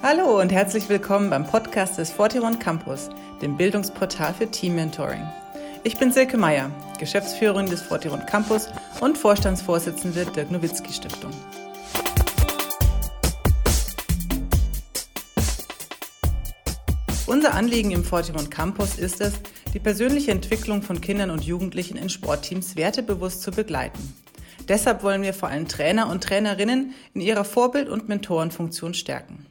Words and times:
Hallo 0.00 0.40
und 0.40 0.52
herzlich 0.52 0.88
willkommen 0.88 1.28
beim 1.28 1.44
Podcast 1.44 1.98
des 1.98 2.12
41 2.12 2.60
Campus, 2.60 3.10
dem 3.42 3.56
Bildungsportal 3.56 4.32
für 4.32 4.48
Team 4.48 4.76
Mentoring. 4.76 5.26
Ich 5.82 5.96
bin 5.96 6.12
Silke 6.12 6.36
Meyer, 6.36 6.70
Geschäftsführerin 7.00 7.66
des 7.66 7.90
41 7.90 8.24
Campus 8.28 8.68
und 9.00 9.18
Vorstandsvorsitzende 9.18 10.24
der 10.26 10.44
Nowitzki 10.52 10.92
Stiftung. 10.92 11.32
Unser 17.26 17.54
Anliegen 17.54 17.90
im 17.90 18.04
41 18.04 18.50
Campus 18.50 18.98
ist 18.98 19.20
es, 19.20 19.34
die 19.74 19.80
persönliche 19.80 20.30
Entwicklung 20.30 20.82
von 20.82 21.00
Kindern 21.00 21.32
und 21.32 21.42
Jugendlichen 21.42 21.96
in 21.96 22.08
Sportteams 22.08 22.76
wertebewusst 22.76 23.42
zu 23.42 23.50
begleiten. 23.50 24.14
Deshalb 24.68 25.02
wollen 25.02 25.22
wir 25.22 25.34
vor 25.34 25.48
allem 25.48 25.66
Trainer 25.66 26.08
und 26.08 26.22
Trainerinnen 26.22 26.94
in 27.14 27.20
ihrer 27.20 27.44
Vorbild- 27.44 27.88
und 27.88 28.08
Mentorenfunktion 28.08 28.94
stärken. 28.94 29.44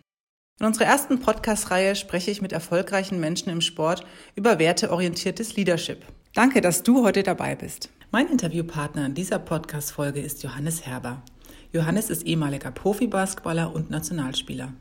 In 0.59 0.65
unserer 0.65 0.85
ersten 0.85 1.19
Podcast-Reihe 1.19 1.95
spreche 1.95 2.31
ich 2.31 2.41
mit 2.41 2.51
erfolgreichen 2.51 3.19
Menschen 3.19 3.51
im 3.51 3.61
Sport 3.61 4.03
über 4.33 4.57
werteorientiertes 4.57 5.55
Leadership. 5.55 6.03
Danke, 6.33 6.61
dass 6.61 6.81
du 6.81 7.05
heute 7.05 7.21
dabei 7.21 7.55
bist. 7.55 7.89
Mein 8.09 8.27
Interviewpartner 8.27 9.05
in 9.05 9.13
dieser 9.13 9.37
Podcast-Folge 9.37 10.19
ist 10.19 10.41
Johannes 10.41 10.83
Herber. 10.87 11.21
Johannes 11.73 12.09
ist 12.09 12.23
ehemaliger 12.23 12.71
Profi-Basketballer 12.71 13.71
und 13.71 13.91
Nationalspieler. 13.91 14.73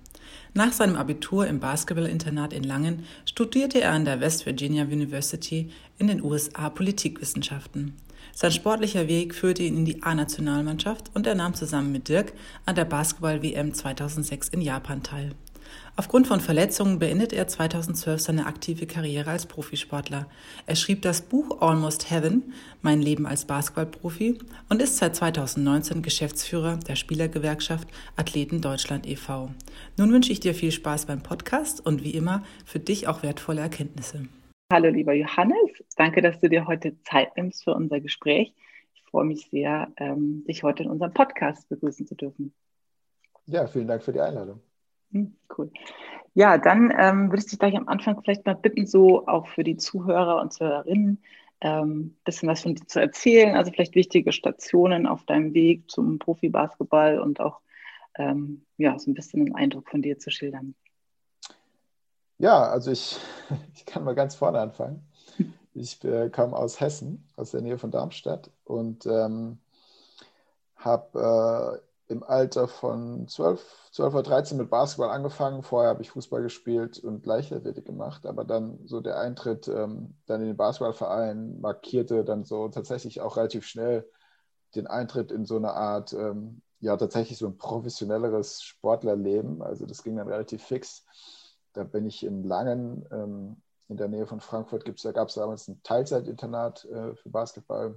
Nach 0.54 0.72
seinem 0.72 0.96
Abitur 0.96 1.46
im 1.46 1.60
Basketballinternat 1.60 2.54
in 2.54 2.64
Langen 2.64 3.04
studierte 3.26 3.82
er 3.82 3.92
an 3.92 4.06
der 4.06 4.20
West 4.20 4.46
Virginia 4.46 4.84
University 4.84 5.70
in 5.98 6.06
den 6.06 6.22
USA 6.22 6.70
Politikwissenschaften. 6.70 7.92
Sein 8.32 8.52
sportlicher 8.52 9.08
Weg 9.08 9.34
führte 9.34 9.62
ihn 9.62 9.76
in 9.76 9.84
die 9.84 10.02
A-Nationalmannschaft 10.02 11.10
und 11.14 11.26
er 11.26 11.34
nahm 11.34 11.52
zusammen 11.52 11.92
mit 11.92 12.08
Dirk 12.08 12.32
an 12.64 12.76
der 12.76 12.86
Basketball-WM 12.86 13.74
2006 13.74 14.48
in 14.48 14.62
Japan 14.62 15.02
teil. 15.02 15.32
Aufgrund 15.98 16.26
von 16.26 16.40
Verletzungen 16.40 16.98
beendete 16.98 17.36
er 17.36 17.48
2012 17.48 18.20
seine 18.20 18.44
aktive 18.44 18.86
Karriere 18.86 19.30
als 19.30 19.46
Profisportler. 19.46 20.26
Er 20.66 20.76
schrieb 20.76 21.00
das 21.00 21.22
Buch 21.22 21.62
Almost 21.62 22.10
Heaven, 22.10 22.52
Mein 22.82 23.00
Leben 23.00 23.26
als 23.26 23.46
Basketballprofi 23.46 24.38
und 24.68 24.82
ist 24.82 24.98
seit 24.98 25.16
2019 25.16 26.02
Geschäftsführer 26.02 26.76
der 26.86 26.96
Spielergewerkschaft 26.96 27.88
Athleten 28.14 28.60
Deutschland 28.60 29.06
e.V. 29.06 29.48
Nun 29.96 30.12
wünsche 30.12 30.32
ich 30.32 30.40
dir 30.40 30.54
viel 30.54 30.70
Spaß 30.70 31.06
beim 31.06 31.22
Podcast 31.22 31.84
und 31.84 32.04
wie 32.04 32.10
immer 32.10 32.44
für 32.66 32.78
dich 32.78 33.08
auch 33.08 33.22
wertvolle 33.22 33.62
Erkenntnisse. 33.62 34.28
Hallo 34.70 34.90
lieber 34.90 35.14
Johannes, 35.14 35.82
danke, 35.96 36.20
dass 36.20 36.38
du 36.40 36.50
dir 36.50 36.66
heute 36.66 37.00
Zeit 37.04 37.34
nimmst 37.38 37.64
für 37.64 37.72
unser 37.72 38.00
Gespräch. 38.00 38.52
Ich 38.94 39.02
freue 39.04 39.24
mich 39.24 39.48
sehr, 39.50 39.90
ähm, 39.96 40.44
dich 40.46 40.62
heute 40.62 40.82
in 40.82 40.90
unserem 40.90 41.14
Podcast 41.14 41.66
begrüßen 41.70 42.06
zu 42.06 42.16
dürfen. 42.16 42.52
Ja, 43.46 43.66
vielen 43.66 43.86
Dank 43.86 44.02
für 44.02 44.12
die 44.12 44.20
Einladung. 44.20 44.60
Hm, 45.12 45.36
cool. 45.56 45.70
Ja, 46.34 46.58
dann 46.58 46.92
ähm, 46.96 47.30
würde 47.30 47.38
ich 47.38 47.46
dich 47.46 47.58
gleich 47.58 47.76
am 47.76 47.88
Anfang 47.88 48.20
vielleicht 48.22 48.44
mal 48.44 48.54
bitten, 48.54 48.86
so 48.86 49.26
auch 49.26 49.46
für 49.48 49.64
die 49.64 49.76
Zuhörer 49.76 50.40
und 50.40 50.52
Zuhörerinnen, 50.52 51.22
ein 51.60 51.82
ähm, 51.82 52.16
bisschen 52.24 52.48
was 52.48 52.62
von 52.62 52.74
dir 52.74 52.86
zu 52.86 53.00
erzählen. 53.00 53.56
Also 53.56 53.72
vielleicht 53.72 53.94
wichtige 53.94 54.32
Stationen 54.32 55.06
auf 55.06 55.24
deinem 55.24 55.54
Weg 55.54 55.90
zum 55.90 56.18
Profibasketball 56.18 57.18
und 57.18 57.40
auch 57.40 57.60
ähm, 58.18 58.66
ja, 58.76 58.98
so 58.98 59.10
ein 59.10 59.14
bisschen 59.14 59.40
einen 59.40 59.54
Eindruck 59.54 59.88
von 59.88 60.02
dir 60.02 60.18
zu 60.18 60.30
schildern. 60.30 60.74
Ja, 62.38 62.68
also 62.68 62.90
ich, 62.90 63.18
ich 63.74 63.86
kann 63.86 64.04
mal 64.04 64.14
ganz 64.14 64.34
vorne 64.34 64.60
anfangen. 64.60 65.06
Ich 65.74 66.02
äh, 66.04 66.30
komme 66.30 66.56
aus 66.56 66.80
Hessen, 66.80 67.26
aus 67.36 67.50
der 67.50 67.60
Nähe 67.60 67.78
von 67.78 67.90
Darmstadt 67.90 68.50
und 68.64 69.06
ähm, 69.06 69.58
habe 70.76 71.80
äh, 71.82 71.85
im 72.08 72.22
Alter 72.22 72.68
von 72.68 73.26
12, 73.26 73.90
12 73.92 74.14
oder 74.14 74.22
13 74.22 74.58
mit 74.58 74.70
Basketball 74.70 75.10
angefangen. 75.10 75.62
Vorher 75.62 75.90
habe 75.90 76.02
ich 76.02 76.10
Fußball 76.10 76.42
gespielt 76.42 76.98
und 76.98 77.26
Leichtathletik 77.26 77.84
gemacht, 77.84 78.26
aber 78.26 78.44
dann 78.44 78.78
so 78.86 79.00
der 79.00 79.18
Eintritt 79.18 79.68
ähm, 79.68 80.14
dann 80.26 80.40
in 80.40 80.48
den 80.48 80.56
Basketballverein 80.56 81.60
markierte 81.60 82.24
dann 82.24 82.44
so 82.44 82.68
tatsächlich 82.68 83.20
auch 83.20 83.36
relativ 83.36 83.66
schnell 83.66 84.08
den 84.74 84.86
Eintritt 84.86 85.32
in 85.32 85.46
so 85.46 85.56
eine 85.56 85.72
Art, 85.72 86.12
ähm, 86.12 86.62
ja 86.80 86.96
tatsächlich 86.96 87.38
so 87.38 87.46
ein 87.46 87.58
professionelleres 87.58 88.62
Sportlerleben. 88.62 89.62
Also 89.62 89.86
das 89.86 90.02
ging 90.02 90.16
dann 90.16 90.28
relativ 90.28 90.62
fix. 90.62 91.04
Da 91.72 91.84
bin 91.84 92.06
ich 92.06 92.24
in 92.24 92.44
Langen, 92.44 93.06
ähm, 93.10 93.62
in 93.88 93.96
der 93.96 94.08
Nähe 94.08 94.26
von 94.26 94.40
Frankfurt, 94.40 94.84
da 95.04 95.12
gab 95.12 95.28
es 95.28 95.34
damals 95.34 95.68
ein 95.68 95.80
Teilzeitinternat 95.82 96.84
äh, 96.86 97.14
für 97.14 97.30
Basketball 97.30 97.96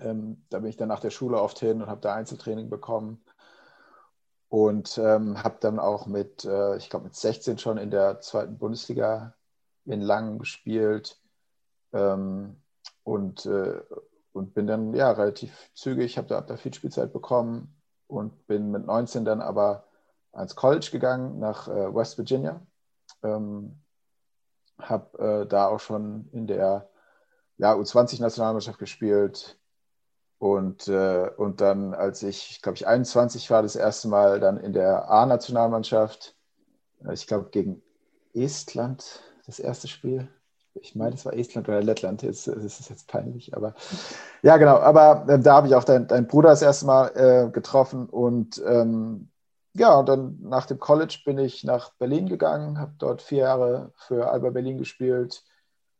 ähm, 0.00 0.44
da 0.50 0.58
bin 0.58 0.70
ich 0.70 0.76
dann 0.76 0.88
nach 0.88 1.00
der 1.00 1.10
Schule 1.10 1.40
oft 1.40 1.58
hin 1.58 1.82
und 1.82 1.88
habe 1.88 2.00
da 2.00 2.14
Einzeltraining 2.14 2.70
bekommen. 2.70 3.22
Und 4.48 4.98
ähm, 4.98 5.42
habe 5.42 5.58
dann 5.60 5.78
auch 5.78 6.06
mit, 6.06 6.44
äh, 6.44 6.76
ich 6.76 6.90
glaube, 6.90 7.04
mit 7.04 7.14
16 7.14 7.58
schon 7.58 7.78
in 7.78 7.90
der 7.90 8.20
zweiten 8.20 8.58
Bundesliga 8.58 9.34
in 9.84 10.00
Langen 10.00 10.38
gespielt. 10.38 11.20
Ähm, 11.92 12.60
und, 13.04 13.46
äh, 13.46 13.80
und 14.32 14.54
bin 14.54 14.66
dann 14.66 14.94
ja 14.94 15.10
relativ 15.12 15.70
zügig, 15.74 16.18
habe 16.18 16.28
da, 16.28 16.36
hab 16.36 16.46
da 16.46 16.56
viel 16.56 16.74
Spielzeit 16.74 17.12
bekommen 17.12 17.80
und 18.06 18.46
bin 18.46 18.70
mit 18.70 18.86
19 18.86 19.24
dann 19.24 19.40
aber 19.40 19.84
ans 20.32 20.56
College 20.56 20.88
gegangen 20.92 21.38
nach 21.38 21.68
äh, 21.68 21.94
West 21.94 22.18
Virginia. 22.18 22.60
Ähm, 23.22 23.80
habe 24.78 25.18
äh, 25.18 25.46
da 25.46 25.66
auch 25.66 25.80
schon 25.80 26.28
in 26.32 26.46
der 26.46 26.88
ja, 27.58 27.74
U20-Nationalmannschaft 27.74 28.78
gespielt, 28.78 29.59
und, 30.40 30.88
äh, 30.88 31.28
und 31.36 31.60
dann, 31.60 31.92
als 31.92 32.22
ich, 32.22 32.62
glaube 32.62 32.76
ich, 32.76 32.86
21 32.86 33.50
war, 33.50 33.60
das 33.60 33.76
erste 33.76 34.08
Mal 34.08 34.40
dann 34.40 34.56
in 34.56 34.72
der 34.72 35.10
A-Nationalmannschaft, 35.10 36.34
äh, 37.04 37.12
ich 37.12 37.26
glaube, 37.26 37.50
gegen 37.50 37.82
Estland, 38.32 39.20
das 39.44 39.60
erste 39.60 39.86
Spiel. 39.86 40.28
Ich 40.72 40.96
meine, 40.96 41.14
es 41.14 41.26
war 41.26 41.34
Estland 41.34 41.68
oder 41.68 41.82
Lettland, 41.82 42.22
jetzt 42.22 42.46
ist 42.46 42.80
es 42.80 42.88
jetzt 42.88 43.06
peinlich, 43.06 43.54
aber 43.54 43.74
ja, 44.40 44.56
genau. 44.56 44.78
Aber 44.78 45.26
äh, 45.28 45.38
da 45.38 45.56
habe 45.56 45.66
ich 45.66 45.74
auch 45.74 45.84
deinen 45.84 46.06
dein 46.08 46.26
Bruder 46.26 46.48
das 46.48 46.62
erste 46.62 46.86
Mal 46.86 47.08
äh, 47.08 47.50
getroffen 47.50 48.08
und 48.08 48.62
ähm, 48.66 49.28
ja, 49.74 49.94
und 49.94 50.08
dann 50.08 50.38
nach 50.40 50.64
dem 50.64 50.78
College 50.78 51.18
bin 51.26 51.36
ich 51.36 51.64
nach 51.64 51.92
Berlin 51.98 52.26
gegangen, 52.26 52.78
habe 52.78 52.94
dort 52.96 53.20
vier 53.20 53.40
Jahre 53.40 53.92
für 53.94 54.30
Alba 54.30 54.48
Berlin 54.48 54.78
gespielt 54.78 55.44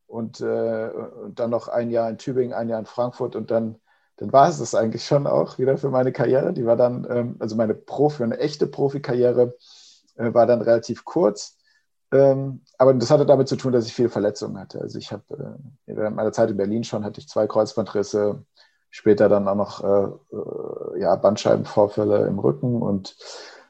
und, 0.06 0.40
äh, 0.40 0.88
und 0.88 1.38
dann 1.38 1.50
noch 1.50 1.68
ein 1.68 1.90
Jahr 1.90 2.08
in 2.08 2.16
Tübingen, 2.16 2.54
ein 2.54 2.70
Jahr 2.70 2.80
in 2.80 2.86
Frankfurt 2.86 3.36
und 3.36 3.50
dann 3.50 3.78
dann 4.20 4.32
war 4.34 4.48
es 4.48 4.58
das 4.58 4.74
eigentlich 4.74 5.06
schon 5.06 5.26
auch 5.26 5.58
wieder 5.58 5.78
für 5.78 5.88
meine 5.88 6.12
Karriere. 6.12 6.52
Die 6.52 6.66
war 6.66 6.76
dann, 6.76 7.06
ähm, 7.10 7.36
also 7.38 7.56
meine 7.56 7.74
Profi, 7.74 8.22
eine 8.22 8.38
echte 8.38 8.66
Profikarriere 8.66 9.56
äh, 10.16 10.34
war 10.34 10.46
dann 10.46 10.60
relativ 10.60 11.06
kurz. 11.06 11.56
Ähm, 12.12 12.60
aber 12.76 12.92
das 12.92 13.10
hatte 13.10 13.24
damit 13.24 13.48
zu 13.48 13.56
tun, 13.56 13.72
dass 13.72 13.86
ich 13.86 13.94
viele 13.94 14.10
Verletzungen 14.10 14.58
hatte. 14.58 14.78
Also 14.78 14.98
ich 14.98 15.10
habe 15.10 15.58
äh, 15.86 15.94
während 15.96 16.16
meiner 16.16 16.32
Zeit 16.32 16.50
in 16.50 16.58
Berlin 16.58 16.84
schon 16.84 17.02
hatte 17.04 17.18
ich 17.18 17.28
zwei 17.28 17.46
Kreuzbandrisse, 17.46 18.44
später 18.90 19.30
dann 19.30 19.48
auch 19.48 19.54
noch 19.54 19.84
äh, 19.84 21.00
ja, 21.00 21.16
Bandscheibenvorfälle 21.16 22.26
im 22.26 22.38
Rücken 22.40 22.82
und 22.82 23.16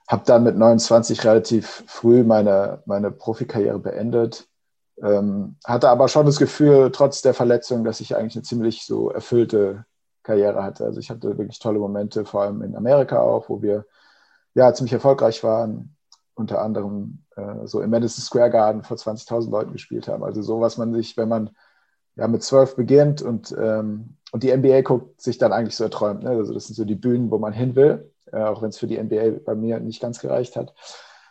habe 0.08 0.24
dann 0.26 0.42
mit 0.42 0.56
29 0.56 1.24
relativ 1.24 1.84
früh 1.86 2.24
meine, 2.24 2.82
meine 2.86 3.12
Profikarriere 3.12 3.78
beendet. 3.78 4.48
Ähm, 5.00 5.58
hatte 5.64 5.90
aber 5.90 6.08
schon 6.08 6.26
das 6.26 6.38
Gefühl, 6.38 6.90
trotz 6.90 7.22
der 7.22 7.34
Verletzung, 7.34 7.84
dass 7.84 8.00
ich 8.00 8.16
eigentlich 8.16 8.34
eine 8.34 8.42
ziemlich 8.42 8.84
so 8.84 9.10
erfüllte 9.10 9.84
Karriere 10.30 10.62
hatte. 10.62 10.84
Also 10.84 11.00
ich 11.00 11.10
hatte 11.10 11.36
wirklich 11.38 11.58
tolle 11.58 11.80
Momente, 11.80 12.24
vor 12.24 12.42
allem 12.42 12.62
in 12.62 12.76
Amerika 12.76 13.20
auch, 13.20 13.48
wo 13.48 13.62
wir 13.62 13.84
ja 14.54 14.72
ziemlich 14.72 14.92
erfolgreich 14.92 15.42
waren, 15.42 15.96
unter 16.34 16.62
anderem 16.62 17.24
äh, 17.36 17.66
so 17.66 17.80
im 17.80 17.90
Madison 17.90 18.22
Square 18.22 18.50
Garden 18.50 18.82
vor 18.84 18.96
20.000 18.96 19.50
Leuten 19.50 19.72
gespielt 19.72 20.06
haben. 20.06 20.22
Also 20.22 20.42
so, 20.42 20.60
was 20.60 20.78
man 20.78 20.94
sich, 20.94 21.16
wenn 21.16 21.28
man 21.28 21.50
ja 22.14 22.28
mit 22.28 22.42
zwölf 22.44 22.76
beginnt 22.76 23.22
und, 23.22 23.54
ähm, 23.58 24.16
und 24.30 24.42
die 24.42 24.56
NBA 24.56 24.82
guckt, 24.82 25.20
sich 25.20 25.38
dann 25.38 25.52
eigentlich 25.52 25.76
so 25.76 25.84
erträumt. 25.84 26.22
Ne? 26.22 26.30
Also 26.30 26.54
das 26.54 26.66
sind 26.66 26.76
so 26.76 26.84
die 26.84 26.94
Bühnen, 26.94 27.30
wo 27.30 27.38
man 27.38 27.52
hin 27.52 27.74
will, 27.74 28.12
äh, 28.32 28.42
auch 28.42 28.62
wenn 28.62 28.68
es 28.68 28.78
für 28.78 28.86
die 28.86 29.02
NBA 29.02 29.40
bei 29.44 29.54
mir 29.54 29.80
nicht 29.80 30.00
ganz 30.00 30.20
gereicht 30.20 30.54
hat. 30.54 30.74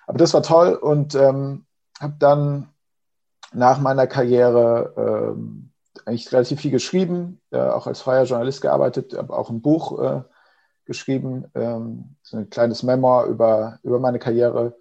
Aber 0.08 0.18
das 0.18 0.34
war 0.34 0.44
toll 0.44 0.74
und 0.74 1.16
ähm, 1.16 1.66
habe 2.00 2.16
dann 2.20 2.70
nach 3.54 3.80
meiner 3.80 4.08
Karriere 4.08 4.94
ähm, 4.98 5.69
eigentlich 6.10 6.32
relativ 6.32 6.62
viel 6.62 6.72
geschrieben, 6.72 7.40
äh, 7.52 7.60
auch 7.60 7.88
als 7.88 8.02
freier 8.02 8.26
Journalist 8.26 8.62
gearbeitet, 8.62 9.14
habe 9.18 9.36
auch 9.36 9.50
ein 9.50 9.62
Buch 9.62 10.02
äh, 10.02 10.22
geschrieben, 10.86 11.46
ähm, 11.56 12.16
so 12.24 12.38
ein 12.38 12.50
kleines 12.50 12.84
Memoir 12.84 13.26
über, 13.26 13.80
über 13.84 14.00
meine 14.00 14.20
Karriere 14.20 14.76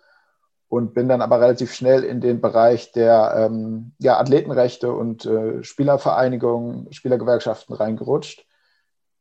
und 0.68 0.94
bin 0.94 1.08
dann 1.08 1.22
aber 1.22 1.40
relativ 1.40 1.72
schnell 1.72 2.04
in 2.04 2.20
den 2.20 2.40
Bereich 2.40 2.92
der 2.92 3.34
ähm, 3.36 3.92
ja, 3.98 4.18
Athletenrechte 4.18 4.92
und 4.92 5.24
äh, 5.24 5.62
Spielervereinigungen, 5.62 6.92
Spielergewerkschaften 6.92 7.74
reingerutscht. 7.74 8.46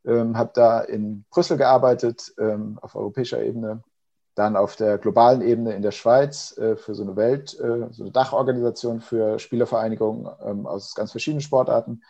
Ähm, 0.06 0.38
habe 0.38 0.50
da 0.54 0.80
in 0.80 1.24
Brüssel 1.30 1.56
gearbeitet, 1.56 2.32
ähm, 2.38 2.78
auf 2.80 2.94
europäischer 2.94 3.42
Ebene, 3.42 3.82
dann 4.38 4.56
auf 4.56 4.76
der 4.76 4.98
globalen 4.98 5.42
Ebene 5.42 5.74
in 5.74 5.82
der 5.82 5.90
Schweiz 5.90 6.56
äh, 6.58 6.76
für 6.76 6.94
so 6.94 7.02
eine 7.02 7.16
Welt, 7.16 7.58
äh, 7.58 7.92
so 7.92 8.04
eine 8.04 8.12
Dachorganisation 8.12 9.00
für 9.00 9.38
Spielervereinigungen 9.38 10.30
ähm, 10.44 10.66
aus 10.66 10.94
ganz 10.94 11.10
verschiedenen 11.10 11.40
Sportarten. 11.40 12.02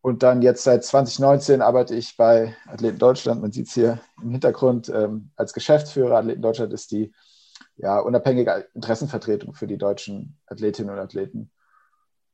Und 0.00 0.22
dann 0.22 0.42
jetzt 0.42 0.62
seit 0.62 0.84
2019 0.84 1.60
arbeite 1.62 1.94
ich 1.94 2.16
bei 2.16 2.54
Athleten 2.66 2.98
Deutschland. 2.98 3.40
Man 3.40 3.52
sieht 3.52 3.66
es 3.68 3.74
hier 3.74 4.00
im 4.22 4.30
Hintergrund 4.30 4.88
ähm, 4.90 5.30
als 5.36 5.52
Geschäftsführer. 5.52 6.18
Athleten 6.18 6.42
Deutschland 6.42 6.72
ist 6.72 6.92
die 6.92 7.12
ja, 7.76 7.98
unabhängige 7.98 8.66
Interessenvertretung 8.74 9.54
für 9.54 9.66
die 9.66 9.78
deutschen 9.78 10.38
Athletinnen 10.46 10.90
und 10.90 10.98
Athleten. 10.98 11.50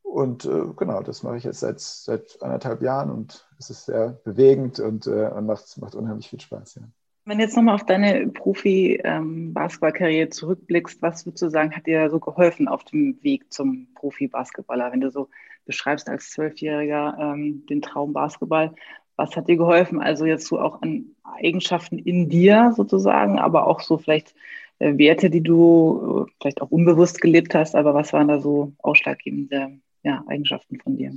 Und 0.02 0.44
äh, 0.44 0.66
genau, 0.76 1.02
das 1.02 1.22
mache 1.22 1.36
ich 1.36 1.44
jetzt 1.44 1.60
seit, 1.60 1.80
seit 1.80 2.42
anderthalb 2.42 2.82
Jahren 2.82 3.10
und 3.10 3.48
es 3.58 3.70
ist 3.70 3.86
sehr 3.86 4.20
bewegend 4.24 4.80
und, 4.80 5.06
äh, 5.06 5.28
und 5.28 5.46
macht, 5.46 5.78
macht 5.78 5.94
unheimlich 5.94 6.28
viel 6.28 6.40
Spaß. 6.40 6.76
Ja. 6.76 6.82
Wenn 7.26 7.38
du 7.38 7.44
jetzt 7.44 7.56
nochmal 7.56 7.74
auf 7.74 7.86
deine 7.86 8.28
Profi-Basketballkarriere 8.28 10.28
zurückblickst, 10.28 11.00
was 11.00 11.24
würdest 11.24 11.42
du 11.42 11.48
sagen, 11.48 11.74
hat 11.74 11.86
dir 11.86 12.10
so 12.10 12.20
geholfen 12.20 12.68
auf 12.68 12.84
dem 12.84 13.18
Weg 13.22 13.50
zum 13.50 13.88
Profi-Basketballer? 13.94 14.92
Wenn 14.92 15.00
du 15.00 15.10
so 15.10 15.30
beschreibst 15.64 16.10
als 16.10 16.30
Zwölfjähriger 16.30 17.16
ähm, 17.18 17.64
den 17.66 17.80
Traum 17.80 18.12
Basketball, 18.12 18.74
was 19.16 19.34
hat 19.36 19.48
dir 19.48 19.56
geholfen? 19.56 20.02
Also 20.02 20.26
jetzt 20.26 20.46
so 20.46 20.60
auch 20.60 20.82
an 20.82 21.06
Eigenschaften 21.22 21.98
in 21.98 22.28
dir 22.28 22.74
sozusagen, 22.76 23.38
aber 23.38 23.68
auch 23.68 23.80
so 23.80 23.96
vielleicht 23.96 24.34
äh, 24.78 24.98
Werte, 24.98 25.30
die 25.30 25.42
du 25.42 26.26
äh, 26.26 26.30
vielleicht 26.40 26.60
auch 26.60 26.70
unbewusst 26.70 27.22
gelebt 27.22 27.54
hast, 27.54 27.74
aber 27.74 27.94
was 27.94 28.12
waren 28.12 28.28
da 28.28 28.38
so 28.38 28.74
ausschlaggebende 28.82 29.78
ja, 30.02 30.22
Eigenschaften 30.26 30.78
von 30.78 30.98
dir? 30.98 31.14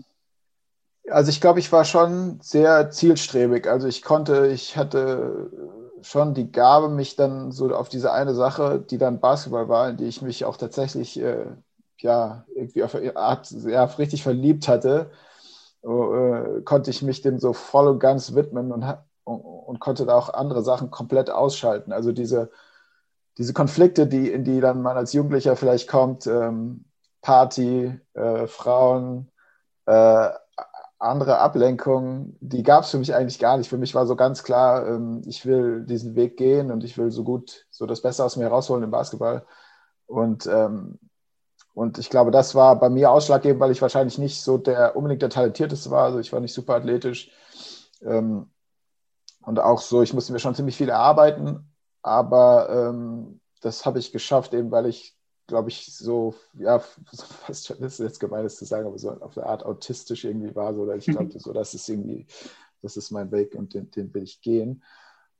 Also 1.09 1.29
ich 1.29 1.41
glaube, 1.41 1.59
ich 1.59 1.71
war 1.71 1.85
schon 1.85 2.39
sehr 2.41 2.91
zielstrebig. 2.91 3.67
Also 3.67 3.87
ich 3.87 4.01
konnte, 4.01 4.51
ich 4.53 4.75
hatte 4.75 5.49
schon 6.01 6.33
die 6.33 6.51
Gabe, 6.51 6.89
mich 6.89 7.15
dann 7.15 7.51
so 7.51 7.73
auf 7.75 7.89
diese 7.89 8.11
eine 8.11 8.33
Sache, 8.33 8.79
die 8.79 8.97
dann 8.97 9.19
Basketball 9.19 9.69
war, 9.69 9.89
in 9.89 9.97
die 9.97 10.05
ich 10.05 10.21
mich 10.21 10.45
auch 10.45 10.57
tatsächlich 10.57 11.19
äh, 11.19 11.45
ja 11.99 12.45
irgendwie 12.53 12.83
auf 12.83 12.93
ja, 12.93 13.83
richtig 13.85 14.23
verliebt 14.23 14.67
hatte, 14.67 15.11
äh, 15.83 16.61
konnte 16.63 16.89
ich 16.89 17.01
mich 17.01 17.21
dem 17.21 17.39
so 17.39 17.53
voll 17.53 17.87
und 17.87 17.99
ganz 17.99 18.35
widmen 18.35 18.71
und, 18.71 18.83
und, 19.23 19.39
und, 19.41 19.79
konnte 19.79 20.05
da 20.05 20.15
auch 20.15 20.33
andere 20.33 20.63
Sachen 20.63 20.91
komplett 20.91 21.29
ausschalten. 21.29 21.91
Also 21.91 22.11
diese, 22.11 22.51
diese 23.37 23.53
Konflikte, 23.53 24.07
die, 24.07 24.31
in 24.31 24.43
die 24.43 24.59
dann 24.61 24.81
man 24.81 24.97
als 24.97 25.13
Jugendlicher 25.13 25.55
vielleicht 25.55 25.87
kommt, 25.87 26.27
ähm, 26.27 26.85
Party, 27.21 27.99
äh, 28.13 28.47
Frauen, 28.47 29.31
äh, 29.85 30.29
andere 30.99 31.39
Ablenkungen, 31.39 32.37
die 32.39 32.63
gab 32.63 32.83
es 32.83 32.89
für 32.89 32.97
mich 32.97 33.13
eigentlich 33.13 33.39
gar 33.39 33.57
nicht. 33.57 33.69
Für 33.69 33.77
mich 33.77 33.93
war 33.93 34.07
so 34.07 34.15
ganz 34.15 34.43
klar, 34.43 34.87
ähm, 34.87 35.21
ich 35.25 35.45
will 35.45 35.85
diesen 35.85 36.15
Weg 36.15 36.37
gehen 36.37 36.71
und 36.71 36.83
ich 36.83 36.97
will 36.97 37.11
so 37.11 37.23
gut, 37.23 37.67
so 37.69 37.85
das 37.85 38.01
Beste 38.01 38.23
aus 38.23 38.35
mir 38.35 38.43
herausholen 38.45 38.83
im 38.83 38.91
Basketball. 38.91 39.45
Und, 40.07 40.47
ähm, 40.47 40.99
und 41.73 41.99
ich 41.99 42.09
glaube, 42.09 42.31
das 42.31 42.55
war 42.55 42.79
bei 42.79 42.89
mir 42.89 43.11
ausschlaggebend, 43.11 43.59
weil 43.59 43.71
ich 43.71 43.81
wahrscheinlich 43.81 44.17
nicht 44.17 44.41
so 44.41 44.57
der 44.57 44.95
unbedingt 44.95 45.21
der 45.21 45.29
talentierteste 45.29 45.91
war. 45.91 46.05
Also 46.05 46.19
ich 46.19 46.33
war 46.33 46.39
nicht 46.39 46.53
super 46.53 46.75
athletisch. 46.75 47.31
Ähm, 48.01 48.49
und 49.41 49.59
auch 49.59 49.81
so, 49.81 50.01
ich 50.01 50.13
musste 50.13 50.33
mir 50.33 50.39
schon 50.39 50.55
ziemlich 50.55 50.75
viel 50.77 50.89
erarbeiten, 50.89 51.73
aber 52.01 52.69
ähm, 52.69 53.39
das 53.61 53.85
habe 53.85 53.99
ich 53.99 54.11
geschafft, 54.11 54.53
eben 54.53 54.71
weil 54.71 54.87
ich 54.87 55.16
glaube 55.47 55.69
ich, 55.69 55.95
so, 55.95 56.35
ja, 56.53 56.79
fast 57.45 57.67
schon 57.67 57.77
ist 57.79 57.99
jetzt 57.99 58.19
gemein, 58.19 58.43
das 58.43 58.57
zu 58.57 58.65
sagen, 58.65 58.87
aber 58.87 58.99
so 58.99 59.11
auf 59.11 59.37
eine 59.37 59.47
Art 59.47 59.65
autistisch 59.65 60.25
irgendwie 60.25 60.55
war, 60.55 60.75
so, 60.75 60.85
dass 60.85 60.99
ich 60.99 61.05
glaube, 61.15 61.33
mhm. 61.33 61.39
so, 61.39 61.53
das 61.53 61.73
ist 61.73 61.89
irgendwie, 61.89 62.27
das 62.81 62.97
ist 62.97 63.11
mein 63.11 63.31
Weg 63.31 63.55
und 63.55 63.73
den, 63.73 63.89
den 63.91 64.13
will 64.13 64.23
ich 64.23 64.41
gehen. 64.41 64.83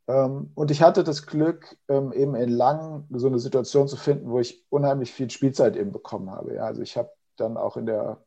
Ähm, 0.08 0.52
und 0.56 0.72
ich 0.72 0.82
hatte 0.82 1.04
das 1.04 1.26
Glück, 1.26 1.78
ähm, 1.90 2.14
eben 2.14 2.36
in 2.36 2.50
Lang 2.50 3.06
so 3.12 3.28
eine 3.28 3.40
Situation 3.40 3.88
zu 3.88 3.98
finden, 3.98 4.30
wo 4.30 4.40
ich 4.40 4.66
unheimlich 4.70 5.12
viel 5.12 5.30
Spielzeit 5.30 5.76
eben 5.76 5.92
bekommen 5.92 6.32
habe. 6.32 6.56
Ja, 6.56 6.64
also 6.64 6.82
ich 6.82 6.96
habe 6.98 7.12
dann 7.36 7.58
auch 7.58 7.78
in 7.78 7.86
der, 7.86 8.24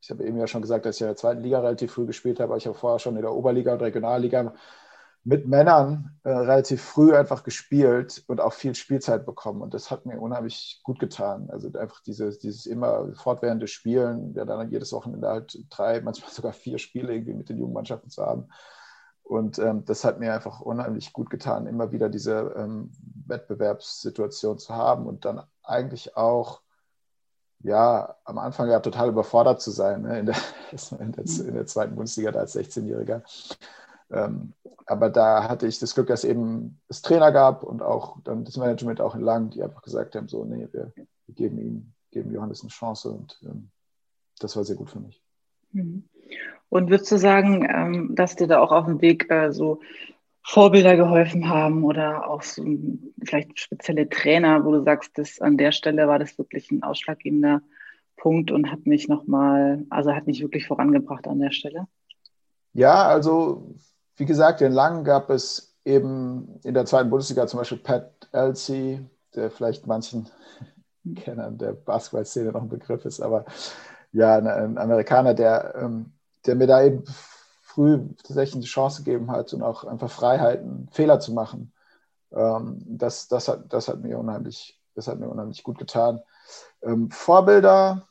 ich 0.00 0.10
habe 0.10 0.24
eben 0.24 0.38
ja 0.38 0.46
schon 0.46 0.62
gesagt, 0.62 0.86
dass 0.86 0.96
ich 0.96 1.02
in 1.02 1.08
der 1.08 1.16
zweiten 1.16 1.42
Liga 1.42 1.58
relativ 1.60 1.92
früh 1.92 2.06
gespielt 2.06 2.38
habe, 2.38 2.52
aber 2.52 2.58
ich 2.58 2.66
habe 2.66 2.78
vorher 2.78 3.00
schon 3.00 3.16
in 3.16 3.22
der 3.22 3.34
Oberliga 3.34 3.72
und 3.72 3.82
Regionalliga 3.82 4.54
mit 5.24 5.48
Männern 5.48 6.18
äh, 6.22 6.30
relativ 6.30 6.82
früh 6.82 7.14
einfach 7.14 7.44
gespielt 7.44 8.22
und 8.26 8.42
auch 8.42 8.52
viel 8.52 8.74
Spielzeit 8.74 9.24
bekommen. 9.24 9.62
Und 9.62 9.72
das 9.72 9.90
hat 9.90 10.04
mir 10.04 10.20
unheimlich 10.20 10.80
gut 10.84 10.98
getan. 10.98 11.48
Also 11.50 11.72
einfach 11.78 12.00
dieses, 12.00 12.38
dieses 12.38 12.66
immer 12.66 13.14
fortwährende 13.14 13.66
Spielen, 13.66 14.34
ja 14.34 14.44
dann 14.44 14.70
jedes 14.70 14.92
Wochenende 14.92 15.28
halt 15.28 15.58
drei, 15.70 16.02
manchmal 16.02 16.30
sogar 16.32 16.52
vier 16.52 16.78
Spiele 16.78 17.14
irgendwie 17.14 17.34
mit 17.34 17.48
den 17.48 17.58
Jugendmannschaften 17.58 18.10
zu 18.10 18.24
haben. 18.24 18.48
Und 19.22 19.58
ähm, 19.58 19.86
das 19.86 20.04
hat 20.04 20.20
mir 20.20 20.34
einfach 20.34 20.60
unheimlich 20.60 21.14
gut 21.14 21.30
getan, 21.30 21.66
immer 21.66 21.90
wieder 21.90 22.10
diese 22.10 22.54
ähm, 22.58 22.92
Wettbewerbssituation 23.26 24.58
zu 24.58 24.74
haben 24.74 25.06
und 25.06 25.24
dann 25.24 25.42
eigentlich 25.62 26.14
auch, 26.18 26.60
ja, 27.60 28.16
am 28.24 28.36
Anfang 28.36 28.68
ja 28.68 28.80
total 28.80 29.08
überfordert 29.08 29.62
zu 29.62 29.70
sein, 29.70 30.02
ne? 30.02 30.18
in, 30.18 30.26
der, 30.26 30.36
in, 31.00 31.12
der, 31.12 31.24
in 31.24 31.54
der 31.54 31.66
zweiten 31.66 31.94
Bundesliga 31.94 32.32
als 32.32 32.54
16-Jähriger. 32.54 33.22
Ähm, 34.14 34.52
aber 34.86 35.10
da 35.10 35.48
hatte 35.48 35.66
ich 35.66 35.78
das 35.78 35.94
Glück, 35.94 36.06
dass 36.06 36.24
eben 36.24 36.80
es 36.88 37.02
Trainer 37.02 37.32
gab 37.32 37.64
und 37.64 37.82
auch 37.82 38.18
dann 38.22 38.44
das 38.44 38.56
Management 38.56 39.00
auch 39.00 39.14
in 39.14 39.22
Lang, 39.22 39.50
die 39.50 39.62
einfach 39.62 39.82
gesagt 39.82 40.14
haben, 40.14 40.28
so, 40.28 40.44
nee, 40.44 40.68
wir, 40.72 40.92
wir 40.94 41.34
geben 41.34 41.58
ihm, 41.58 41.92
geben 42.10 42.32
Johannes 42.32 42.62
eine 42.62 42.70
Chance 42.70 43.10
und 43.10 43.40
ähm, 43.44 43.70
das 44.38 44.56
war 44.56 44.64
sehr 44.64 44.76
gut 44.76 44.90
für 44.90 45.00
mich. 45.00 45.22
Mhm. 45.72 46.04
Und 46.68 46.90
würdest 46.90 47.10
du 47.10 47.18
sagen, 47.18 47.66
ähm, 47.70 48.14
dass 48.14 48.36
dir 48.36 48.46
da 48.46 48.60
auch 48.60 48.72
auf 48.72 48.86
dem 48.86 49.00
Weg 49.00 49.30
äh, 49.30 49.52
so 49.52 49.80
Vorbilder 50.42 50.96
geholfen 50.96 51.48
haben 51.48 51.84
oder 51.84 52.28
auch 52.28 52.42
so 52.42 52.62
vielleicht 53.24 53.58
spezielle 53.58 54.08
Trainer, 54.08 54.64
wo 54.64 54.72
du 54.72 54.82
sagst, 54.82 55.16
dass 55.16 55.40
an 55.40 55.56
der 55.56 55.72
Stelle 55.72 56.06
war 56.06 56.18
das 56.18 56.36
wirklich 56.36 56.70
ein 56.70 56.82
ausschlaggebender 56.82 57.62
Punkt 58.16 58.50
und 58.50 58.70
hat 58.70 58.86
mich 58.86 59.08
nochmal, 59.08 59.86
also 59.88 60.12
hat 60.12 60.26
mich 60.26 60.42
wirklich 60.42 60.66
vorangebracht 60.66 61.26
an 61.26 61.40
der 61.40 61.50
Stelle? 61.50 61.86
Ja, 62.74 63.06
also 63.06 63.74
wie 64.16 64.24
gesagt, 64.24 64.60
in 64.60 64.72
Langen 64.72 65.04
gab 65.04 65.30
es 65.30 65.74
eben 65.84 66.60
in 66.62 66.74
der 66.74 66.86
zweiten 66.86 67.10
Bundesliga 67.10 67.46
zum 67.46 67.58
Beispiel 67.58 67.78
Pat 67.78 68.10
Elsie, 68.32 69.04
der 69.34 69.50
vielleicht 69.50 69.86
manchen 69.86 70.28
Kennern 71.16 71.58
der 71.58 71.72
Basketballszene 71.72 72.52
noch 72.52 72.62
ein 72.62 72.68
Begriff 72.68 73.04
ist, 73.04 73.20
aber 73.20 73.44
ja, 74.12 74.36
ein 74.36 74.78
Amerikaner, 74.78 75.34
der, 75.34 75.74
ähm, 75.76 76.12
der 76.46 76.54
mir 76.54 76.68
da 76.68 76.82
eben 76.82 77.04
früh 77.62 77.98
tatsächlich 78.22 78.54
eine 78.54 78.64
Chance 78.64 79.02
gegeben 79.02 79.30
hat 79.30 79.52
und 79.52 79.62
auch 79.62 79.84
einfach 79.84 80.10
Freiheiten, 80.10 80.88
Fehler 80.92 81.18
zu 81.18 81.32
machen. 81.32 81.72
Ähm, 82.32 82.80
das, 82.86 83.26
das, 83.26 83.48
hat, 83.48 83.72
das, 83.72 83.88
hat 83.88 84.00
mir 84.00 84.18
unheimlich, 84.18 84.80
das 84.94 85.08
hat 85.08 85.18
mir 85.18 85.28
unheimlich 85.28 85.64
gut 85.64 85.78
getan. 85.78 86.20
Ähm, 86.82 87.10
Vorbilder, 87.10 88.06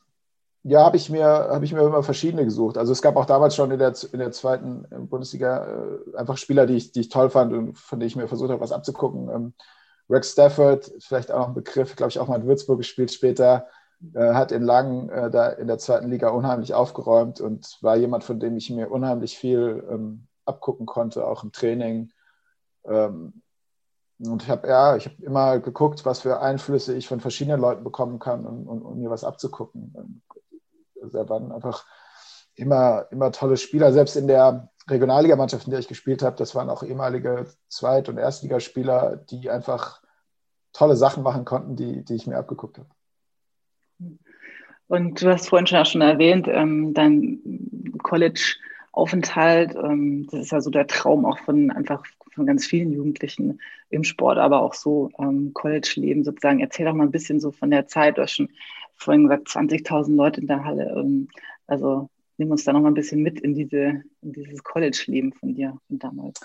ja, 0.66 0.82
habe 0.82 0.96
ich, 0.96 1.10
mir, 1.10 1.26
hab 1.26 1.62
ich 1.62 1.74
mir 1.74 1.82
immer 1.82 2.02
verschiedene 2.02 2.44
gesucht. 2.44 2.78
Also 2.78 2.92
es 2.92 3.02
gab 3.02 3.16
auch 3.16 3.26
damals 3.26 3.54
schon 3.54 3.70
in 3.70 3.78
der, 3.78 3.92
in 4.12 4.18
der 4.18 4.32
zweiten 4.32 4.86
äh, 4.90 4.98
Bundesliga 4.98 5.66
äh, 5.66 6.16
einfach 6.16 6.38
Spieler, 6.38 6.66
die 6.66 6.76
ich, 6.76 6.90
die 6.92 7.00
ich 7.00 7.10
toll 7.10 7.28
fand 7.28 7.52
und 7.52 7.78
von 7.78 8.00
denen 8.00 8.08
ich 8.08 8.16
mir 8.16 8.28
versucht 8.28 8.50
habe, 8.50 8.62
was 8.62 8.72
abzugucken. 8.72 9.28
Ähm, 9.28 9.54
Rex 10.08 10.32
Stafford, 10.32 10.90
vielleicht 11.00 11.30
auch 11.30 11.40
noch 11.40 11.48
ein 11.48 11.54
Begriff, 11.54 11.96
glaube 11.96 12.10
ich, 12.10 12.18
auch 12.18 12.28
mal 12.28 12.40
in 12.40 12.46
Würzburg 12.46 12.78
gespielt 12.78 13.12
später, 13.12 13.66
äh, 14.14 14.32
hat 14.32 14.52
in 14.52 14.62
Langen 14.62 15.10
äh, 15.10 15.30
da 15.30 15.50
in 15.50 15.66
der 15.66 15.78
zweiten 15.78 16.10
Liga 16.10 16.30
unheimlich 16.30 16.72
aufgeräumt 16.72 17.42
und 17.42 17.78
war 17.82 17.96
jemand, 17.96 18.24
von 18.24 18.40
dem 18.40 18.56
ich 18.56 18.70
mir 18.70 18.90
unheimlich 18.90 19.36
viel 19.36 19.86
ähm, 19.90 20.28
abgucken 20.46 20.86
konnte, 20.86 21.26
auch 21.26 21.44
im 21.44 21.52
Training. 21.52 22.10
Ähm, 22.86 23.42
und 24.18 24.42
ich 24.42 24.48
habe 24.48 24.68
ja, 24.68 24.96
ich 24.96 25.06
habe 25.06 25.22
immer 25.22 25.58
geguckt, 25.58 26.06
was 26.06 26.20
für 26.20 26.40
Einflüsse 26.40 26.94
ich 26.94 27.06
von 27.06 27.20
verschiedenen 27.20 27.60
Leuten 27.60 27.84
bekommen 27.84 28.18
kann, 28.18 28.46
um, 28.46 28.66
um, 28.66 28.82
um 28.82 28.98
mir 28.98 29.10
was 29.10 29.24
abzugucken. 29.24 30.22
Also 31.04 31.18
er 31.18 31.28
waren 31.28 31.52
einfach 31.52 31.86
immer, 32.56 33.06
immer 33.10 33.32
tolle 33.32 33.56
Spieler. 33.56 33.92
Selbst 33.92 34.16
in 34.16 34.26
der 34.26 34.70
Regionalligamannschaft, 34.88 35.66
in 35.66 35.70
der 35.70 35.80
ich 35.80 35.88
gespielt 35.88 36.22
habe, 36.22 36.36
das 36.36 36.54
waren 36.54 36.70
auch 36.70 36.82
ehemalige 36.82 37.46
Zweit- 37.68 38.08
und 38.08 38.18
Erstligaspieler, 38.18 39.16
die 39.16 39.50
einfach 39.50 40.02
tolle 40.72 40.96
Sachen 40.96 41.22
machen 41.22 41.44
konnten, 41.44 41.76
die, 41.76 42.04
die 42.04 42.14
ich 42.14 42.26
mir 42.26 42.36
abgeguckt 42.36 42.78
habe. 42.78 42.88
Und 44.86 45.22
du 45.22 45.30
hast 45.30 45.48
vorhin 45.48 45.66
schon 45.66 45.78
auch 45.78 45.86
schon 45.86 46.02
erwähnt, 46.02 46.46
ähm, 46.48 46.92
dein 46.92 47.40
College-Aufenthalt, 48.02 49.74
ähm, 49.76 50.26
das 50.30 50.40
ist 50.40 50.52
ja 50.52 50.60
so 50.60 50.70
der 50.70 50.86
Traum 50.86 51.24
auch 51.24 51.38
von 51.38 51.70
einfach 51.70 52.04
von 52.34 52.46
ganz 52.46 52.66
vielen 52.66 52.92
Jugendlichen 52.92 53.60
im 53.90 54.04
Sport, 54.04 54.38
aber 54.38 54.60
auch 54.60 54.74
so 54.74 55.10
ähm, 55.18 55.52
College-Leben 55.54 56.24
sozusagen. 56.24 56.60
Erzähl 56.60 56.86
doch 56.86 56.94
mal 56.94 57.04
ein 57.04 57.12
bisschen 57.12 57.40
so 57.40 57.52
von 57.52 57.70
der 57.70 57.86
Zeit. 57.86 58.18
Du 58.18 58.22
hast 58.22 58.32
schon 58.32 58.50
vorhin 58.96 59.24
gesagt, 59.24 59.48
20.000 59.48 60.14
Leute 60.14 60.40
in 60.40 60.46
der 60.46 60.64
Halle. 60.64 60.94
Ähm, 60.96 61.28
also 61.66 62.08
nimm 62.36 62.50
uns 62.50 62.64
da 62.64 62.72
noch 62.72 62.80
mal 62.80 62.88
ein 62.88 62.94
bisschen 62.94 63.22
mit 63.22 63.40
in, 63.40 63.54
diese, 63.54 64.02
in 64.22 64.32
dieses 64.32 64.62
College-Leben 64.62 65.32
von 65.32 65.54
dir 65.54 65.76
von 65.88 65.98
damals. 65.98 66.40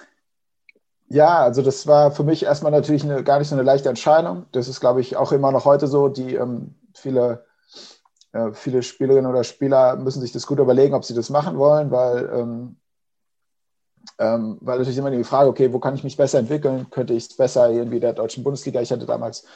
Ja, 1.11 1.39
also 1.39 1.63
das 1.63 1.87
war 1.87 2.11
für 2.11 2.23
mich 2.23 2.43
erstmal 2.43 2.71
natürlich 2.71 3.03
eine, 3.03 3.23
gar 3.23 3.39
nicht 3.39 3.47
so 3.47 3.55
eine 3.55 3.63
leichte 3.63 3.89
Entscheidung. 3.89 4.45
Das 4.51 4.67
ist, 4.67 4.79
glaube 4.79 5.01
ich, 5.01 5.17
auch 5.17 5.31
immer 5.31 5.51
noch 5.51 5.65
heute 5.65 5.87
so. 5.87 6.07
Die 6.07 6.35
ähm, 6.35 6.75
viele, 6.93 7.45
äh, 8.31 8.51
viele 8.53 8.83
Spielerinnen 8.83 9.29
oder 9.29 9.43
Spieler 9.43 9.95
müssen 9.95 10.21
sich 10.21 10.31
das 10.31 10.45
gut 10.45 10.59
überlegen, 10.59 10.93
ob 10.93 11.03
sie 11.03 11.15
das 11.15 11.31
machen 11.31 11.57
wollen, 11.57 11.89
weil, 11.89 12.29
ähm, 12.31 12.75
ähm, 14.19 14.57
weil 14.61 14.77
natürlich 14.77 14.99
immer 14.99 15.09
die 15.09 15.23
Frage, 15.23 15.49
okay, 15.49 15.73
wo 15.73 15.79
kann 15.79 15.95
ich 15.95 16.03
mich 16.03 16.15
besser 16.15 16.37
entwickeln? 16.37 16.87
Könnte 16.91 17.15
ich 17.15 17.27
es 17.27 17.35
besser 17.35 17.71
irgendwie 17.71 17.99
der 17.99 18.13
deutschen 18.13 18.43
Bundesliga? 18.43 18.79
Ich 18.79 18.91
hatte 18.91 19.07
damals 19.07 19.47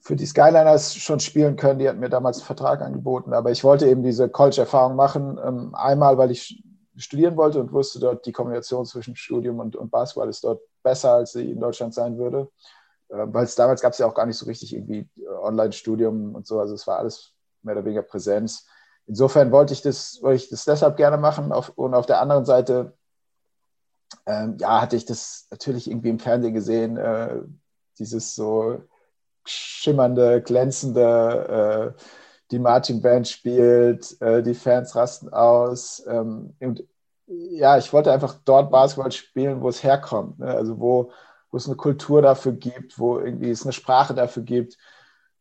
für 0.00 0.16
die 0.16 0.26
Skyliners 0.26 0.94
schon 0.96 1.20
spielen 1.20 1.56
können. 1.56 1.78
Die 1.78 1.88
hatten 1.88 2.00
mir 2.00 2.08
damals 2.08 2.38
einen 2.38 2.46
Vertrag 2.46 2.80
angeboten. 2.82 3.32
Aber 3.32 3.50
ich 3.50 3.64
wollte 3.64 3.88
eben 3.88 4.02
diese 4.02 4.28
College-Erfahrung 4.28 4.96
machen. 4.96 5.38
Ähm, 5.44 5.74
einmal, 5.74 6.18
weil 6.18 6.30
ich 6.30 6.62
studieren 6.96 7.36
wollte 7.36 7.60
und 7.60 7.72
wusste 7.72 8.00
dort, 8.00 8.26
die 8.26 8.32
Kombination 8.32 8.84
zwischen 8.84 9.14
Studium 9.16 9.60
und, 9.60 9.76
und 9.76 9.90
Basketball 9.90 10.28
ist 10.28 10.42
dort 10.42 10.60
besser, 10.82 11.12
als 11.12 11.32
sie 11.32 11.50
in 11.50 11.60
Deutschland 11.60 11.94
sein 11.94 12.18
würde. 12.18 12.48
äh, 13.08 13.26
weil 13.26 13.44
es 13.44 13.54
damals 13.54 13.80
gab 13.80 13.92
es 13.92 13.98
ja 13.98 14.06
auch 14.06 14.14
gar 14.14 14.26
nicht 14.26 14.38
so 14.38 14.46
richtig 14.46 14.74
irgendwie 14.74 15.08
äh, 15.16 15.28
Online-Studium 15.42 16.34
und 16.34 16.46
so, 16.46 16.60
also 16.60 16.74
es 16.74 16.86
war 16.86 16.98
alles 16.98 17.32
mehr 17.62 17.74
oder 17.74 17.84
weniger 17.84 18.02
Präsenz. 18.02 18.66
Insofern 19.06 19.50
wollte 19.52 19.72
ich 19.72 19.82
das, 19.82 20.18
wollte 20.22 20.42
ich 20.42 20.50
das 20.50 20.64
deshalb 20.64 20.96
gerne 20.96 21.16
machen 21.16 21.52
auf, 21.52 21.70
und 21.76 21.94
auf 21.94 22.06
der 22.06 22.20
anderen 22.20 22.44
Seite 22.44 22.94
ähm, 24.26 24.56
ja, 24.58 24.80
hatte 24.80 24.96
ich 24.96 25.06
das 25.06 25.46
natürlich 25.50 25.90
irgendwie 25.90 26.10
im 26.10 26.18
Fernsehen 26.18 26.54
gesehen, 26.54 26.96
äh, 26.96 27.40
dieses 27.98 28.34
so 28.34 28.82
schimmernde, 29.50 30.42
glänzende, 30.42 31.94
äh, 31.96 32.02
die 32.50 32.58
Marching 32.58 33.02
Band 33.02 33.28
spielt, 33.28 34.20
äh, 34.20 34.42
die 34.42 34.54
Fans 34.54 34.96
rasten 34.96 35.28
aus. 35.30 36.02
Ähm, 36.06 36.54
und 36.60 36.84
ja, 37.26 37.76
ich 37.78 37.92
wollte 37.92 38.12
einfach 38.12 38.36
dort 38.44 38.70
Basketball 38.70 39.12
spielen, 39.12 39.60
wo 39.60 39.68
es 39.68 39.82
herkommt. 39.82 40.38
Ne? 40.38 40.46
Also 40.46 40.80
wo, 40.80 41.12
wo 41.50 41.56
es 41.56 41.66
eine 41.66 41.76
Kultur 41.76 42.22
dafür 42.22 42.52
gibt, 42.52 42.98
wo 42.98 43.18
irgendwie 43.18 43.50
es 43.50 43.64
eine 43.64 43.72
Sprache 43.72 44.14
dafür 44.14 44.42
gibt. 44.42 44.78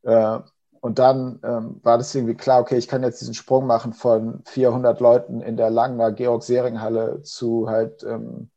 Äh, 0.04 0.40
und 0.82 1.00
dann 1.00 1.40
ähm, 1.44 1.80
war 1.84 1.98
das 1.98 2.14
irgendwie 2.14 2.36
klar, 2.36 2.62
okay, 2.62 2.78
ich 2.78 2.88
kann 2.88 3.04
jetzt 3.04 3.22
diesen 3.22 3.34
Sprung 3.34 3.66
machen 3.66 3.94
von 3.94 4.42
400 4.46 5.00
Leuten 5.00 5.42
in 5.42 5.58
der 5.58 5.70
Langner 5.70 6.12
Georg-Sering-Halle 6.12 7.24
zu 7.24 7.68
halt 7.70 8.04
ähm, 8.04 8.50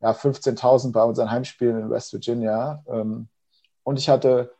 ja, 0.00 0.12
15.000 0.12 0.92
bei 0.92 1.02
unseren 1.02 1.30
Heimspielen 1.30 1.78
in 1.78 1.90
West 1.90 2.12
Virginia. 2.12 2.82
Ähm, 2.88 3.28
und 3.82 3.98
ich 3.98 4.08
hatte 4.08 4.52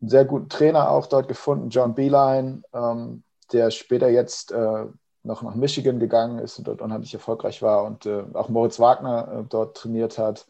einen 0.00 0.08
sehr 0.08 0.24
guten 0.24 0.48
Trainer 0.48 0.90
auch 0.90 1.06
dort 1.06 1.28
gefunden, 1.28 1.70
John 1.70 1.94
Beeline, 1.94 2.62
ähm, 2.72 3.22
der 3.52 3.70
später 3.70 4.08
jetzt 4.08 4.52
äh, 4.52 4.86
noch 5.22 5.42
nach 5.42 5.54
Michigan 5.54 5.98
gegangen 5.98 6.38
ist 6.38 6.58
und 6.58 6.68
dort 6.68 6.80
unheimlich 6.80 7.12
erfolgreich 7.12 7.62
war 7.62 7.84
und 7.84 8.06
äh, 8.06 8.24
auch 8.32 8.48
Moritz 8.48 8.80
Wagner 8.80 9.40
äh, 9.40 9.44
dort 9.48 9.76
trainiert 9.76 10.18
hat 10.18 10.46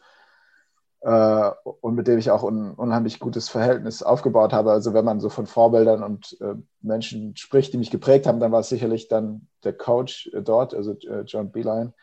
äh, 1.01 1.51
und 1.81 1.95
mit 1.95 2.07
dem 2.07 2.19
ich 2.19 2.31
auch 2.31 2.43
ein 2.43 2.71
unheimlich 2.71 3.19
gutes 3.19 3.49
Verhältnis 3.49 4.01
aufgebaut 4.03 4.53
habe. 4.53 4.71
Also 4.71 4.93
wenn 4.93 5.03
man 5.03 5.19
so 5.19 5.29
von 5.29 5.45
Vorbildern 5.45 6.03
und 6.03 6.37
äh, 6.39 6.55
Menschen 6.81 7.35
spricht, 7.35 7.73
die 7.73 7.77
mich 7.77 7.91
geprägt 7.91 8.27
haben, 8.27 8.39
dann 8.39 8.51
war 8.51 8.61
es 8.61 8.69
sicherlich 8.69 9.09
dann 9.09 9.47
der 9.63 9.73
Coach 9.73 10.29
äh, 10.33 10.41
dort, 10.41 10.73
also 10.73 10.95
John 11.25 11.51
Beeline 11.51 11.93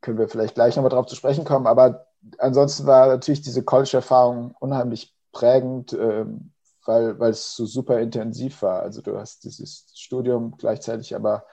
können 0.00 0.18
wir 0.18 0.28
vielleicht 0.28 0.54
gleich 0.54 0.76
nochmal 0.76 0.90
drauf 0.90 1.06
zu 1.06 1.16
sprechen 1.16 1.44
kommen. 1.44 1.66
Aber 1.66 2.06
ansonsten 2.38 2.86
war 2.86 3.08
natürlich 3.08 3.42
diese 3.42 3.64
College-Erfahrung 3.64 4.54
unheimlich 4.60 5.14
prägend, 5.32 5.92
ähm, 5.92 6.52
weil, 6.88 7.20
weil 7.20 7.32
es 7.32 7.54
so 7.54 7.66
super 7.66 8.00
intensiv 8.00 8.62
war. 8.62 8.80
Also 8.80 9.02
du 9.02 9.18
hast 9.18 9.44
dieses 9.44 9.92
Studium 9.94 10.56
gleichzeitig, 10.56 11.14
aber 11.14 11.44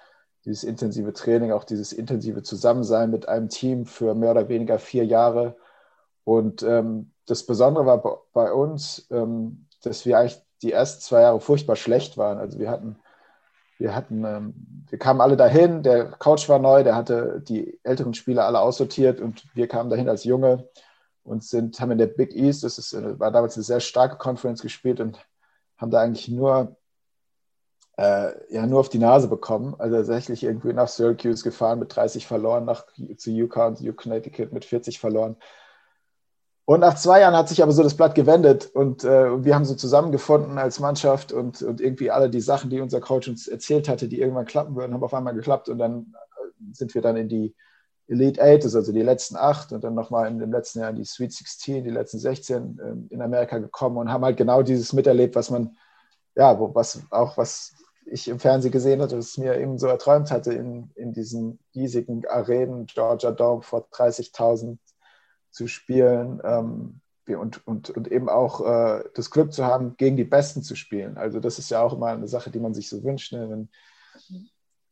dieses 0.45 0.63
intensive 0.63 1.11
Training, 1.11 1.51
auch 1.51 1.65
dieses 1.65 1.91
intensive 1.91 2.41
Zusammensein 2.41 3.11
mit 3.11 3.27
einem 3.27 3.49
Team 3.49 3.85
für 3.85 4.15
mehr 4.15 4.31
oder 4.31 4.47
weniger 4.47 4.79
vier 4.79 5.05
Jahre. 5.05 5.57
Und 6.23 6.63
ähm, 6.63 7.11
das 7.25 7.45
Besondere 7.45 7.85
war 7.85 8.23
bei 8.31 8.53
uns, 8.53 9.07
ähm, 9.11 9.67
dass 9.83 10.05
wir 10.05 10.17
eigentlich 10.17 10.41
die 10.61 10.71
ersten 10.71 11.01
zwei 11.01 11.21
Jahre 11.21 11.41
furchtbar 11.41 11.75
schlecht 11.75 12.17
waren. 12.17 12.37
Also 12.37 12.57
wir 12.57 12.71
hatten 12.71 12.97
wir 13.77 13.93
hatten, 13.93 14.23
ähm, 14.23 14.53
wir 14.89 14.97
kamen 14.97 15.19
alle 15.19 15.35
dahin, 15.35 15.83
der 15.83 16.05
Coach 16.05 16.47
war 16.47 16.59
neu, 16.59 16.85
der 16.85 16.95
hatte 16.95 17.41
die 17.45 17.77
älteren 17.83 18.13
Spieler 18.13 18.45
alle 18.45 18.61
aussortiert 18.61 19.19
und 19.19 19.43
wir 19.53 19.67
kamen 19.67 19.89
dahin 19.89 20.07
als 20.07 20.23
Junge 20.23 20.69
und 21.25 21.43
sind, 21.43 21.79
haben 21.81 21.91
in 21.91 21.97
der 21.97 22.07
Big 22.07 22.35
East, 22.35 22.63
das 22.63 22.77
ist, 22.77 22.93
äh, 22.93 23.19
war 23.19 23.31
damals 23.31 23.55
eine 23.55 23.63
sehr 23.63 23.79
starke 23.79 24.17
Conference 24.17 24.61
gespielt 24.61 24.99
und 24.99 25.19
haben 25.77 25.91
da 25.91 26.01
eigentlich 26.01 26.29
nur, 26.29 26.77
äh, 27.97 28.31
ja, 28.53 28.65
nur 28.67 28.79
auf 28.79 28.89
die 28.89 28.99
Nase 28.99 29.27
bekommen. 29.27 29.75
Also 29.79 29.97
tatsächlich 29.97 30.43
irgendwie 30.43 30.73
nach 30.73 30.87
Syracuse 30.87 31.43
gefahren 31.43 31.79
mit 31.79 31.95
30 31.95 32.27
verloren, 32.27 32.65
nach, 32.65 32.85
zu 33.17 33.31
UConn, 33.31 33.75
und 33.75 33.95
Connecticut 33.97 34.53
mit 34.53 34.65
40 34.65 34.99
verloren. 34.99 35.35
Und 36.65 36.79
nach 36.79 36.95
zwei 36.95 37.21
Jahren 37.21 37.35
hat 37.35 37.49
sich 37.49 37.61
aber 37.61 37.71
so 37.71 37.83
das 37.83 37.95
Blatt 37.95 38.15
gewendet 38.15 38.71
und 38.73 39.03
äh, 39.03 39.43
wir 39.43 39.53
haben 39.53 39.65
so 39.65 39.75
zusammengefunden 39.75 40.57
als 40.57 40.79
Mannschaft 40.79 41.31
und, 41.31 41.61
und 41.61 41.79
irgendwie 41.79 42.09
alle 42.09 42.27
die 42.27 42.41
Sachen, 42.41 42.71
die 42.71 42.81
unser 42.81 43.01
Coach 43.01 43.27
uns 43.27 43.47
erzählt 43.47 43.87
hatte, 43.87 44.07
die 44.07 44.19
irgendwann 44.19 44.47
klappen 44.47 44.75
würden, 44.75 44.93
haben 44.93 45.03
auf 45.03 45.13
einmal 45.13 45.35
geklappt 45.35 45.69
und 45.69 45.77
dann 45.77 46.15
äh, 46.15 46.73
sind 46.73 46.95
wir 46.95 47.03
dann 47.03 47.17
in 47.17 47.29
die 47.29 47.55
Elite 48.07 48.41
Eight, 48.41 48.63
also 48.63 48.91
die 48.91 49.01
letzten 49.01 49.35
acht 49.35 49.71
und 49.71 49.83
dann 49.83 49.95
nochmal 49.95 50.27
in 50.27 50.39
dem 50.39 50.51
letzten 50.51 50.79
Jahr 50.79 50.91
in 50.91 50.95
die 50.95 51.05
Sweet 51.05 51.33
16, 51.33 51.83
die 51.83 51.89
letzten 51.89 52.19
16 52.19 52.79
äh, 52.79 53.13
in 53.13 53.21
Amerika 53.21 53.57
gekommen 53.57 53.97
und 53.97 54.11
haben 54.11 54.23
halt 54.23 54.37
genau 54.37 54.61
dieses 54.61 54.93
miterlebt, 54.93 55.35
was 55.35 55.49
man, 55.49 55.77
ja, 56.35 56.57
was 56.59 57.01
auch 57.09 57.37
was 57.37 57.73
ich 58.05 58.27
im 58.27 58.39
Fernsehen 58.39 58.71
gesehen 58.71 59.01
hatte, 59.01 59.17
was 59.17 59.37
mir 59.37 59.59
eben 59.59 59.79
so 59.79 59.87
erträumt 59.87 60.29
hatte 60.29 60.53
in, 60.53 60.91
in 60.95 61.13
diesen 61.13 61.59
riesigen 61.73 62.25
Arenen, 62.27 62.85
Georgia 62.85 63.31
Dome 63.31 63.63
vor 63.63 63.87
30.000 63.91 64.77
zu 65.49 65.67
spielen 65.67 66.39
ähm, 66.43 67.01
und, 67.27 67.65
und, 67.65 67.89
und 67.89 68.11
eben 68.11 68.29
auch 68.29 68.61
äh, 68.61 69.03
das 69.15 69.31
Glück 69.31 69.53
zu 69.53 69.65
haben, 69.65 69.97
gegen 69.97 70.17
die 70.17 70.23
Besten 70.23 70.61
zu 70.61 70.75
spielen. 70.75 71.17
Also 71.17 71.39
das 71.39 71.57
ist 71.57 71.71
ja 71.71 71.81
auch 71.81 71.93
immer 71.93 72.07
eine 72.07 72.27
Sache, 72.27 72.51
die 72.51 72.59
man 72.59 72.75
sich 72.75 72.87
so 72.87 73.03
wünscht. 73.03 73.33
Ne? 73.33 73.47
Man 73.47 73.69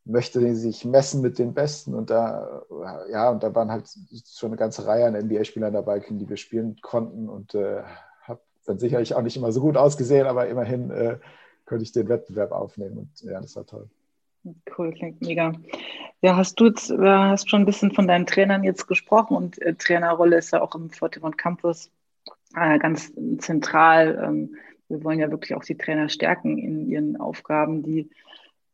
möchte 0.06 0.56
sich 0.56 0.84
messen 0.86 1.22
mit 1.22 1.40
den 1.40 1.54
Besten 1.54 1.94
und 1.94 2.10
da, 2.10 2.64
ja, 3.10 3.30
und 3.30 3.42
da 3.42 3.56
waren 3.56 3.72
halt 3.72 3.90
schon 4.34 4.50
eine 4.50 4.58
ganze 4.58 4.86
Reihe 4.86 5.06
an 5.06 5.14
NBA-Spielern 5.14 5.74
dabei, 5.74 6.00
die 6.00 6.28
wir 6.28 6.38
spielen 6.38 6.78
konnten 6.82 7.30
und 7.30 7.56
äh, 7.56 7.84
habe 8.24 8.42
dann 8.66 8.80
sicherlich 8.80 9.16
auch 9.16 9.22
nicht 9.22 9.38
immer 9.38 9.52
so 9.52 9.62
gut 9.62 9.78
ausgesehen, 9.78 10.28
aber 10.28 10.48
immerhin 10.48 10.92
äh, 10.92 11.18
konnte 11.66 11.84
ich 11.84 11.94
den 11.94 12.10
Wettbewerb 12.10 12.52
aufnehmen 12.52 12.98
und 12.98 13.22
ja, 13.22 13.40
das 13.40 13.56
war 13.56 13.66
toll. 13.66 13.90
Cool, 14.78 14.92
klingt 14.92 15.22
mega. 15.22 15.54
Ja, 16.22 16.36
hast 16.36 16.60
du 16.60 16.66
jetzt, 16.66 16.92
hast 16.92 17.50
schon 17.50 17.62
ein 17.62 17.66
bisschen 17.66 17.92
von 17.92 18.08
deinen 18.08 18.26
Trainern 18.26 18.64
jetzt 18.66 18.88
gesprochen 18.88 19.38
und 19.38 19.62
äh, 19.62 19.74
Trainerrolle 19.76 20.38
ist 20.38 20.52
ja 20.52 20.62
auch 20.62 20.76
im 20.76 20.90
Fortimont 20.90 21.38
Campus 21.38 21.92
äh, 22.56 22.78
ganz 22.80 23.14
zentral. 23.38 24.22
Ähm, 24.22 24.56
wir 24.90 25.04
wollen 25.04 25.20
ja 25.20 25.32
wirklich 25.32 25.56
auch 25.56 25.64
die 25.64 25.78
Trainer 25.78 26.10
stärken 26.10 26.58
in 26.58 26.90
ihren 26.90 27.20
Aufgaben, 27.20 27.84
die 27.84 28.10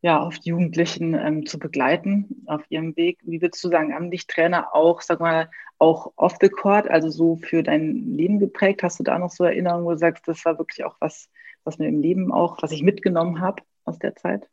ja 0.01 0.29
die 0.29 0.49
Jugendlichen 0.49 1.13
ähm, 1.13 1.45
zu 1.45 1.59
begleiten 1.59 2.43
auf 2.47 2.61
ihrem 2.69 2.95
Weg. 2.95 3.19
Wie 3.23 3.41
würdest 3.41 3.63
du 3.63 3.69
sagen, 3.69 3.93
haben 3.93 4.11
dich 4.11 4.27
Trainer 4.27 4.73
auch, 4.73 5.01
sag 5.01 5.19
mal, 5.19 5.49
auch 5.77 6.13
off 6.15 6.35
the 6.41 6.49
court, 6.49 6.89
also 6.89 7.09
so 7.09 7.37
für 7.37 7.63
dein 7.63 8.13
Leben 8.13 8.39
geprägt? 8.39 8.83
Hast 8.83 8.99
du 8.99 9.03
da 9.03 9.17
noch 9.19 9.31
so 9.31 9.43
Erinnerungen, 9.43 9.85
wo 9.85 9.91
du 9.91 9.97
sagst, 9.97 10.27
das 10.27 10.43
war 10.45 10.57
wirklich 10.57 10.83
auch 10.85 10.95
was, 10.99 11.29
was 11.63 11.77
mir 11.77 11.87
im 11.87 12.01
Leben 12.01 12.31
auch, 12.31 12.61
was 12.61 12.71
ich 12.71 12.83
mitgenommen 12.83 13.41
habe 13.41 13.63
aus 13.85 13.99
der 13.99 14.15
Zeit? 14.15 14.47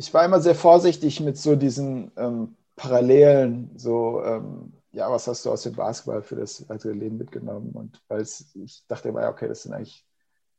ich 0.00 0.14
war 0.14 0.24
immer 0.24 0.40
sehr 0.40 0.54
vorsichtig 0.54 1.20
mit 1.20 1.36
so 1.36 1.56
diesen 1.56 2.10
ähm, 2.16 2.56
Parallelen, 2.74 3.70
so, 3.76 4.22
ähm, 4.24 4.72
ja, 4.92 5.10
was 5.10 5.26
hast 5.28 5.44
du 5.44 5.50
aus 5.50 5.62
dem 5.62 5.74
Basketball 5.74 6.22
für 6.22 6.36
das 6.36 6.66
weitere 6.70 6.92
Leben 6.92 7.18
mitgenommen? 7.18 7.72
Und 7.72 8.02
weil 8.08 8.22
ich 8.22 8.84
dachte 8.88 9.10
immer, 9.10 9.28
okay, 9.28 9.46
das 9.46 9.62
sind 9.62 9.74
eigentlich 9.74 10.06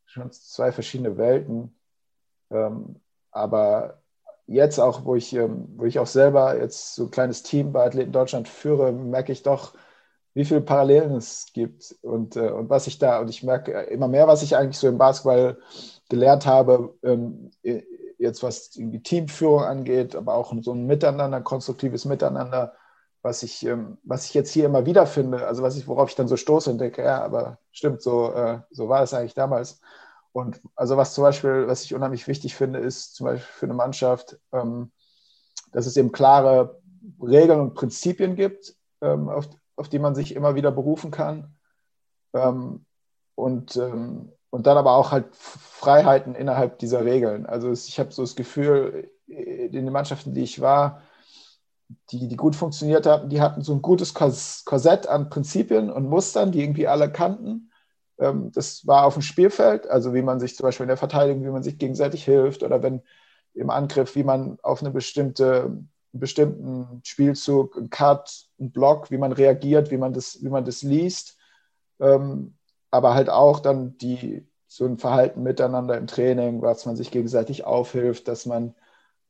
schon 0.06 0.30
zwei 0.30 0.70
verschiedene 0.70 1.16
Welten. 1.16 1.74
Ähm, 2.50 3.00
aber 3.32 4.01
jetzt 4.46 4.78
auch, 4.80 5.04
wo 5.04 5.14
ich, 5.16 5.32
ähm, 5.34 5.68
wo 5.76 5.84
ich 5.84 5.98
auch 5.98 6.06
selber 6.06 6.58
jetzt 6.58 6.94
so 6.94 7.04
ein 7.04 7.10
kleines 7.10 7.42
Team 7.42 7.72
bei 7.72 7.84
Athleten 7.86 8.12
Deutschland 8.12 8.48
führe, 8.48 8.92
merke 8.92 9.32
ich 9.32 9.42
doch, 9.42 9.74
wie 10.34 10.44
viele 10.44 10.62
Parallelen 10.62 11.14
es 11.16 11.46
gibt 11.52 11.94
und, 12.02 12.36
äh, 12.36 12.50
und 12.50 12.70
was 12.70 12.86
ich 12.86 12.98
da, 12.98 13.20
und 13.20 13.28
ich 13.30 13.42
merke 13.42 13.72
immer 13.82 14.08
mehr, 14.08 14.28
was 14.28 14.42
ich 14.42 14.56
eigentlich 14.56 14.78
so 14.78 14.88
im 14.88 14.98
Basketball 14.98 15.58
gelernt 16.08 16.46
habe, 16.46 16.94
ähm, 17.02 17.50
jetzt 18.18 18.42
was 18.42 18.70
die 18.70 19.02
Teamführung 19.02 19.62
angeht, 19.64 20.16
aber 20.16 20.34
auch 20.34 20.54
so 20.62 20.72
ein 20.72 20.86
Miteinander, 20.86 21.40
konstruktives 21.42 22.04
Miteinander, 22.04 22.74
was 23.22 23.42
ich, 23.42 23.64
ähm, 23.66 23.98
was 24.04 24.26
ich 24.26 24.34
jetzt 24.34 24.52
hier 24.52 24.66
immer 24.66 24.86
wieder 24.86 25.06
finde, 25.06 25.46
also 25.46 25.62
was 25.62 25.76
ich, 25.76 25.86
worauf 25.86 26.10
ich 26.10 26.16
dann 26.16 26.28
so 26.28 26.36
stoße 26.36 26.70
und 26.70 26.78
denke, 26.78 27.02
ja, 27.02 27.22
aber 27.22 27.58
stimmt, 27.72 28.02
so, 28.02 28.32
äh, 28.32 28.60
so 28.70 28.88
war 28.88 29.02
es 29.02 29.14
eigentlich 29.14 29.34
damals. 29.34 29.80
Und 30.32 30.60
also 30.74 30.96
was 30.96 31.14
zum 31.14 31.24
Beispiel, 31.24 31.66
was 31.66 31.84
ich 31.84 31.94
unheimlich 31.94 32.26
wichtig 32.26 32.56
finde, 32.56 32.78
ist 32.78 33.14
zum 33.14 33.26
Beispiel 33.26 33.52
für 33.52 33.66
eine 33.66 33.74
Mannschaft, 33.74 34.38
ähm, 34.52 34.90
dass 35.72 35.86
es 35.86 35.96
eben 35.96 36.12
klare 36.12 36.80
Regeln 37.20 37.60
und 37.60 37.74
Prinzipien 37.74 38.34
gibt, 38.34 38.74
ähm, 39.00 39.28
auf, 39.28 39.48
auf 39.76 39.88
die 39.88 39.98
man 39.98 40.14
sich 40.14 40.34
immer 40.34 40.54
wieder 40.54 40.72
berufen 40.72 41.10
kann. 41.10 41.54
und 43.34 43.78
und 44.52 44.66
dann 44.66 44.76
aber 44.76 44.96
auch 44.96 45.12
halt 45.12 45.34
Freiheiten 45.34 46.34
innerhalb 46.34 46.78
dieser 46.78 47.06
Regeln. 47.06 47.46
Also 47.46 47.72
ich 47.72 47.98
habe 47.98 48.12
so 48.12 48.22
das 48.22 48.36
Gefühl, 48.36 49.10
in 49.26 49.72
den 49.72 49.90
Mannschaften, 49.90 50.34
die 50.34 50.42
ich 50.42 50.60
war, 50.60 51.00
die, 52.10 52.28
die 52.28 52.36
gut 52.36 52.54
funktioniert 52.54 53.06
hatten, 53.06 53.30
die 53.30 53.40
hatten 53.40 53.62
so 53.62 53.72
ein 53.72 53.80
gutes 53.80 54.12
Korsett 54.12 55.06
an 55.06 55.30
Prinzipien 55.30 55.90
und 55.90 56.06
Mustern, 56.06 56.52
die 56.52 56.60
irgendwie 56.60 56.86
alle 56.86 57.10
kannten. 57.10 57.71
Ähm, 58.22 58.52
das 58.52 58.86
war 58.86 59.04
auf 59.04 59.14
dem 59.14 59.22
Spielfeld, 59.22 59.88
also 59.88 60.14
wie 60.14 60.22
man 60.22 60.38
sich 60.38 60.56
zum 60.56 60.64
Beispiel 60.64 60.84
in 60.84 60.88
der 60.88 60.96
Verteidigung, 60.96 61.44
wie 61.44 61.50
man 61.50 61.62
sich 61.62 61.78
gegenseitig 61.78 62.24
hilft 62.24 62.62
oder 62.62 62.82
wenn 62.82 63.02
im 63.54 63.68
Angriff, 63.68 64.14
wie 64.14 64.24
man 64.24 64.58
auf 64.62 64.80
eine 64.80 64.90
bestimmte, 64.92 65.64
einen 65.64 65.90
bestimmten 66.12 67.00
Spielzug, 67.04 67.76
einen 67.76 67.90
Cut, 67.90 68.46
einen 68.58 68.70
Block, 68.70 69.10
wie 69.10 69.18
man 69.18 69.32
reagiert, 69.32 69.90
wie 69.90 69.98
man 69.98 70.12
das, 70.12 70.42
wie 70.42 70.48
man 70.48 70.64
das 70.64 70.82
liest. 70.82 71.36
Ähm, 72.00 72.56
aber 72.90 73.14
halt 73.14 73.28
auch 73.28 73.60
dann 73.60 73.98
die, 73.98 74.46
so 74.68 74.86
ein 74.86 74.98
Verhalten 74.98 75.42
miteinander 75.42 75.98
im 75.98 76.06
Training, 76.06 76.62
was 76.62 76.86
man 76.86 76.96
sich 76.96 77.10
gegenseitig 77.10 77.64
aufhilft, 77.64 78.28
dass 78.28 78.46
man, 78.46 78.74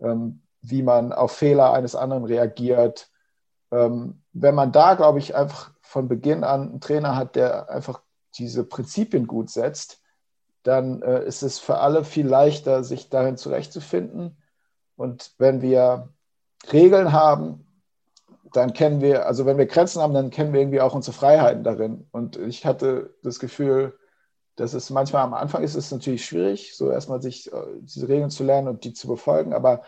ähm, 0.00 0.42
wie 0.61 0.82
man 0.82 1.12
auf 1.12 1.32
Fehler 1.32 1.72
eines 1.72 1.96
anderen 1.96 2.25
reagiert. 2.25 3.11
Ähm, 3.72 4.22
wenn 4.32 4.54
man 4.54 4.70
da, 4.70 4.94
glaube 4.94 5.18
ich, 5.18 5.34
einfach 5.34 5.72
von 5.80 6.08
Beginn 6.08 6.44
an 6.44 6.70
einen 6.70 6.80
Trainer 6.80 7.16
hat, 7.16 7.37
der 7.37 7.70
einfach 7.70 8.02
diese 8.38 8.64
Prinzipien 8.64 9.26
gut 9.26 9.50
setzt, 9.50 10.02
dann 10.62 11.02
äh, 11.02 11.24
ist 11.24 11.42
es 11.42 11.58
für 11.58 11.78
alle 11.78 12.04
viel 12.04 12.26
leichter, 12.26 12.84
sich 12.84 13.08
darin 13.08 13.36
zurechtzufinden. 13.36 14.36
Und 14.96 15.32
wenn 15.38 15.60
wir 15.62 16.10
Regeln 16.72 17.12
haben, 17.12 17.66
dann 18.52 18.72
kennen 18.72 19.00
wir, 19.00 19.26
also 19.26 19.46
wenn 19.46 19.58
wir 19.58 19.66
Grenzen 19.66 20.02
haben, 20.02 20.14
dann 20.14 20.30
kennen 20.30 20.52
wir 20.52 20.60
irgendwie 20.60 20.80
auch 20.80 20.94
unsere 20.94 21.16
Freiheiten 21.16 21.64
darin. 21.64 22.06
Und 22.12 22.36
ich 22.36 22.66
hatte 22.66 23.14
das 23.22 23.38
Gefühl, 23.38 23.98
dass 24.56 24.74
es 24.74 24.90
manchmal 24.90 25.22
am 25.22 25.34
Anfang 25.34 25.62
ist 25.62 25.74
es 25.74 25.90
natürlich 25.90 26.24
schwierig, 26.24 26.76
so 26.76 26.90
erstmal 26.90 27.22
sich 27.22 27.52
äh, 27.52 27.62
diese 27.80 28.08
Regeln 28.08 28.30
zu 28.30 28.44
lernen 28.44 28.68
und 28.68 28.84
die 28.84 28.92
zu 28.92 29.08
befolgen. 29.08 29.54
Aber 29.54 29.82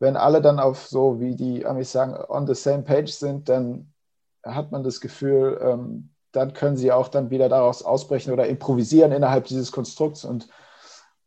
wenn 0.00 0.16
alle 0.16 0.42
dann 0.42 0.58
auf 0.58 0.86
so, 0.86 1.20
wie 1.20 1.36
die 1.36 1.64
Amis 1.64 1.92
sagen, 1.92 2.16
on 2.28 2.46
the 2.46 2.54
same 2.54 2.82
page 2.82 3.12
sind, 3.12 3.48
dann 3.48 3.92
hat 4.42 4.72
man 4.72 4.82
das 4.82 5.00
Gefühl, 5.00 5.60
ähm, 5.62 6.11
dann 6.32 6.54
können 6.54 6.76
sie 6.76 6.92
auch 6.92 7.08
dann 7.08 7.30
wieder 7.30 7.48
daraus 7.48 7.82
ausbrechen 7.82 8.32
oder 8.32 8.46
improvisieren 8.46 9.12
innerhalb 9.12 9.44
dieses 9.44 9.70
Konstrukts. 9.70 10.24
Und, 10.24 10.48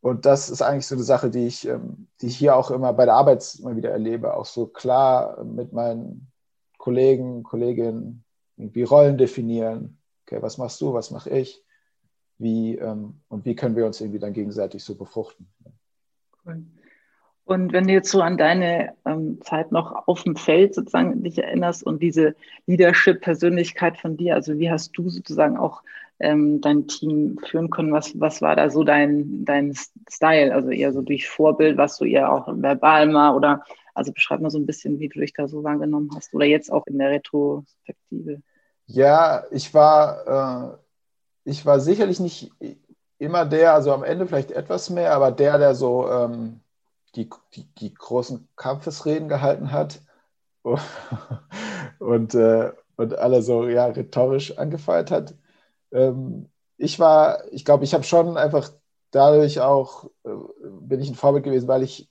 und 0.01 0.25
das 0.25 0.50
ist 0.50 0.62
eigentlich 0.62 0.88
so 0.88 0.95
eine 0.95 1.03
Sache, 1.03 1.29
die 1.29 1.47
ich, 1.47 1.67
ähm, 1.67 2.07
die 2.21 2.27
ich 2.27 2.38
hier 2.38 2.55
auch 2.55 2.71
immer 2.71 2.91
bei 2.93 3.05
der 3.05 3.13
Arbeit 3.13 3.55
immer 3.59 3.75
wieder 3.75 3.91
erlebe, 3.91 4.33
auch 4.33 4.45
so 4.45 4.67
klar 4.67 5.43
mit 5.43 5.74
meinen 5.74 6.31
Kollegen, 6.77 7.43
Kolleginnen 7.43 8.24
irgendwie 8.57 8.83
Rollen 8.83 9.17
definieren. 9.17 10.00
Okay, 10.25 10.41
was 10.41 10.57
machst 10.57 10.81
du, 10.81 10.93
was 10.93 11.12
mache 11.12 11.29
ich? 11.29 11.63
Wie, 12.38 12.75
ähm, 12.75 13.21
und 13.29 13.45
wie 13.45 13.55
können 13.55 13.75
wir 13.75 13.85
uns 13.85 14.01
irgendwie 14.01 14.19
dann 14.19 14.33
gegenseitig 14.33 14.83
so 14.83 14.95
befruchten? 14.95 15.47
Cool. 16.45 16.65
Und 17.46 17.74
wenn 17.74 17.88
du 17.88 17.94
jetzt 17.94 18.10
so 18.10 18.22
an 18.22 18.38
deine 18.38 18.94
ähm, 19.06 19.40
Zeit 19.42 19.72
noch 19.72 20.08
auf 20.08 20.24
dem 20.24 20.36
Feld 20.36 20.74
sozusagen 20.74 21.24
dich 21.24 21.38
erinnerst 21.38 21.84
und 21.84 22.02
diese 22.02 22.36
Leadership-Persönlichkeit 22.66 23.98
von 23.98 24.18
dir, 24.18 24.34
also 24.34 24.58
wie 24.58 24.72
hast 24.72 24.98
du 24.98 25.10
sozusagen 25.10 25.56
auch 25.56 25.84
ähm, 26.20 26.60
dein 26.60 26.88
Team 26.88 27.38
führen 27.48 27.70
können? 27.70 27.94
Was, 27.94 28.20
was 28.20 28.42
war 28.42 28.56
da 28.56 28.72
so 28.72 28.84
dein, 28.84 29.46
dein 29.46 29.75
Style? 30.10 30.56
Also 30.56 30.70
eher 30.72 30.92
so 30.92 31.04
durch 31.04 31.30
Vorbild, 31.30 31.78
was 31.78 31.98
du 31.98 32.06
eher 32.06 32.34
auch 32.34 32.48
verbal 32.48 33.08
mal 33.08 33.36
oder 33.36 33.64
also 33.94 34.12
beschreib 34.12 34.42
mal 34.42 34.50
so 34.50 34.58
ein 34.58 34.66
bisschen, 34.66 35.00
wie 35.00 35.10
du 35.10 35.20
dich 35.20 35.34
da 35.34 35.48
so 35.48 35.64
wahrgenommen 35.64 36.10
hast 36.16 36.34
oder 36.34 36.46
jetzt 36.46 36.72
auch 36.72 36.86
in 36.88 36.98
der 36.98 37.12
Retrospektive. 37.12 38.42
Ja, 38.88 39.44
ich 39.52 39.74
war, 39.74 40.74
äh, 40.74 40.78
ich 41.50 41.66
war 41.66 41.80
sicherlich 41.80 42.20
nicht 42.20 42.52
immer 43.20 43.46
der, 43.46 43.74
also 43.74 43.94
am 43.94 44.04
Ende 44.04 44.25
vielleicht 44.25 44.52
etwas 44.52 44.90
mehr, 44.90 45.14
aber 45.14 45.32
der, 45.32 45.58
der 45.60 45.75
so 45.75 46.10
ähm, 46.10 46.60
die, 47.15 47.29
die, 47.53 47.65
die 47.75 47.93
großen 47.93 48.48
Kampfesreden 48.55 49.29
gehalten 49.29 49.72
hat 49.72 50.01
und, 52.00 52.34
äh, 52.34 52.72
und 52.95 53.17
alle 53.17 53.41
so 53.41 53.67
ja, 53.67 53.86
rhetorisch 53.88 54.57
angefeuert 54.57 55.12
hat. 55.12 55.36
Ähm, 55.91 56.50
ich 56.77 57.00
war, 57.00 57.43
ich 57.51 57.65
glaube, 57.65 57.84
ich 57.84 57.93
habe 57.93 58.03
schon 58.03 58.38
einfach 58.38 58.72
dadurch 59.12 59.62
auch, 59.62 60.10
äh, 60.24 60.29
bin 60.81 61.01
ich 61.01 61.10
ein 61.10 61.15
Vorbild 61.15 61.45
gewesen, 61.45 61.67
weil 61.67 61.84
ich, 61.84 62.10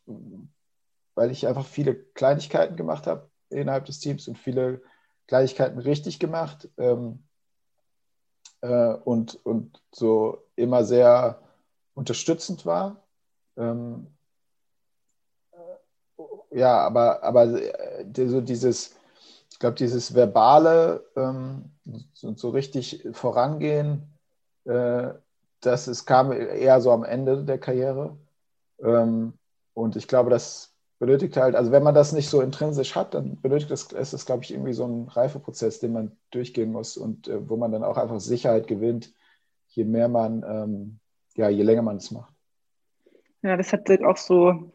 weil 1.14 1.30
ich 1.30 1.46
einfach 1.46 1.66
viele 1.66 1.94
Kleinigkeiten 1.94 2.76
gemacht 2.76 3.06
habe 3.06 3.30
innerhalb 3.50 3.84
des 3.84 4.00
Teams 4.00 4.26
und 4.28 4.38
viele 4.38 4.82
Kleinigkeiten 5.26 5.78
richtig 5.78 6.18
gemacht 6.18 6.68
ähm, 6.76 7.24
äh, 8.60 8.94
und, 8.94 9.44
und 9.44 9.82
so 9.92 10.46
immer 10.56 10.84
sehr 10.84 11.40
unterstützend 11.94 12.66
war. 12.66 13.02
Ähm, 13.56 14.14
ja, 16.54 16.78
aber, 16.78 17.22
aber 17.24 17.60
äh, 17.60 18.28
so 18.28 18.40
dieses, 18.40 18.94
ich 19.50 19.58
glaube, 19.58 19.74
dieses 19.74 20.14
verbale 20.14 21.04
ähm, 21.16 21.72
so, 22.14 22.34
so, 22.36 22.50
richtig 22.50 23.06
vorangehen, 23.12 24.14
äh, 24.64 25.08
das 25.60 25.88
ist, 25.88 26.06
kam 26.06 26.30
eher 26.32 26.80
so 26.80 26.92
am 26.92 27.04
Ende 27.04 27.42
der 27.44 27.58
Karriere. 27.58 28.16
Ähm, 28.80 29.32
und 29.74 29.96
ich 29.96 30.06
glaube, 30.06 30.30
das 30.30 30.72
benötigt 31.00 31.36
halt, 31.36 31.56
also 31.56 31.72
wenn 31.72 31.82
man 31.82 31.94
das 31.94 32.12
nicht 32.12 32.28
so 32.30 32.40
intrinsisch 32.40 32.94
hat, 32.94 33.14
dann 33.14 33.40
benötigt 33.40 33.72
das, 33.72 33.90
ist 33.90 34.12
das, 34.12 34.24
glaube 34.24 34.44
ich, 34.44 34.52
irgendwie 34.52 34.74
so 34.74 34.86
ein 34.86 35.08
Reifeprozess, 35.08 35.80
den 35.80 35.92
man 35.92 36.16
durchgehen 36.30 36.70
muss 36.70 36.96
und 36.96 37.26
äh, 37.26 37.48
wo 37.48 37.56
man 37.56 37.72
dann 37.72 37.82
auch 37.82 37.96
einfach 37.96 38.20
Sicherheit 38.20 38.68
gewinnt, 38.68 39.12
je 39.68 39.84
mehr 39.84 40.08
man, 40.08 40.44
ähm, 40.46 41.00
ja, 41.34 41.48
je 41.48 41.64
länger 41.64 41.82
man 41.82 41.96
es 41.96 42.12
macht. 42.12 42.32
Ja, 43.42 43.56
das 43.56 43.72
hat 43.72 43.90
auch 44.04 44.16
so 44.16 44.72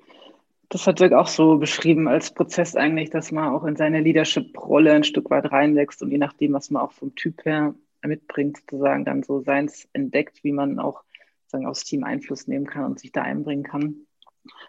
das 0.69 0.85
hat 0.85 0.99
Dirk 0.99 1.13
auch 1.13 1.27
so 1.27 1.57
beschrieben 1.57 2.07
als 2.07 2.31
Prozess 2.31 2.75
eigentlich, 2.75 3.09
dass 3.09 3.31
man 3.31 3.53
auch 3.53 3.63
in 3.65 3.75
seine 3.75 4.01
Leadership-Rolle 4.01 4.93
ein 4.93 5.03
Stück 5.03 5.29
weit 5.31 5.51
reinwächst 5.51 6.01
und 6.03 6.11
je 6.11 6.19
nachdem, 6.19 6.53
was 6.53 6.69
man 6.69 6.83
auch 6.83 6.91
vom 6.91 7.15
Typ 7.15 7.43
her 7.43 7.73
mitbringt, 8.03 8.57
sozusagen 8.57 9.03
dann 9.03 9.23
so 9.23 9.41
seins 9.41 9.89
entdeckt, 9.93 10.43
wie 10.43 10.51
man 10.51 10.79
auch 10.79 11.03
sagen, 11.47 11.65
aufs 11.65 11.83
Team 11.83 12.03
Einfluss 12.03 12.47
nehmen 12.47 12.67
kann 12.67 12.85
und 12.85 12.99
sich 12.99 13.11
da 13.11 13.23
einbringen 13.23 13.63
kann. 13.63 13.95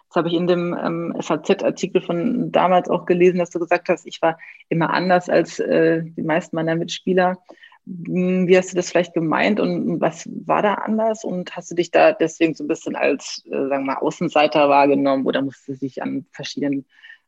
Das 0.07 0.15
habe 0.15 0.27
ich 0.27 0.33
in 0.33 0.47
dem 0.47 0.75
ähm, 0.77 1.15
FAZ-Artikel 1.19 2.01
von 2.01 2.51
damals 2.51 2.89
auch 2.89 3.05
gelesen, 3.05 3.37
dass 3.37 3.51
du 3.51 3.59
gesagt 3.59 3.87
hast, 3.87 4.05
ich 4.05 4.21
war 4.21 4.37
immer 4.69 4.91
anders 4.91 5.29
als 5.29 5.59
äh, 5.59 6.03
die 6.03 6.23
meisten 6.23 6.55
meiner 6.55 6.75
Mitspieler. 6.75 7.37
Hm, 8.05 8.47
wie 8.47 8.57
hast 8.57 8.71
du 8.71 8.75
das 8.75 8.89
vielleicht 8.89 9.13
gemeint 9.13 9.59
und 9.59 9.99
was 9.99 10.29
war 10.45 10.61
da 10.61 10.75
anders? 10.75 11.23
Und 11.23 11.55
hast 11.55 11.71
du 11.71 11.75
dich 11.75 11.91
da 11.91 12.13
deswegen 12.13 12.53
so 12.53 12.63
ein 12.63 12.67
bisschen 12.67 12.95
als, 12.95 13.43
äh, 13.45 13.49
sagen 13.49 13.69
wir 13.69 13.93
mal, 13.93 13.97
Außenseiter 13.97 14.69
wahrgenommen 14.69 15.25
oder 15.25 15.41
musst 15.41 15.67
du 15.67 15.73
dich 15.73 16.01
an 16.01 16.25
verschiedenen 16.31 16.85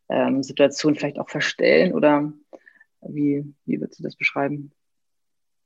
ähm, 0.10 0.44
Situationen 0.44 0.98
vielleicht 0.98 1.20
auch 1.20 1.30
verstellen? 1.30 1.94
Oder 1.94 2.32
wie, 3.02 3.54
wie 3.66 3.82
würdest 3.82 4.00
du 4.00 4.04
das 4.04 4.16
beschreiben? 4.16 4.72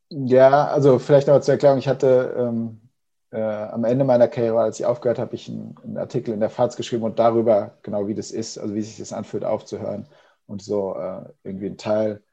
Ja, 0.10 0.68
also 0.68 1.00
vielleicht 1.00 1.28
noch 1.28 1.42
zur 1.42 1.54
Erklärung, 1.54 1.80
ich 1.80 1.88
hatte 1.88 2.36
ähm, 2.38 2.82
äh, 3.32 3.42
am 3.42 3.84
Ende 3.84 4.06
meiner 4.06 4.30
Karriere, 4.30 4.62
als 4.62 4.80
ich 4.80 4.86
aufgehört 4.86 5.20
habe, 5.20 5.36
ich 5.36 5.50
einen, 5.50 5.76
einen, 5.84 5.98
Artikel 5.98 6.34
in 6.34 6.40
der 6.40 6.50
FAZ 6.50 6.78
geschrieben 6.78 7.04
und 7.04 7.20
darüber 7.20 7.78
genau, 7.84 8.08
wie 8.08 8.16
das 8.16 8.32
ist, 8.32 8.58
also 8.58 8.74
wie 8.74 8.82
sich 8.82 8.98
das 8.98 9.12
anfühlt, 9.12 9.44
aufzuhören 9.44 10.08
und 10.46 10.62
so 10.62 10.96
äh, 10.96 11.24
irgendwie 11.44 11.68
ein 11.68 11.78
Teil 11.78 12.24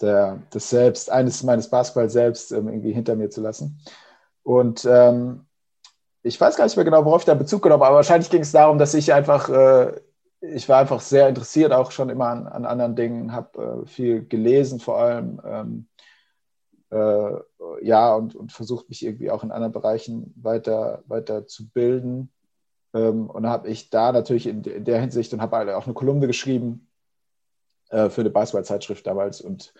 der, 0.00 0.42
des 0.52 0.70
Selbst, 0.70 1.10
eines 1.10 1.42
meines 1.42 1.68
Basketball 1.68 2.10
selbst 2.10 2.52
ähm, 2.52 2.68
irgendwie 2.68 2.92
hinter 2.92 3.16
mir 3.16 3.30
zu 3.30 3.40
lassen. 3.40 3.80
Und 4.42 4.86
ähm, 4.90 5.46
ich 6.22 6.40
weiß 6.40 6.56
gar 6.56 6.64
nicht 6.64 6.76
mehr 6.76 6.84
genau, 6.84 7.04
worauf 7.04 7.22
ich 7.22 7.26
da 7.26 7.34
Bezug 7.34 7.62
genommen 7.62 7.80
habe, 7.82 7.88
aber 7.88 7.96
wahrscheinlich 7.96 8.30
ging 8.30 8.42
es 8.42 8.52
darum, 8.52 8.78
dass 8.78 8.94
ich 8.94 9.12
einfach, 9.12 9.48
äh, 9.48 10.00
ich 10.40 10.68
war 10.68 10.78
einfach 10.78 11.00
sehr 11.00 11.28
interessiert, 11.28 11.72
auch 11.72 11.90
schon 11.90 12.10
immer 12.10 12.28
an, 12.28 12.46
an 12.46 12.64
anderen 12.64 12.96
Dingen, 12.96 13.32
habe 13.32 13.82
äh, 13.84 13.86
viel 13.86 14.26
gelesen 14.26 14.80
vor 14.80 14.98
allem, 14.98 15.40
ähm, 15.44 15.88
äh, 16.90 17.32
ja, 17.82 18.14
und, 18.14 18.34
und 18.34 18.52
versucht 18.52 18.88
mich 18.88 19.04
irgendwie 19.04 19.30
auch 19.30 19.44
in 19.44 19.50
anderen 19.50 19.72
Bereichen 19.72 20.32
weiter, 20.36 21.02
weiter 21.06 21.46
zu 21.46 21.68
bilden. 21.68 22.32
Ähm, 22.94 23.28
und 23.28 23.46
habe 23.46 23.68
ich 23.68 23.90
da 23.90 24.12
natürlich 24.12 24.46
in, 24.46 24.64
in 24.64 24.84
der 24.84 25.00
Hinsicht 25.00 25.32
und 25.34 25.42
habe 25.42 25.76
auch 25.76 25.84
eine 25.84 25.94
Kolumne 25.94 26.26
geschrieben 26.26 26.87
äh, 27.90 28.10
für 28.10 28.22
eine 28.22 28.30
Basketball-Zeitschrift 28.30 29.06
damals 29.06 29.40
und 29.40 29.72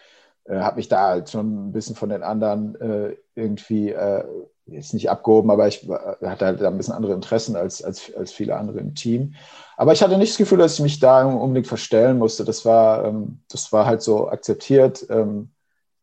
äh, 0.44 0.58
habe 0.58 0.76
mich 0.76 0.88
da 0.88 1.08
halt 1.08 1.30
schon 1.30 1.68
ein 1.68 1.72
bisschen 1.72 1.96
von 1.96 2.08
den 2.08 2.22
anderen 2.22 2.80
äh, 2.80 3.16
irgendwie 3.34 3.90
äh, 3.90 4.24
jetzt 4.66 4.94
nicht 4.94 5.10
abgehoben, 5.10 5.50
aber 5.50 5.66
ich 5.66 5.88
hatte 5.88 6.46
halt 6.46 6.62
ein 6.62 6.76
bisschen 6.76 6.94
andere 6.94 7.14
Interessen 7.14 7.56
als, 7.56 7.82
als, 7.82 8.14
als 8.14 8.32
viele 8.32 8.56
andere 8.56 8.80
im 8.80 8.94
Team. 8.94 9.34
Aber 9.76 9.92
ich 9.92 10.02
hatte 10.02 10.18
nicht 10.18 10.32
das 10.32 10.38
Gefühl, 10.38 10.58
dass 10.58 10.74
ich 10.74 10.80
mich 10.80 11.00
da 11.00 11.24
unbedingt 11.24 11.66
verstellen 11.66 12.18
musste. 12.18 12.44
Das 12.44 12.64
war, 12.64 13.04
ähm, 13.04 13.40
das 13.50 13.72
war 13.72 13.86
halt 13.86 14.02
so 14.02 14.28
akzeptiert. 14.28 15.06
Ähm, 15.08 15.50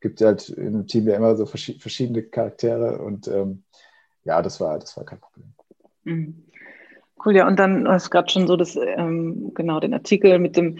gibt 0.01 0.21
halt 0.21 0.49
in 0.49 0.67
einem 0.67 0.87
Team 0.87 1.07
ja 1.07 1.15
immer 1.15 1.35
so 1.35 1.45
verschiedene 1.45 2.23
Charaktere 2.23 2.99
und 2.99 3.27
ähm, 3.27 3.63
ja, 4.23 4.41
das 4.41 4.59
war, 4.59 4.77
das 4.77 4.95
war 4.97 5.03
kein 5.03 5.19
Problem. 5.19 5.53
Mhm. 6.03 6.43
Cool, 7.23 7.35
ja, 7.35 7.47
und 7.47 7.57
dann 7.57 7.87
hast 7.87 8.07
du 8.07 8.09
gerade 8.11 8.29
schon 8.29 8.45
so 8.45 8.55
das, 8.55 8.75
ähm, 8.75 9.51
genau, 9.55 9.79
den 9.79 9.95
Artikel 9.95 10.37
mit 10.37 10.57
dem 10.57 10.77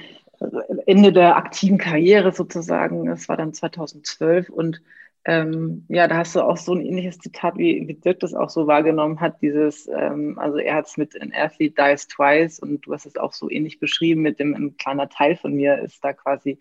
Ende 0.86 1.14
der 1.14 1.36
aktiven 1.38 1.78
Karriere 1.78 2.32
sozusagen. 2.32 3.06
Das 3.06 3.30
war 3.30 3.38
dann 3.38 3.54
2012 3.54 4.50
und 4.50 4.82
ähm, 5.28 5.86
ja, 5.90 6.08
da 6.08 6.18
hast 6.18 6.36
du 6.36 6.42
auch 6.42 6.58
so 6.58 6.74
ein 6.74 6.86
ähnliches 6.86 7.18
Zitat, 7.18 7.58
wie, 7.58 7.88
wie 7.88 7.96
Dirk 7.96 8.20
das 8.20 8.36
auch 8.36 8.50
so 8.50 8.68
wahrgenommen 8.68 9.20
hat. 9.20 9.42
Dieses, 9.42 9.88
ähm, 9.88 10.38
also 10.38 10.58
er 10.58 10.76
hat 10.76 10.86
es 10.86 10.98
mit 10.98 11.20
An 11.20 11.32
Athlete 11.34 11.74
Dies 11.76 12.08
Twice 12.08 12.60
und 12.60 12.82
du 12.82 12.94
hast 12.94 13.08
es 13.08 13.18
auch 13.18 13.34
so 13.34 13.50
ähnlich 13.50 13.80
beschrieben 13.80 14.22
mit 14.22 14.40
dem, 14.40 14.54
ein 14.54 14.78
kleiner 14.78 15.10
Teil 15.10 15.36
von 15.36 15.54
mir 15.54 15.80
ist 15.80 16.04
da 16.04 16.14
quasi 16.14 16.60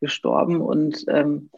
gestorben 0.00 0.60
und 0.60 1.04
ähm, 1.08 1.50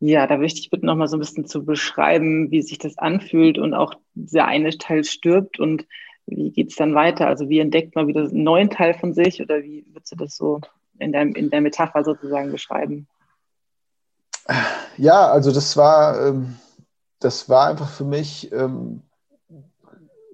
ja, 0.00 0.26
da 0.26 0.38
möchte 0.38 0.60
ich 0.60 0.70
bitten, 0.70 0.86
nochmal 0.86 1.08
so 1.08 1.16
ein 1.16 1.20
bisschen 1.20 1.44
zu 1.46 1.64
beschreiben, 1.64 2.50
wie 2.50 2.62
sich 2.62 2.78
das 2.78 2.96
anfühlt 2.98 3.58
und 3.58 3.74
auch 3.74 3.94
der 4.14 4.46
eine 4.46 4.70
Teil 4.78 5.04
stirbt 5.04 5.60
und 5.60 5.86
wie 6.26 6.50
geht 6.50 6.70
es 6.70 6.76
dann 6.76 6.94
weiter? 6.94 7.26
Also 7.26 7.48
wie 7.48 7.58
entdeckt 7.58 7.94
man 7.94 8.08
wieder 8.08 8.22
einen 8.22 8.42
neuen 8.42 8.70
Teil 8.70 8.94
von 8.94 9.12
sich 9.12 9.42
oder 9.42 9.62
wie 9.62 9.84
würdest 9.92 10.12
du 10.12 10.16
das 10.16 10.36
so 10.36 10.60
in 11.00 11.12
der, 11.12 11.22
in 11.22 11.50
der 11.50 11.60
Metapher 11.60 12.04
sozusagen 12.04 12.50
beschreiben? 12.50 13.08
Ja, 14.96 15.30
also 15.30 15.52
das 15.52 15.76
war, 15.76 16.26
ähm, 16.26 16.56
das 17.20 17.48
war 17.48 17.68
einfach 17.68 17.88
für 17.90 18.04
mich 18.04 18.50
ähm, 18.52 19.02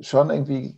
schon 0.00 0.30
irgendwie 0.30 0.76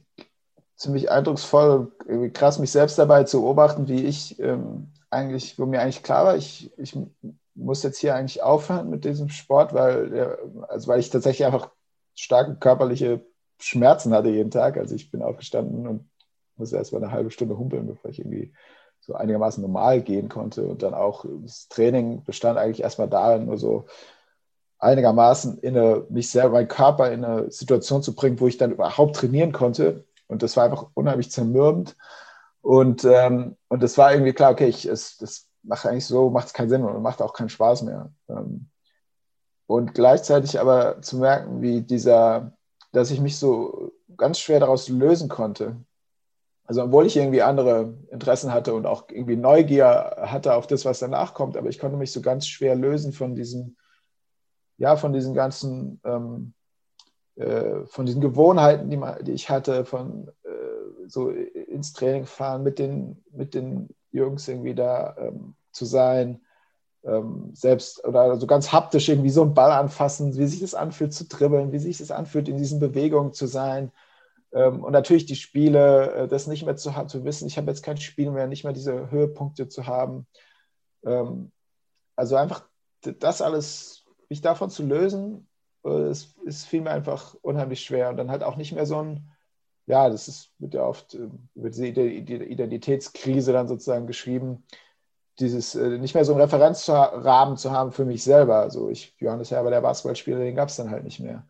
ziemlich 0.76 1.10
eindrucksvoll 1.10 1.92
und 2.06 2.32
krass, 2.34 2.58
mich 2.58 2.70
selbst 2.70 2.98
dabei 2.98 3.24
zu 3.24 3.40
beobachten, 3.40 3.88
wie 3.88 4.04
ich 4.04 4.38
ähm, 4.38 4.88
eigentlich, 5.10 5.58
wo 5.58 5.66
mir 5.66 5.80
eigentlich 5.80 6.02
klar 6.02 6.24
war, 6.26 6.36
ich, 6.36 6.70
ich 6.78 6.96
muss 7.54 7.82
jetzt 7.82 7.98
hier 7.98 8.14
eigentlich 8.14 8.42
aufhören 8.42 8.90
mit 8.90 9.04
diesem 9.04 9.28
Sport, 9.28 9.74
weil, 9.74 10.38
also 10.68 10.88
weil 10.88 11.00
ich 11.00 11.10
tatsächlich 11.10 11.46
einfach 11.46 11.70
starke 12.14 12.56
körperliche 12.56 13.24
Schmerzen 13.58 14.14
hatte 14.14 14.28
jeden 14.28 14.50
Tag. 14.50 14.76
Also 14.76 14.94
ich 14.94 15.10
bin 15.10 15.22
aufgestanden 15.22 15.86
und 15.86 16.10
musste 16.56 16.76
erst 16.76 16.92
mal 16.92 17.02
eine 17.02 17.12
halbe 17.12 17.30
Stunde 17.30 17.58
humpeln, 17.58 17.86
bevor 17.86 18.10
ich 18.10 18.20
irgendwie 18.20 18.52
so 19.00 19.14
einigermaßen 19.14 19.62
normal 19.62 20.02
gehen 20.02 20.28
konnte. 20.28 20.64
Und 20.64 20.82
dann 20.82 20.94
auch 20.94 21.24
das 21.42 21.68
Training 21.68 22.24
bestand 22.24 22.58
eigentlich 22.58 22.82
erstmal 22.82 23.08
darin, 23.08 23.46
nur 23.46 23.58
so 23.58 23.86
einigermaßen 24.78 25.58
in 25.58 25.76
eine, 25.76 26.06
mich 26.08 26.30
selber, 26.30 26.50
meinen 26.50 26.68
Körper 26.68 27.10
in 27.10 27.24
eine 27.24 27.50
Situation 27.50 28.02
zu 28.02 28.14
bringen, 28.14 28.40
wo 28.40 28.46
ich 28.46 28.58
dann 28.58 28.72
überhaupt 28.72 29.16
trainieren 29.16 29.52
konnte. 29.52 30.04
Und 30.28 30.42
das 30.42 30.56
war 30.56 30.64
einfach 30.64 30.86
unheimlich 30.94 31.30
zermürbend. 31.30 31.96
Und, 32.60 33.04
ähm, 33.04 33.56
und 33.68 33.82
das 33.82 33.96
war 33.98 34.12
irgendwie 34.12 34.32
klar, 34.32 34.52
okay, 34.52 34.68
ich, 34.68 34.86
es, 34.86 35.16
das 35.16 35.48
macht 35.62 35.86
eigentlich 35.86 36.06
so, 36.06 36.30
macht 36.30 36.48
es 36.48 36.52
keinen 36.52 36.68
Sinn 36.68 36.84
und 36.84 37.02
macht 37.02 37.22
auch 37.22 37.32
keinen 37.32 37.48
Spaß 37.48 37.82
mehr. 37.82 38.10
Ähm, 38.28 38.68
und 39.66 39.94
gleichzeitig 39.94 40.60
aber 40.60 41.02
zu 41.02 41.18
merken, 41.18 41.60
wie 41.60 41.82
dieser, 41.82 42.52
dass 42.92 43.10
ich 43.10 43.20
mich 43.20 43.38
so 43.38 43.92
ganz 44.16 44.38
schwer 44.38 44.60
daraus 44.60 44.88
lösen 44.88 45.28
konnte. 45.28 45.76
Also 46.68 46.82
obwohl 46.82 47.06
ich 47.06 47.16
irgendwie 47.16 47.40
andere 47.40 47.94
Interessen 48.10 48.52
hatte 48.52 48.74
und 48.74 48.84
auch 48.84 49.08
irgendwie 49.08 49.36
Neugier 49.36 50.18
hatte 50.18 50.52
auf 50.52 50.66
das, 50.66 50.84
was 50.84 50.98
danach 50.98 51.32
kommt, 51.32 51.56
aber 51.56 51.70
ich 51.70 51.78
konnte 51.78 51.96
mich 51.96 52.12
so 52.12 52.20
ganz 52.20 52.46
schwer 52.46 52.74
lösen 52.74 53.14
von 53.14 53.34
diesem, 53.34 53.76
ja, 54.76 54.96
von 54.96 55.14
diesen 55.14 55.32
ganzen, 55.32 55.98
ähm, 56.04 56.52
äh, 57.36 57.86
von 57.86 58.04
diesen 58.04 58.20
Gewohnheiten, 58.20 58.90
die, 58.90 59.00
die 59.22 59.32
ich 59.32 59.48
hatte, 59.48 59.86
von 59.86 60.28
äh, 60.44 61.08
so 61.08 61.30
ins 61.30 61.94
Training 61.94 62.26
fahren, 62.26 62.62
mit 62.62 62.78
den, 62.78 63.24
mit 63.32 63.54
den 63.54 63.88
Jungs 64.12 64.46
irgendwie 64.46 64.74
da 64.74 65.16
ähm, 65.18 65.54
zu 65.72 65.86
sein, 65.86 66.42
ähm, 67.02 67.48
selbst 67.54 68.04
oder 68.04 68.36
so 68.36 68.46
ganz 68.46 68.72
haptisch 68.72 69.08
irgendwie 69.08 69.30
so 69.30 69.40
einen 69.40 69.54
Ball 69.54 69.72
anfassen, 69.72 70.36
wie 70.36 70.46
sich 70.46 70.60
das 70.60 70.74
anfühlt 70.74 71.14
zu 71.14 71.24
dribbeln, 71.28 71.72
wie 71.72 71.78
sich 71.78 71.96
das 71.96 72.10
anfühlt, 72.10 72.46
in 72.46 72.58
diesen 72.58 72.78
Bewegungen 72.78 73.32
zu 73.32 73.46
sein. 73.46 73.90
Ähm, 74.52 74.82
und 74.82 74.92
natürlich 74.92 75.26
die 75.26 75.36
Spiele, 75.36 76.12
äh, 76.12 76.28
das 76.28 76.46
nicht 76.46 76.64
mehr 76.64 76.76
zu, 76.76 76.90
zu 77.06 77.24
wissen, 77.24 77.46
ich 77.46 77.58
habe 77.58 77.70
jetzt 77.70 77.82
kein 77.82 77.96
Spiel 77.98 78.30
mehr, 78.30 78.46
nicht 78.46 78.64
mehr 78.64 78.72
diese 78.72 79.10
Höhepunkte 79.10 79.68
zu 79.68 79.86
haben. 79.86 80.26
Ähm, 81.04 81.52
also 82.16 82.36
einfach 82.36 82.64
das 83.02 83.42
alles, 83.42 84.04
mich 84.28 84.40
davon 84.40 84.70
zu 84.70 84.82
lösen, 84.82 85.48
es, 85.84 86.34
es 86.46 86.64
fiel 86.64 86.86
einfach 86.88 87.34
unheimlich 87.42 87.80
schwer. 87.80 88.10
Und 88.10 88.16
dann 88.16 88.30
halt 88.30 88.42
auch 88.42 88.56
nicht 88.56 88.72
mehr 88.72 88.86
so 88.86 89.02
ein, 89.02 89.30
ja, 89.86 90.10
das 90.10 90.28
ist, 90.28 90.50
wird 90.58 90.74
ja 90.74 90.84
oft 90.84 91.14
über 91.54 91.70
diese 91.70 91.86
Identitätskrise 91.86 93.52
dann 93.52 93.68
sozusagen 93.68 94.06
geschrieben, 94.06 94.64
dieses 95.38 95.74
äh, 95.74 95.98
nicht 95.98 96.14
mehr 96.14 96.24
so 96.24 96.32
einen 96.32 96.42
Referenzrahmen 96.42 97.56
zu 97.56 97.70
haben 97.70 97.92
für 97.92 98.04
mich 98.04 98.24
selber. 98.24 98.56
Also 98.56 98.90
ich, 98.90 99.14
Johannes 99.18 99.50
Herber, 99.50 99.70
der 99.70 99.80
Basketballspieler, 99.80 100.38
den 100.38 100.56
gab 100.56 100.68
es 100.68 100.76
dann 100.76 100.90
halt 100.90 101.04
nicht 101.04 101.20
mehr. 101.20 101.46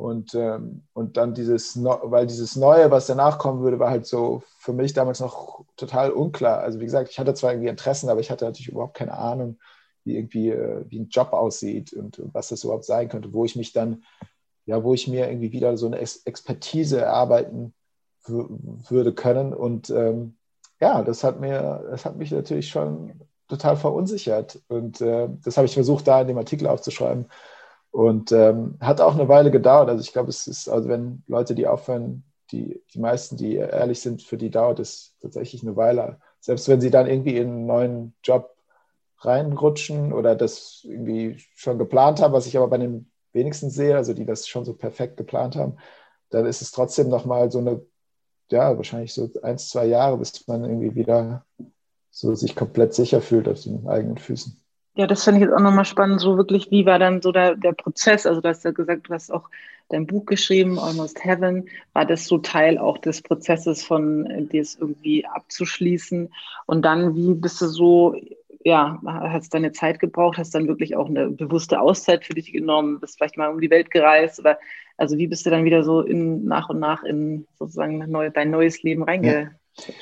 Und, 0.00 0.34
ähm, 0.34 0.82
und 0.94 1.16
dann 1.16 1.34
dieses, 1.34 1.82
weil 1.82 2.26
dieses 2.26 2.56
Neue, 2.56 2.90
was 2.90 3.06
danach 3.06 3.38
kommen 3.38 3.62
würde, 3.62 3.78
war 3.78 3.90
halt 3.90 4.06
so 4.06 4.42
für 4.58 4.72
mich 4.72 4.94
damals 4.94 5.20
noch 5.20 5.64
total 5.76 6.10
unklar. 6.10 6.60
Also 6.60 6.80
wie 6.80 6.86
gesagt, 6.86 7.10
ich 7.10 7.18
hatte 7.18 7.34
zwar 7.34 7.52
irgendwie 7.52 7.68
Interessen, 7.68 8.08
aber 8.08 8.20
ich 8.20 8.30
hatte 8.30 8.46
natürlich 8.46 8.68
überhaupt 8.68 8.94
keine 8.94 9.16
Ahnung, 9.16 9.58
wie 10.04 10.16
irgendwie, 10.16 10.50
äh, 10.50 10.84
wie 10.88 11.00
ein 11.00 11.08
Job 11.10 11.32
aussieht 11.32 11.92
und, 11.92 12.20
was 12.32 12.48
das 12.48 12.64
überhaupt 12.64 12.84
sein 12.84 13.08
könnte, 13.08 13.32
wo 13.32 13.44
ich 13.44 13.56
mich 13.56 13.72
dann, 13.72 14.02
ja, 14.64 14.82
wo 14.82 14.94
ich 14.94 15.06
mir 15.06 15.28
irgendwie 15.28 15.52
wieder 15.52 15.76
so 15.76 15.86
eine 15.86 15.98
Expertise 15.98 17.00
erarbeiten 17.00 17.74
würde 18.26 19.12
können. 19.12 19.52
Und 19.52 19.90
ähm, 19.90 20.36
ja, 20.80 21.02
das 21.02 21.24
hat 21.24 21.40
mir, 21.40 21.86
das 21.90 22.06
hat 22.06 22.16
mich 22.16 22.30
natürlich 22.30 22.68
schon 22.68 23.20
total 23.48 23.76
verunsichert. 23.76 24.60
Und 24.68 25.00
äh, 25.02 25.28
das 25.44 25.58
habe 25.58 25.66
ich 25.66 25.74
versucht, 25.74 26.06
da 26.06 26.22
in 26.22 26.28
dem 26.28 26.38
Artikel 26.38 26.66
aufzuschreiben. 26.66 27.26
Und 27.90 28.32
ähm, 28.32 28.76
hat 28.80 29.00
auch 29.00 29.14
eine 29.14 29.28
Weile 29.28 29.50
gedauert. 29.50 29.88
Also 29.88 30.02
ich 30.02 30.12
glaube, 30.12 30.30
es 30.30 30.46
ist, 30.46 30.68
also 30.68 30.88
wenn 30.88 31.22
Leute, 31.26 31.54
die 31.54 31.66
aufhören, 31.66 32.24
die, 32.52 32.82
die 32.92 33.00
meisten, 33.00 33.36
die 33.36 33.56
ehrlich 33.56 34.00
sind, 34.00 34.22
für 34.22 34.36
die 34.36 34.50
dauert 34.50 34.78
es 34.78 35.14
tatsächlich 35.20 35.62
eine 35.62 35.76
Weile. 35.76 36.20
Selbst 36.40 36.68
wenn 36.68 36.80
sie 36.80 36.90
dann 36.90 37.06
irgendwie 37.06 37.36
in 37.36 37.48
einen 37.48 37.66
neuen 37.66 38.14
Job 38.22 38.56
reinrutschen 39.18 40.12
oder 40.12 40.36
das 40.36 40.80
irgendwie 40.84 41.36
schon 41.54 41.78
geplant 41.78 42.20
haben, 42.20 42.32
was 42.32 42.46
ich 42.46 42.56
aber 42.56 42.68
bei 42.68 42.78
den 42.78 43.10
wenigsten 43.32 43.70
sehe, 43.70 43.96
also 43.96 44.14
die 44.14 44.24
das 44.24 44.48
schon 44.48 44.64
so 44.64 44.74
perfekt 44.74 45.16
geplant 45.16 45.56
haben, 45.56 45.76
dann 46.30 46.46
ist 46.46 46.62
es 46.62 46.70
trotzdem 46.70 47.08
nochmal 47.08 47.50
so 47.50 47.58
eine 47.58 47.82
ja, 48.50 48.76
wahrscheinlich 48.76 49.12
so 49.14 49.30
ein, 49.42 49.58
zwei 49.58 49.86
Jahre, 49.86 50.18
bis 50.18 50.46
man 50.46 50.64
irgendwie 50.64 50.94
wieder 50.94 51.44
so 52.10 52.34
sich 52.34 52.56
komplett 52.56 52.94
sicher 52.94 53.20
fühlt 53.20 53.48
auf 53.48 53.62
den 53.62 53.86
eigenen 53.86 54.18
Füßen. 54.18 54.60
Ja, 54.94 55.06
das 55.06 55.24
finde 55.24 55.40
ich 55.40 55.46
jetzt 55.46 55.54
auch 55.54 55.60
nochmal 55.60 55.84
spannend, 55.84 56.20
so 56.20 56.36
wirklich, 56.36 56.70
wie 56.70 56.84
war 56.84 56.98
dann 56.98 57.22
so 57.22 57.32
der, 57.32 57.54
der 57.54 57.72
Prozess? 57.72 58.26
Also 58.26 58.40
du 58.40 58.48
hast 58.48 58.64
ja 58.64 58.72
gesagt, 58.72 59.08
du 59.08 59.14
hast 59.14 59.32
auch 59.32 59.48
dein 59.90 60.06
Buch 60.06 60.24
geschrieben, 60.26 60.78
Almost 60.78 61.24
Heaven. 61.24 61.68
War 61.92 62.06
das 62.06 62.26
so 62.26 62.38
Teil 62.38 62.78
auch 62.78 62.98
des 62.98 63.22
Prozesses 63.22 63.84
von 63.84 64.26
äh, 64.26 64.42
dir 64.44 64.62
es 64.62 64.76
irgendwie 64.76 65.26
abzuschließen? 65.26 66.32
Und 66.66 66.82
dann, 66.82 67.14
wie 67.14 67.34
bist 67.34 67.60
du 67.60 67.66
so, 67.66 68.16
ja, 68.64 69.00
hast 69.04 69.54
deine 69.54 69.72
Zeit 69.72 70.00
gebraucht, 70.00 70.38
hast 70.38 70.54
dann 70.54 70.68
wirklich 70.68 70.96
auch 70.96 71.08
eine 71.08 71.30
bewusste 71.30 71.80
Auszeit 71.80 72.24
für 72.24 72.34
dich 72.34 72.52
genommen, 72.52 73.00
bist 73.00 73.18
vielleicht 73.18 73.36
mal 73.36 73.48
um 73.48 73.60
die 73.60 73.70
Welt 73.70 73.90
gereist 73.90 74.38
oder 74.40 74.58
also 74.96 75.16
wie 75.16 75.26
bist 75.28 75.46
du 75.46 75.50
dann 75.50 75.64
wieder 75.64 75.82
so 75.82 76.02
in, 76.02 76.44
nach 76.44 76.68
und 76.68 76.78
nach 76.78 77.02
in 77.04 77.46
sozusagen 77.58 77.98
neu, 78.10 78.28
dein 78.28 78.50
neues 78.50 78.82
Leben 78.82 79.02
reinge? 79.02 79.56
Ja. 79.76 79.94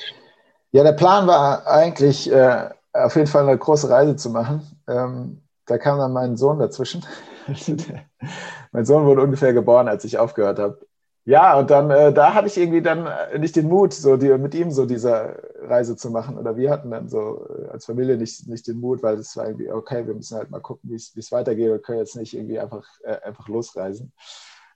ja. 0.71 0.83
der 0.83 0.91
Plan 0.91 1.25
war 1.25 1.65
eigentlich 1.67 2.29
äh, 2.29 2.69
auf 2.91 3.15
jeden 3.15 3.27
Fall 3.27 3.47
eine 3.47 3.57
große 3.57 3.89
Reise 3.89 4.17
zu 4.17 4.29
machen. 4.29 4.61
Ähm, 4.89 5.43
da 5.65 5.77
kam 5.77 5.99
dann 5.99 6.13
mein 6.13 6.35
Sohn 6.35 6.59
dazwischen. 6.59 7.05
mein 8.71 8.85
Sohn 8.85 9.05
wurde 9.05 9.21
ungefähr 9.21 9.53
geboren, 9.53 9.87
als 9.87 10.03
ich 10.03 10.17
aufgehört 10.17 10.59
habe. 10.59 10.79
Ja, 11.25 11.59
und 11.59 11.69
dann, 11.69 11.91
äh, 11.91 12.11
da 12.11 12.33
hatte 12.33 12.47
ich 12.47 12.57
irgendwie 12.57 12.81
dann 12.81 13.05
äh, 13.05 13.37
nicht 13.37 13.55
den 13.55 13.67
Mut, 13.67 13.93
so 13.93 14.17
die, 14.17 14.35
mit 14.37 14.55
ihm 14.55 14.71
so 14.71 14.87
diese 14.87 15.37
Reise 15.61 15.95
zu 15.95 16.09
machen. 16.09 16.37
Oder 16.39 16.57
wir 16.57 16.71
hatten 16.71 16.89
dann 16.89 17.07
so 17.07 17.47
äh, 17.47 17.67
als 17.67 17.85
Familie 17.85 18.17
nicht, 18.17 18.47
nicht 18.47 18.65
den 18.67 18.79
Mut, 18.79 19.03
weil 19.03 19.19
es 19.19 19.37
war 19.37 19.45
irgendwie, 19.45 19.71
okay, 19.71 20.07
wir 20.07 20.15
müssen 20.15 20.37
halt 20.37 20.49
mal 20.49 20.59
gucken, 20.59 20.89
wie 20.89 20.95
es 20.95 21.31
weitergeht. 21.31 21.67
Wir 21.67 21.79
können 21.79 21.99
jetzt 21.99 22.15
nicht 22.15 22.35
irgendwie 22.35 22.59
einfach, 22.59 22.83
äh, 23.03 23.17
einfach 23.21 23.47
losreisen. 23.47 24.11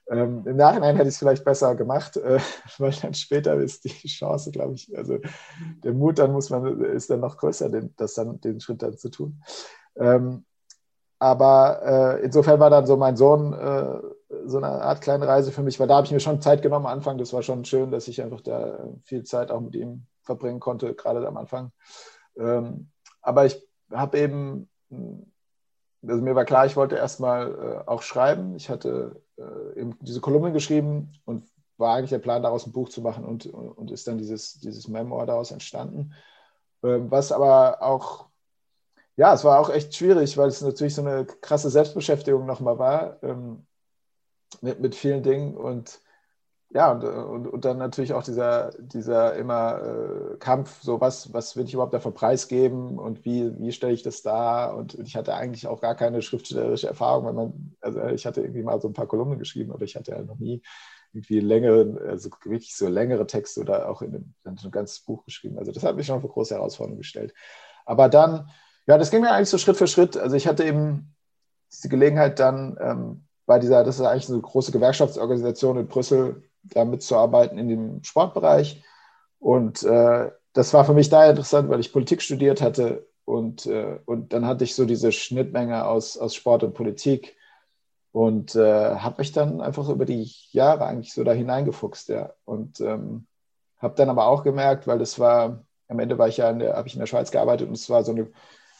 Ähm, 0.08 0.46
Im 0.46 0.56
Nachhinein 0.56 0.96
hätte 0.96 1.08
ich 1.08 1.14
es 1.14 1.18
vielleicht 1.18 1.44
besser 1.44 1.74
gemacht, 1.74 2.16
äh, 2.18 2.38
weil 2.78 2.92
dann 3.02 3.14
später 3.14 3.54
ist 3.56 3.84
die 3.84 4.08
Chance, 4.08 4.50
glaube 4.50 4.74
ich, 4.74 4.96
also 4.96 5.18
der 5.82 5.92
Mut 5.94 6.18
dann 6.18 6.32
muss 6.32 6.50
man, 6.50 6.82
ist 6.82 7.08
dann 7.10 7.20
noch 7.20 7.38
größer, 7.38 7.70
den, 7.70 7.94
das 7.96 8.14
dann, 8.14 8.40
den 8.40 8.60
Schritt 8.60 8.82
dann 8.82 8.98
zu 8.98 9.08
tun. 9.08 9.42
Ähm, 9.96 10.44
aber 11.18 12.18
äh, 12.20 12.24
insofern 12.24 12.60
war 12.60 12.70
dann 12.70 12.86
so 12.86 12.96
mein 12.96 13.16
Sohn 13.16 13.52
äh, 13.52 13.98
so 14.46 14.58
eine 14.58 14.66
Art 14.66 15.00
kleine 15.00 15.26
Reise 15.26 15.52
für 15.52 15.62
mich, 15.62 15.78
weil 15.78 15.88
da 15.88 15.96
habe 15.96 16.06
ich 16.06 16.12
mir 16.12 16.20
schon 16.20 16.40
Zeit 16.40 16.60
genommen 16.60 16.86
am 16.86 16.92
Anfang. 16.92 17.18
Das 17.18 17.32
war 17.32 17.42
schon 17.42 17.64
schön, 17.64 17.90
dass 17.90 18.08
ich 18.08 18.20
einfach 18.20 18.40
da 18.40 18.78
viel 19.04 19.22
Zeit 19.22 19.50
auch 19.50 19.60
mit 19.60 19.74
ihm 19.74 20.06
verbringen 20.22 20.60
konnte, 20.60 20.94
gerade 20.94 21.26
am 21.26 21.36
Anfang. 21.36 21.70
Ähm, 22.36 22.90
aber 23.22 23.46
ich 23.46 23.62
habe 23.90 24.18
eben 24.18 24.68
also 26.08 26.22
mir 26.22 26.34
war 26.34 26.44
klar, 26.44 26.66
ich 26.66 26.76
wollte 26.76 26.96
erstmal 26.96 27.52
äh, 27.52 27.88
auch 27.88 28.02
schreiben. 28.02 28.54
Ich 28.56 28.68
hatte 28.68 29.22
äh, 29.36 29.80
eben 29.80 29.96
diese 30.00 30.20
Kolumne 30.20 30.52
geschrieben 30.52 31.12
und 31.24 31.46
war 31.76 31.96
eigentlich 31.96 32.10
der 32.10 32.18
Plan, 32.18 32.42
daraus 32.42 32.66
ein 32.66 32.72
Buch 32.72 32.88
zu 32.88 33.00
machen 33.02 33.24
und, 33.24 33.46
und 33.46 33.90
ist 33.90 34.06
dann 34.06 34.18
dieses, 34.18 34.54
dieses 34.54 34.88
Memoir 34.88 35.26
daraus 35.26 35.50
entstanden. 35.50 36.12
Ähm, 36.82 37.10
was 37.10 37.32
aber 37.32 37.82
auch, 37.82 38.26
ja, 39.16 39.34
es 39.34 39.44
war 39.44 39.60
auch 39.60 39.70
echt 39.70 39.94
schwierig, 39.94 40.36
weil 40.36 40.48
es 40.48 40.60
natürlich 40.62 40.94
so 40.94 41.02
eine 41.02 41.24
krasse 41.24 41.70
Selbstbeschäftigung 41.70 42.46
nochmal 42.46 42.78
war 42.78 43.22
ähm, 43.22 43.66
mit, 44.60 44.80
mit 44.80 44.94
vielen 44.94 45.22
Dingen 45.22 45.56
und 45.56 46.00
ja, 46.70 46.90
und, 46.90 47.04
und, 47.04 47.46
und 47.46 47.64
dann 47.64 47.78
natürlich 47.78 48.14
auch 48.14 48.24
dieser, 48.24 48.72
dieser 48.78 49.34
immer 49.36 49.80
äh, 50.32 50.36
Kampf, 50.38 50.82
so 50.82 51.00
was, 51.00 51.32
was 51.32 51.54
will 51.54 51.66
ich 51.66 51.74
überhaupt 51.74 51.94
dafür 51.94 52.10
preisgeben 52.10 52.98
und 52.98 53.24
wie, 53.24 53.56
wie 53.60 53.70
stelle 53.70 53.92
ich 53.92 54.02
das 54.02 54.22
dar? 54.22 54.76
Und 54.76 54.94
ich 54.98 55.14
hatte 55.14 55.34
eigentlich 55.34 55.68
auch 55.68 55.80
gar 55.80 55.94
keine 55.94 56.20
schriftstellerische 56.20 56.88
Erfahrung, 56.88 57.26
weil 57.26 57.32
man, 57.32 57.76
also 57.80 58.04
ich 58.06 58.26
hatte 58.26 58.40
irgendwie 58.40 58.64
mal 58.64 58.80
so 58.80 58.88
ein 58.88 58.92
paar 58.92 59.06
Kolumnen 59.06 59.38
geschrieben, 59.38 59.70
aber 59.70 59.84
ich 59.84 59.94
hatte 59.94 60.10
ja 60.10 60.22
noch 60.22 60.40
nie 60.40 60.62
irgendwie 61.12 61.38
längere, 61.38 62.08
also 62.08 62.28
wirklich 62.44 62.76
so 62.76 62.88
längere 62.88 63.28
Texte 63.28 63.60
oder 63.60 63.88
auch 63.88 64.02
in 64.02 64.08
einem, 64.08 64.34
in 64.44 64.58
ein 64.58 64.70
ganzes 64.72 64.98
Buch 64.98 65.24
geschrieben. 65.24 65.58
Also 65.58 65.70
das 65.70 65.84
hat 65.84 65.94
mich 65.94 66.06
schon 66.06 66.20
für 66.20 66.28
große 66.28 66.54
Herausforderungen 66.56 66.98
gestellt. 66.98 67.32
Aber 67.86 68.08
dann, 68.08 68.50
ja, 68.86 68.98
das 68.98 69.10
ging 69.10 69.22
mir 69.22 69.30
eigentlich 69.30 69.48
so 69.48 69.58
Schritt 69.58 69.76
für 69.76 69.86
Schritt. 69.86 70.16
Also 70.16 70.36
ich 70.36 70.46
hatte 70.46 70.64
eben 70.64 71.14
diese 71.72 71.88
Gelegenheit 71.88 72.38
dann 72.38 72.76
ähm, 72.80 73.24
bei 73.46 73.58
dieser, 73.58 73.84
das 73.84 73.96
ist 73.96 74.06
eigentlich 74.06 74.30
eine 74.30 74.40
große 74.40 74.72
Gewerkschaftsorganisation 74.72 75.78
in 75.78 75.88
Brüssel, 75.88 76.42
da 76.62 76.84
mitzuarbeiten 76.84 77.58
in 77.58 77.68
dem 77.68 78.04
Sportbereich. 78.04 78.82
Und 79.38 79.82
äh, 79.82 80.30
das 80.54 80.72
war 80.72 80.84
für 80.84 80.94
mich 80.94 81.10
da 81.10 81.28
interessant, 81.28 81.68
weil 81.68 81.80
ich 81.80 81.92
Politik 81.92 82.22
studiert 82.22 82.62
hatte. 82.62 83.06
Und, 83.24 83.66
äh, 83.66 83.98
und 84.06 84.32
dann 84.32 84.46
hatte 84.46 84.64
ich 84.64 84.74
so 84.74 84.84
diese 84.84 85.12
Schnittmenge 85.12 85.86
aus, 85.86 86.16
aus 86.16 86.34
Sport 86.34 86.62
und 86.62 86.74
Politik 86.74 87.36
und 88.12 88.54
äh, 88.54 88.96
habe 88.96 89.16
mich 89.18 89.32
dann 89.32 89.60
einfach 89.60 89.88
über 89.88 90.04
die 90.04 90.30
Jahre 90.52 90.86
eigentlich 90.86 91.12
so 91.12 91.24
da 91.24 91.32
hineingefuchst, 91.32 92.10
ja. 92.10 92.32
Und 92.44 92.80
ähm, 92.80 93.26
habe 93.78 93.96
dann 93.96 94.08
aber 94.08 94.26
auch 94.26 94.44
gemerkt, 94.44 94.86
weil 94.86 94.98
das 95.00 95.18
war, 95.18 95.64
am 95.88 95.98
Ende 95.98 96.16
war 96.16 96.28
ich 96.28 96.36
ja 96.36 96.46
habe 96.46 96.86
ich 96.86 96.94
in 96.94 97.00
der 97.00 97.06
Schweiz 97.06 97.32
gearbeitet 97.32 97.66
und 97.66 97.74
es 97.74 97.90
war 97.90 98.04
so 98.04 98.12
eine, 98.12 98.28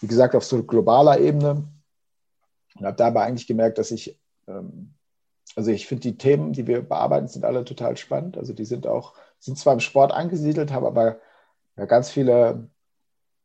wie 0.00 0.06
gesagt, 0.06 0.34
auf 0.34 0.44
so 0.44 0.62
globaler 0.62 1.20
Ebene. 1.20 1.64
Und 2.76 2.86
habe 2.86 2.96
dabei 2.96 3.24
eigentlich 3.24 3.46
gemerkt, 3.46 3.78
dass 3.78 3.90
ich 3.90 4.18
ähm, 4.46 4.94
also 5.56 5.70
ich 5.70 5.86
finde 5.86 6.02
die 6.02 6.18
Themen, 6.18 6.52
die 6.52 6.66
wir 6.66 6.82
bearbeiten, 6.82 7.28
sind 7.28 7.44
alle 7.44 7.64
total 7.64 7.96
spannend. 7.96 8.36
Also 8.36 8.52
die 8.52 8.64
sind 8.64 8.86
auch, 8.86 9.14
sind 9.38 9.58
zwar 9.58 9.74
im 9.74 9.80
Sport 9.80 10.12
angesiedelt, 10.12 10.72
haben 10.72 10.86
aber 10.86 11.18
ja, 11.76 11.84
ganz 11.86 12.10
viele, 12.10 12.68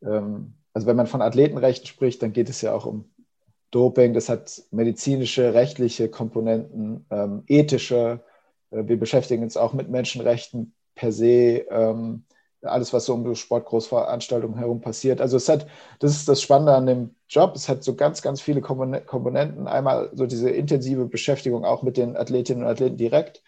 ähm, 0.01 0.55
also 0.73 0.87
wenn 0.87 0.95
man 0.95 1.07
von 1.07 1.21
Athletenrechten 1.21 1.87
spricht, 1.87 2.21
dann 2.23 2.33
geht 2.33 2.49
es 2.49 2.61
ja 2.61 2.73
auch 2.73 2.85
um 2.85 3.09
Doping, 3.71 4.13
das 4.13 4.29
hat 4.29 4.63
medizinische, 4.71 5.53
rechtliche 5.53 6.09
Komponenten, 6.09 7.05
ähm, 7.11 7.43
ethische. 7.47 8.21
Äh, 8.71 8.87
wir 8.87 8.99
beschäftigen 8.99 9.43
uns 9.43 9.57
auch 9.57 9.73
mit 9.73 9.89
Menschenrechten 9.89 10.73
per 10.95 11.11
se. 11.11 11.65
Ähm, 11.69 12.25
alles, 12.61 12.93
was 12.93 13.05
so 13.05 13.13
um 13.13 13.35
Sportgroßveranstaltungen 13.35 14.57
herum 14.57 14.81
passiert. 14.81 15.21
Also 15.21 15.37
es 15.37 15.47
hat, 15.47 15.67
das 15.99 16.11
ist 16.11 16.27
das 16.27 16.41
Spannende 16.41 16.73
an 16.73 16.85
dem 16.85 17.15
Job, 17.29 17.55
es 17.55 17.69
hat 17.69 17.83
so 17.83 17.95
ganz, 17.95 18.21
ganz 18.21 18.41
viele 18.41 18.61
Komponenten. 18.61 19.67
Einmal 19.67 20.09
so 20.13 20.25
diese 20.25 20.49
intensive 20.49 21.05
Beschäftigung 21.05 21.63
auch 21.63 21.83
mit 21.83 21.97
den 21.97 22.17
Athletinnen 22.17 22.63
und 22.63 22.69
Athleten 22.69 22.97
direkt 22.97 23.41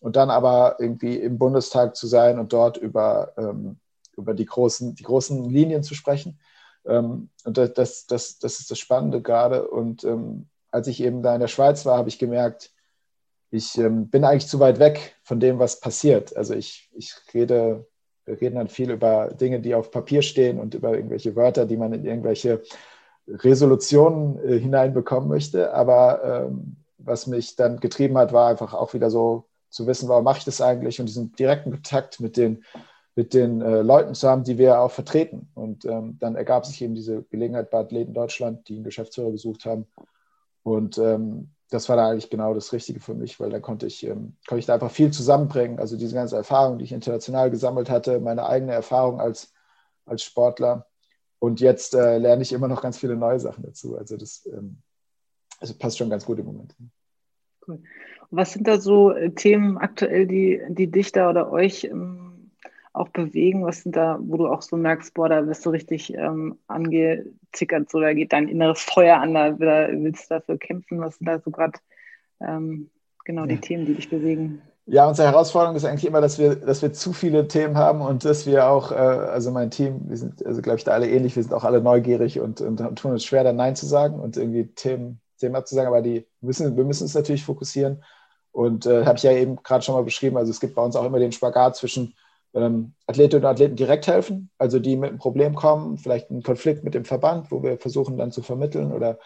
und 0.00 0.16
dann 0.16 0.30
aber 0.30 0.76
irgendwie 0.78 1.16
im 1.16 1.38
Bundestag 1.38 1.96
zu 1.96 2.06
sein 2.06 2.38
und 2.38 2.52
dort 2.52 2.76
über, 2.76 3.32
ähm, 3.36 3.78
über 4.16 4.34
die, 4.34 4.44
großen, 4.44 4.94
die 4.94 5.02
großen 5.02 5.48
Linien 5.48 5.82
zu 5.82 5.94
sprechen. 5.94 6.38
Ähm, 6.86 7.30
und 7.44 7.56
das, 7.56 7.72
das, 7.72 8.06
das, 8.06 8.38
das 8.38 8.60
ist 8.60 8.70
das 8.70 8.78
Spannende 8.78 9.22
gerade. 9.22 9.66
Und 9.66 10.04
ähm, 10.04 10.48
als 10.70 10.86
ich 10.88 11.02
eben 11.02 11.22
da 11.22 11.34
in 11.34 11.40
der 11.40 11.48
Schweiz 11.48 11.86
war, 11.86 11.96
habe 11.96 12.08
ich 12.08 12.18
gemerkt, 12.18 12.70
ich 13.50 13.78
ähm, 13.78 14.10
bin 14.10 14.24
eigentlich 14.24 14.48
zu 14.48 14.60
weit 14.60 14.78
weg 14.78 15.16
von 15.22 15.40
dem, 15.40 15.58
was 15.58 15.80
passiert. 15.80 16.36
Also 16.36 16.54
ich, 16.54 16.90
ich 16.94 17.14
rede 17.32 17.86
wir 18.24 18.40
reden 18.40 18.56
dann 18.56 18.68
viel 18.68 18.90
über 18.90 19.28
Dinge, 19.28 19.60
die 19.60 19.74
auf 19.74 19.90
Papier 19.90 20.22
stehen 20.22 20.58
und 20.58 20.74
über 20.74 20.94
irgendwelche 20.94 21.36
Wörter, 21.36 21.66
die 21.66 21.76
man 21.76 21.92
in 21.92 22.04
irgendwelche 22.04 22.62
Resolutionen 23.28 24.38
äh, 24.46 24.58
hineinbekommen 24.58 25.28
möchte. 25.28 25.72
Aber 25.72 26.46
ähm, 26.46 26.76
was 26.98 27.26
mich 27.26 27.56
dann 27.56 27.80
getrieben 27.80 28.16
hat, 28.18 28.32
war 28.32 28.48
einfach 28.48 28.74
auch 28.74 28.94
wieder 28.94 29.10
so 29.10 29.44
zu 29.70 29.86
wissen, 29.86 30.08
warum 30.08 30.24
mache 30.24 30.38
ich 30.38 30.44
das 30.44 30.60
eigentlich 30.60 31.00
und 31.00 31.06
diesen 31.06 31.32
direkten 31.32 31.72
Kontakt 31.72 32.20
mit 32.20 32.36
den, 32.36 32.64
mit 33.16 33.34
den 33.34 33.60
äh, 33.60 33.82
Leuten 33.82 34.14
zu 34.14 34.28
haben, 34.28 34.44
die 34.44 34.58
wir 34.58 34.80
auch 34.80 34.90
vertreten. 34.90 35.50
Und 35.54 35.84
ähm, 35.84 36.16
dann 36.20 36.36
ergab 36.36 36.64
sich 36.64 36.80
eben 36.80 36.94
diese 36.94 37.22
Gelegenheit 37.24 37.70
bei 37.70 37.78
Athleten 37.78 38.14
Deutschland, 38.14 38.68
die 38.68 38.74
einen 38.76 38.84
Geschäftsführer 38.84 39.32
gesucht 39.32 39.64
haben. 39.64 39.86
Und 40.62 40.98
ähm, 40.98 41.50
das 41.70 41.88
war 41.88 41.96
da 41.96 42.08
eigentlich 42.08 42.30
genau 42.30 42.54
das 42.54 42.72
Richtige 42.72 43.00
für 43.00 43.14
mich, 43.14 43.40
weil 43.40 43.50
da 43.50 43.60
konnte 43.60 43.86
ich, 43.86 44.04
ähm, 44.06 44.36
konnte 44.46 44.60
ich 44.60 44.66
da 44.66 44.74
einfach 44.74 44.90
viel 44.90 45.10
zusammenbringen. 45.10 45.78
Also 45.78 45.96
diese 45.96 46.14
ganze 46.14 46.36
Erfahrung, 46.36 46.78
die 46.78 46.84
ich 46.84 46.92
international 46.92 47.50
gesammelt 47.50 47.90
hatte, 47.90 48.20
meine 48.20 48.46
eigene 48.46 48.72
Erfahrung 48.72 49.20
als, 49.20 49.52
als 50.04 50.22
Sportler. 50.22 50.86
Und 51.38 51.60
jetzt 51.60 51.94
äh, 51.94 52.18
lerne 52.18 52.42
ich 52.42 52.52
immer 52.52 52.68
noch 52.68 52.82
ganz 52.82 52.98
viele 52.98 53.16
neue 53.16 53.40
Sachen 53.40 53.64
dazu. 53.64 53.96
Also 53.96 54.16
das, 54.16 54.46
ähm, 54.46 54.78
also 55.60 55.74
passt 55.74 55.98
schon 55.98 56.10
ganz 56.10 56.24
gut 56.24 56.38
im 56.38 56.46
Moment. 56.46 56.74
Cool. 57.66 57.82
Was 58.30 58.52
sind 58.52 58.66
da 58.66 58.80
so 58.80 59.10
äh, 59.12 59.30
Themen 59.30 59.78
aktuell, 59.78 60.26
die, 60.26 60.60
die 60.68 60.90
dich 60.90 61.12
da 61.12 61.30
oder 61.30 61.50
euch 61.50 61.84
ähm, 61.84 62.23
auch 62.94 63.08
bewegen? 63.08 63.66
Was 63.66 63.82
sind 63.82 63.96
da, 63.96 64.18
wo 64.20 64.36
du 64.36 64.46
auch 64.46 64.62
so 64.62 64.76
merkst, 64.76 65.12
boah, 65.14 65.28
da 65.28 65.42
bist 65.42 65.66
du 65.66 65.70
richtig 65.70 66.14
ähm, 66.14 66.58
angezickert, 66.68 67.90
so 67.90 68.00
da 68.00 68.14
geht 68.14 68.32
dein 68.32 68.48
inneres 68.48 68.80
Feuer 68.80 69.18
an, 69.18 69.34
da 69.34 69.58
willst 69.58 70.30
du 70.30 70.36
dafür 70.36 70.56
kämpfen? 70.56 71.00
Was 71.00 71.16
sind 71.16 71.26
da 71.26 71.40
so 71.40 71.50
gerade 71.50 71.78
ähm, 72.40 72.88
genau 73.24 73.46
die 73.46 73.56
ja. 73.56 73.60
Themen, 73.60 73.84
die 73.84 73.94
dich 73.94 74.08
bewegen? 74.08 74.62
Ja, 74.86 75.08
unsere 75.08 75.28
Herausforderung 75.28 75.76
ist 75.76 75.84
eigentlich 75.84 76.06
immer, 76.06 76.20
dass 76.20 76.38
wir, 76.38 76.56
dass 76.56 76.82
wir 76.82 76.92
zu 76.92 77.12
viele 77.12 77.48
Themen 77.48 77.76
haben 77.76 78.00
und 78.00 78.24
dass 78.24 78.46
wir 78.46 78.68
auch, 78.68 78.92
äh, 78.92 78.94
also 78.94 79.50
mein 79.50 79.70
Team, 79.70 80.02
wir 80.08 80.16
sind, 80.16 80.44
also 80.46 80.62
glaube 80.62 80.78
ich, 80.78 80.84
da 80.84 80.92
alle 80.92 81.08
ähnlich, 81.08 81.34
wir 81.34 81.42
sind 81.42 81.54
auch 81.54 81.64
alle 81.64 81.80
neugierig 81.80 82.38
und, 82.38 82.60
und, 82.60 82.80
und 82.80 82.98
tun 82.98 83.14
es 83.14 83.24
schwer, 83.24 83.44
da 83.44 83.52
Nein 83.52 83.76
zu 83.76 83.86
sagen 83.86 84.20
und 84.20 84.36
irgendwie 84.36 84.66
Themen, 84.66 85.20
Themen 85.40 85.56
abzusagen, 85.56 85.88
aber 85.88 86.02
die 86.02 86.26
müssen, 86.42 86.76
wir 86.76 86.84
müssen 86.84 87.04
uns 87.04 87.14
natürlich 87.14 87.44
fokussieren. 87.44 88.04
Und 88.52 88.86
äh, 88.86 89.04
habe 89.04 89.16
ich 89.16 89.24
ja 89.24 89.32
eben 89.32 89.56
gerade 89.56 89.82
schon 89.82 89.96
mal 89.96 90.04
beschrieben, 90.04 90.36
also 90.36 90.50
es 90.50 90.60
gibt 90.60 90.76
bei 90.76 90.82
uns 90.82 90.94
auch 90.94 91.04
immer 91.04 91.18
den 91.18 91.32
Spagat 91.32 91.76
zwischen 91.76 92.14
ähm, 92.54 92.94
Athletinnen 93.06 93.44
und 93.44 93.50
Athleten 93.50 93.76
direkt 93.76 94.06
helfen, 94.06 94.50
also 94.58 94.78
die 94.78 94.96
mit 94.96 95.10
einem 95.10 95.18
Problem 95.18 95.54
kommen, 95.54 95.98
vielleicht 95.98 96.30
einen 96.30 96.42
Konflikt 96.42 96.84
mit 96.84 96.94
dem 96.94 97.04
Verband, 97.04 97.50
wo 97.50 97.62
wir 97.62 97.78
versuchen 97.78 98.16
dann 98.16 98.32
zu 98.32 98.42
vermitteln 98.42 98.92
oder 98.92 99.18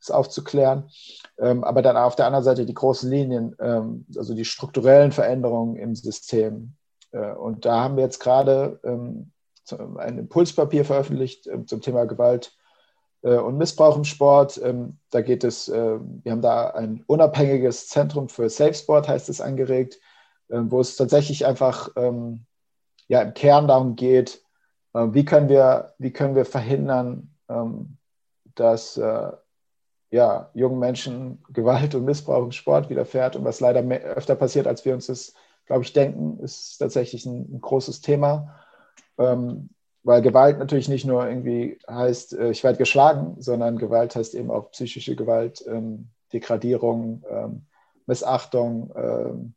es 0.00 0.10
aufzuklären. 0.10 0.90
Ähm, 1.38 1.64
aber 1.64 1.80
dann 1.80 1.96
auf 1.96 2.16
der 2.16 2.26
anderen 2.26 2.44
Seite 2.44 2.66
die 2.66 2.74
großen 2.74 3.08
Linien, 3.08 3.56
ähm, 3.60 4.04
also 4.16 4.34
die 4.34 4.44
strukturellen 4.44 5.12
Veränderungen 5.12 5.76
im 5.76 5.94
System. 5.94 6.74
Äh, 7.12 7.32
und 7.32 7.64
da 7.64 7.80
haben 7.80 7.96
wir 7.96 8.04
jetzt 8.04 8.18
gerade 8.18 8.80
ähm, 8.84 9.30
ein 9.96 10.18
Impulspapier 10.18 10.84
veröffentlicht 10.84 11.46
äh, 11.46 11.64
zum 11.64 11.80
Thema 11.80 12.04
Gewalt 12.04 12.52
äh, 13.22 13.36
und 13.36 13.58
Missbrauch 13.58 13.96
im 13.96 14.04
Sport. 14.04 14.60
Ähm, 14.62 14.98
da 15.10 15.20
geht 15.20 15.44
es, 15.44 15.68
äh, 15.68 15.98
wir 16.00 16.32
haben 16.32 16.42
da 16.42 16.70
ein 16.70 17.04
unabhängiges 17.06 17.88
Zentrum 17.88 18.28
für 18.28 18.50
Safe 18.50 18.74
Sport, 18.74 19.08
heißt 19.08 19.28
es, 19.28 19.40
angeregt, 19.40 20.00
äh, 20.48 20.58
wo 20.64 20.80
es 20.80 20.96
tatsächlich 20.96 21.46
einfach 21.46 21.90
ähm, 21.96 22.44
ja 23.12 23.20
im 23.20 23.34
Kern 23.34 23.68
darum 23.68 23.94
geht, 23.94 24.42
äh, 24.94 25.06
wie, 25.10 25.26
können 25.26 25.50
wir, 25.50 25.92
wie 25.98 26.12
können 26.12 26.34
wir 26.34 26.46
verhindern, 26.46 27.34
ähm, 27.48 27.98
dass 28.54 28.96
äh, 28.96 29.32
ja, 30.10 30.50
jungen 30.54 30.78
Menschen 30.78 31.44
Gewalt 31.50 31.94
und 31.94 32.06
Missbrauch 32.06 32.42
im 32.42 32.52
Sport 32.52 32.88
widerfährt. 32.88 33.36
Und 33.36 33.44
was 33.44 33.60
leider 33.60 33.82
mehr, 33.82 34.02
öfter 34.02 34.34
passiert, 34.34 34.66
als 34.66 34.86
wir 34.86 34.94
uns 34.94 35.06
das, 35.06 35.34
glaube 35.66 35.82
ich, 35.82 35.92
denken, 35.92 36.42
ist 36.42 36.78
tatsächlich 36.78 37.26
ein, 37.26 37.54
ein 37.54 37.60
großes 37.60 38.00
Thema. 38.00 38.58
Ähm, 39.18 39.68
weil 40.04 40.22
Gewalt 40.22 40.58
natürlich 40.58 40.88
nicht 40.88 41.04
nur 41.04 41.28
irgendwie 41.28 41.78
heißt, 41.88 42.32
äh, 42.32 42.50
ich 42.50 42.64
werde 42.64 42.78
geschlagen, 42.78 43.36
sondern 43.40 43.76
Gewalt 43.76 44.16
heißt 44.16 44.34
eben 44.34 44.50
auch 44.50 44.70
psychische 44.70 45.16
Gewalt, 45.16 45.62
ähm, 45.66 46.08
Degradierung, 46.32 47.24
ähm, 47.28 47.66
Missachtung, 48.06 48.90
ähm, 48.96 49.54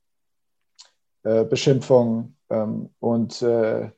äh, 1.25 1.43
Beschimpfung, 1.43 2.35
ähm, 2.49 2.89
und 2.99 3.41
äh, 3.41 3.89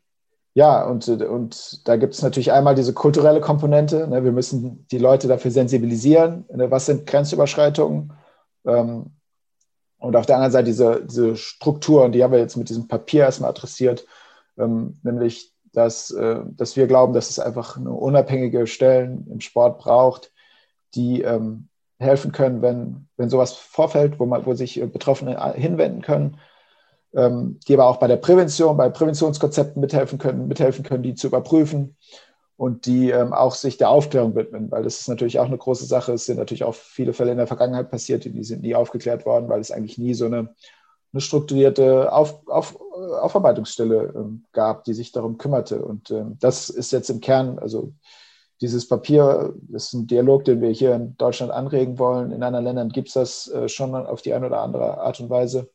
ja, 0.53 0.85
und, 0.85 1.07
und 1.07 1.87
da 1.87 1.97
gibt 1.97 2.15
es 2.15 2.23
natürlich 2.23 2.51
einmal 2.51 2.73
diese 2.73 2.93
kulturelle 2.93 3.41
Komponente. 3.41 4.07
Ne? 4.07 4.23
Wir 4.23 4.31
müssen 4.31 4.87
die 4.89 4.97
Leute 4.97 5.27
dafür 5.27 5.51
sensibilisieren. 5.51 6.45
Ne? 6.51 6.71
Was 6.71 6.87
sind 6.87 7.05
Grenzüberschreitungen? 7.05 8.13
Ähm, 8.65 9.11
und 9.99 10.15
auf 10.15 10.25
der 10.25 10.35
anderen 10.35 10.51
Seite 10.51 10.65
diese, 10.65 11.05
diese 11.05 11.35
Strukturen, 11.35 12.11
die 12.11 12.23
haben 12.23 12.31
wir 12.31 12.39
jetzt 12.39 12.57
mit 12.57 12.69
diesem 12.69 12.87
Papier 12.87 13.21
erstmal 13.21 13.51
adressiert, 13.51 14.05
ähm, 14.57 14.99
nämlich, 15.03 15.53
dass, 15.73 16.11
äh, 16.11 16.39
dass 16.47 16.75
wir 16.75 16.87
glauben, 16.87 17.13
dass 17.13 17.29
es 17.29 17.39
einfach 17.39 17.77
eine 17.77 17.91
unabhängige 17.91 18.65
Stellen 18.65 19.27
im 19.29 19.41
Sport 19.41 19.79
braucht, 19.79 20.31
die 20.95 21.21
ähm, 21.21 21.67
helfen 21.99 22.31
können, 22.31 22.61
wenn, 22.61 23.07
wenn 23.17 23.29
sowas 23.29 23.53
vorfällt, 23.53 24.19
wo, 24.19 24.25
man, 24.25 24.45
wo 24.45 24.53
sich 24.53 24.81
Betroffene 24.91 25.53
hinwenden 25.53 26.01
können 26.01 26.37
die 27.17 27.73
aber 27.73 27.87
auch 27.87 27.97
bei 27.97 28.07
der 28.07 28.17
Prävention, 28.17 28.77
bei 28.77 28.89
Präventionskonzepten 28.89 29.81
mithelfen 29.81 30.19
können, 30.19 30.47
mithelfen 30.47 30.83
können, 30.83 31.03
die 31.03 31.15
zu 31.15 31.27
überprüfen 31.27 31.95
und 32.57 32.85
die 32.85 33.11
ähm, 33.11 33.33
auch 33.33 33.55
sich 33.55 33.77
der 33.77 33.89
Aufklärung 33.89 34.35
widmen, 34.35 34.69
weil 34.71 34.83
das 34.83 34.99
ist 34.99 35.07
natürlich 35.07 35.39
auch 35.39 35.45
eine 35.45 35.57
große 35.57 35.85
Sache. 35.85 36.13
Es 36.13 36.25
sind 36.25 36.37
natürlich 36.37 36.63
auch 36.63 36.75
viele 36.75 37.13
Fälle 37.13 37.31
in 37.31 37.37
der 37.37 37.47
Vergangenheit 37.47 37.89
passiert, 37.91 38.25
die 38.25 38.43
sind 38.43 38.63
nie 38.63 38.75
aufgeklärt 38.75 39.25
worden, 39.25 39.47
weil 39.47 39.61
es 39.61 39.71
eigentlich 39.71 39.97
nie 39.97 40.15
so 40.15 40.25
eine, 40.25 40.55
eine 41.13 41.21
strukturierte 41.21 42.11
Auf, 42.11 42.47
Auf, 42.47 42.79
Aufarbeitungsstelle 42.79 44.13
ähm, 44.15 44.45
gab, 44.53 44.83
die 44.83 44.93
sich 44.93 45.11
darum 45.11 45.37
kümmerte. 45.37 45.83
Und 45.85 46.11
ähm, 46.11 46.37
das 46.39 46.69
ist 46.69 46.91
jetzt 46.91 47.09
im 47.09 47.21
Kern, 47.21 47.59
also 47.59 47.93
dieses 48.59 48.87
Papier 48.87 49.53
ist 49.71 49.93
ein 49.93 50.07
Dialog, 50.07 50.45
den 50.45 50.61
wir 50.61 50.69
hier 50.69 50.95
in 50.95 51.15
Deutschland 51.17 51.51
anregen 51.51 51.99
wollen. 51.99 52.31
In 52.31 52.41
anderen 52.41 52.65
Ländern 52.65 52.89
gibt 52.89 53.09
es 53.09 53.13
das 53.13 53.47
äh, 53.49 53.69
schon 53.69 53.93
auf 53.93 54.23
die 54.23 54.33
eine 54.33 54.47
oder 54.47 54.61
andere 54.61 54.97
Art 54.97 55.19
und 55.19 55.29
Weise. 55.29 55.69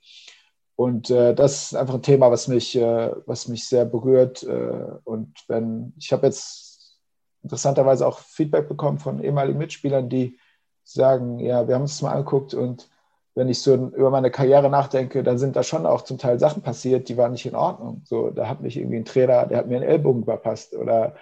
Und 0.77 1.11
äh, 1.11 1.35
das 1.35 1.65
ist 1.65 1.77
einfach 1.77 1.95
ein 1.95 2.03
Thema, 2.03 2.31
was 2.31 2.49
mich, 2.49 2.77
äh, 2.77 3.11
was 3.27 3.49
mich 3.49 3.69
sehr 3.69 3.85
berührt. 3.85 4.43
Äh, 4.43 4.87
und 5.05 5.33
wenn 5.49 5.93
ich 5.99 6.13
habe 6.13 6.27
jetzt 6.27 6.99
interessanterweise 7.43 8.07
auch 8.07 8.19
Feedback 8.19 8.69
bekommen 8.69 8.99
von 8.99 9.23
ehemaligen 9.23 9.59
Mitspielern, 9.59 10.09
die 10.09 10.39
sagen, 10.85 11.39
ja, 11.39 11.69
wir 11.69 11.75
haben 11.75 11.83
das 11.83 12.03
mal 12.03 12.13
angeguckt 12.13 12.55
und 12.55 12.89
wenn 13.35 13.49
ich 13.49 13.63
so 13.63 13.75
über 13.75 14.11
meine 14.11 14.31
Karriere 14.31 14.69
nachdenke, 14.69 15.23
dann 15.23 15.39
sind 15.39 15.57
da 15.57 15.63
schon 15.63 15.87
auch 15.87 16.03
zum 16.03 16.19
Teil 16.19 16.39
Sachen 16.39 16.63
passiert, 16.63 17.09
die 17.09 17.17
waren 17.17 17.33
nicht 17.33 17.47
in 17.47 17.55
Ordnung. 17.55 18.03
So, 18.05 18.31
da 18.31 18.47
hat 18.47 18.61
mich 18.61 18.77
irgendwie 18.77 18.99
ein 18.99 19.07
Trainer, 19.07 19.47
der 19.47 19.59
hat 19.59 19.69
mir 19.69 19.77
einen 19.77 19.89
Ellbogen 19.89 20.25
verpasst 20.25 20.75
oder 20.75 21.15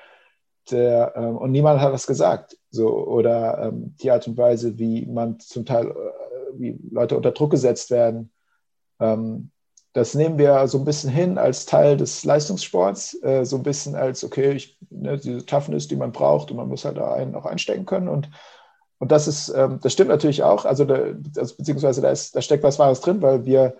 der, 0.70 1.12
ähm, 1.16 1.36
und 1.36 1.52
niemand 1.52 1.80
hat 1.80 1.92
was 1.92 2.06
gesagt. 2.06 2.56
So, 2.70 3.06
oder 3.06 3.62
ähm, 3.62 3.94
die 4.02 4.10
Art 4.10 4.26
und 4.26 4.36
Weise, 4.36 4.78
wie 4.78 5.06
man 5.06 5.38
zum 5.38 5.64
Teil, 5.64 5.86
äh, 5.86 5.94
wie 6.54 6.80
Leute 6.90 7.16
unter 7.16 7.30
Druck 7.30 7.52
gesetzt 7.52 7.90
werden 7.90 8.32
das 9.92 10.14
nehmen 10.14 10.38
wir 10.38 10.68
so 10.68 10.78
ein 10.78 10.84
bisschen 10.84 11.10
hin 11.10 11.36
als 11.36 11.66
Teil 11.66 11.96
des 11.96 12.24
Leistungssports, 12.24 13.20
äh, 13.22 13.44
so 13.44 13.56
ein 13.56 13.62
bisschen 13.62 13.96
als, 13.96 14.22
okay, 14.22 14.52
ich, 14.52 14.78
ne, 14.90 15.18
diese 15.18 15.44
Toughness, 15.44 15.88
die 15.88 15.96
man 15.96 16.12
braucht 16.12 16.50
und 16.50 16.56
man 16.56 16.68
muss 16.68 16.84
halt 16.84 16.96
da 16.96 17.12
einen 17.14 17.34
auch 17.34 17.46
einstecken 17.46 17.86
können. 17.86 18.08
Und, 18.08 18.30
und 18.98 19.10
das 19.10 19.26
ist, 19.26 19.48
ähm, 19.48 19.80
das 19.82 19.92
stimmt 19.92 20.10
natürlich 20.10 20.42
auch, 20.44 20.64
also, 20.64 20.84
da, 20.84 21.12
also 21.36 21.56
beziehungsweise 21.56 22.00
da, 22.00 22.10
ist, 22.10 22.36
da 22.36 22.40
steckt 22.40 22.62
was 22.62 22.78
Wahres 22.78 23.00
drin, 23.00 23.20
weil 23.20 23.44
wir 23.44 23.76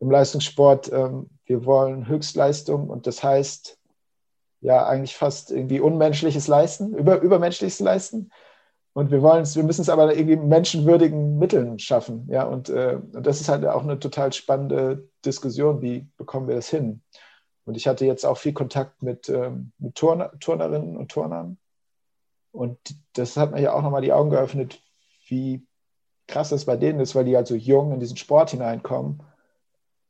im 0.00 0.10
Leistungssport, 0.10 0.90
ähm, 0.92 1.28
wir 1.44 1.66
wollen 1.66 2.08
Höchstleistung 2.08 2.88
und 2.88 3.06
das 3.06 3.22
heißt 3.22 3.78
ja 4.60 4.86
eigentlich 4.86 5.16
fast 5.16 5.50
irgendwie 5.50 5.80
unmenschliches 5.80 6.48
Leisten, 6.48 6.94
über, 6.94 7.20
übermenschliches 7.20 7.80
Leisten. 7.80 8.30
Und 8.98 9.12
wir 9.12 9.22
wollen 9.22 9.42
es, 9.42 9.54
wir 9.54 9.62
müssen 9.62 9.82
es 9.82 9.90
aber 9.90 10.12
irgendwie 10.12 10.34
menschenwürdigen 10.34 11.38
Mitteln 11.38 11.78
schaffen. 11.78 12.26
Ja, 12.28 12.42
und, 12.42 12.68
äh, 12.68 12.98
und 13.12 13.24
das 13.24 13.40
ist 13.40 13.48
halt 13.48 13.64
auch 13.64 13.84
eine 13.84 14.00
total 14.00 14.32
spannende 14.32 15.08
Diskussion, 15.24 15.80
wie 15.82 16.08
bekommen 16.16 16.48
wir 16.48 16.56
das 16.56 16.68
hin? 16.68 17.00
Und 17.64 17.76
ich 17.76 17.86
hatte 17.86 18.04
jetzt 18.06 18.26
auch 18.26 18.38
viel 18.38 18.54
Kontakt 18.54 19.00
mit, 19.00 19.28
ähm, 19.28 19.70
mit 19.78 19.94
Turner, 19.94 20.32
Turnerinnen 20.40 20.96
und 20.96 21.12
Turnern. 21.12 21.58
Und 22.50 22.76
das 23.12 23.36
hat 23.36 23.52
mir 23.52 23.60
ja 23.60 23.72
auch 23.72 23.82
nochmal 23.82 24.02
die 24.02 24.12
Augen 24.12 24.30
geöffnet, 24.30 24.82
wie 25.28 25.64
krass 26.26 26.48
das 26.48 26.64
bei 26.64 26.76
denen 26.76 26.98
ist, 26.98 27.14
weil 27.14 27.24
die 27.24 27.36
halt 27.36 27.46
so 27.46 27.54
jung 27.54 27.92
in 27.92 28.00
diesen 28.00 28.16
Sport 28.16 28.50
hineinkommen 28.50 29.22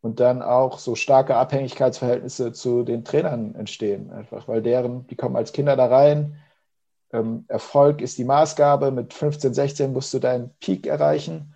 und 0.00 0.18
dann 0.18 0.40
auch 0.40 0.78
so 0.78 0.94
starke 0.94 1.36
Abhängigkeitsverhältnisse 1.36 2.52
zu 2.52 2.84
den 2.84 3.04
Trainern 3.04 3.54
entstehen. 3.54 4.10
Einfach, 4.12 4.48
weil 4.48 4.62
deren, 4.62 5.06
die 5.08 5.16
kommen 5.16 5.36
als 5.36 5.52
Kinder 5.52 5.76
da 5.76 5.88
rein. 5.88 6.38
Ähm, 7.12 7.44
Erfolg 7.48 8.00
ist 8.00 8.18
die 8.18 8.24
Maßgabe. 8.24 8.90
Mit 8.90 9.14
15, 9.14 9.54
16 9.54 9.92
musst 9.92 10.12
du 10.14 10.18
deinen 10.18 10.50
Peak 10.60 10.86
erreichen. 10.86 11.54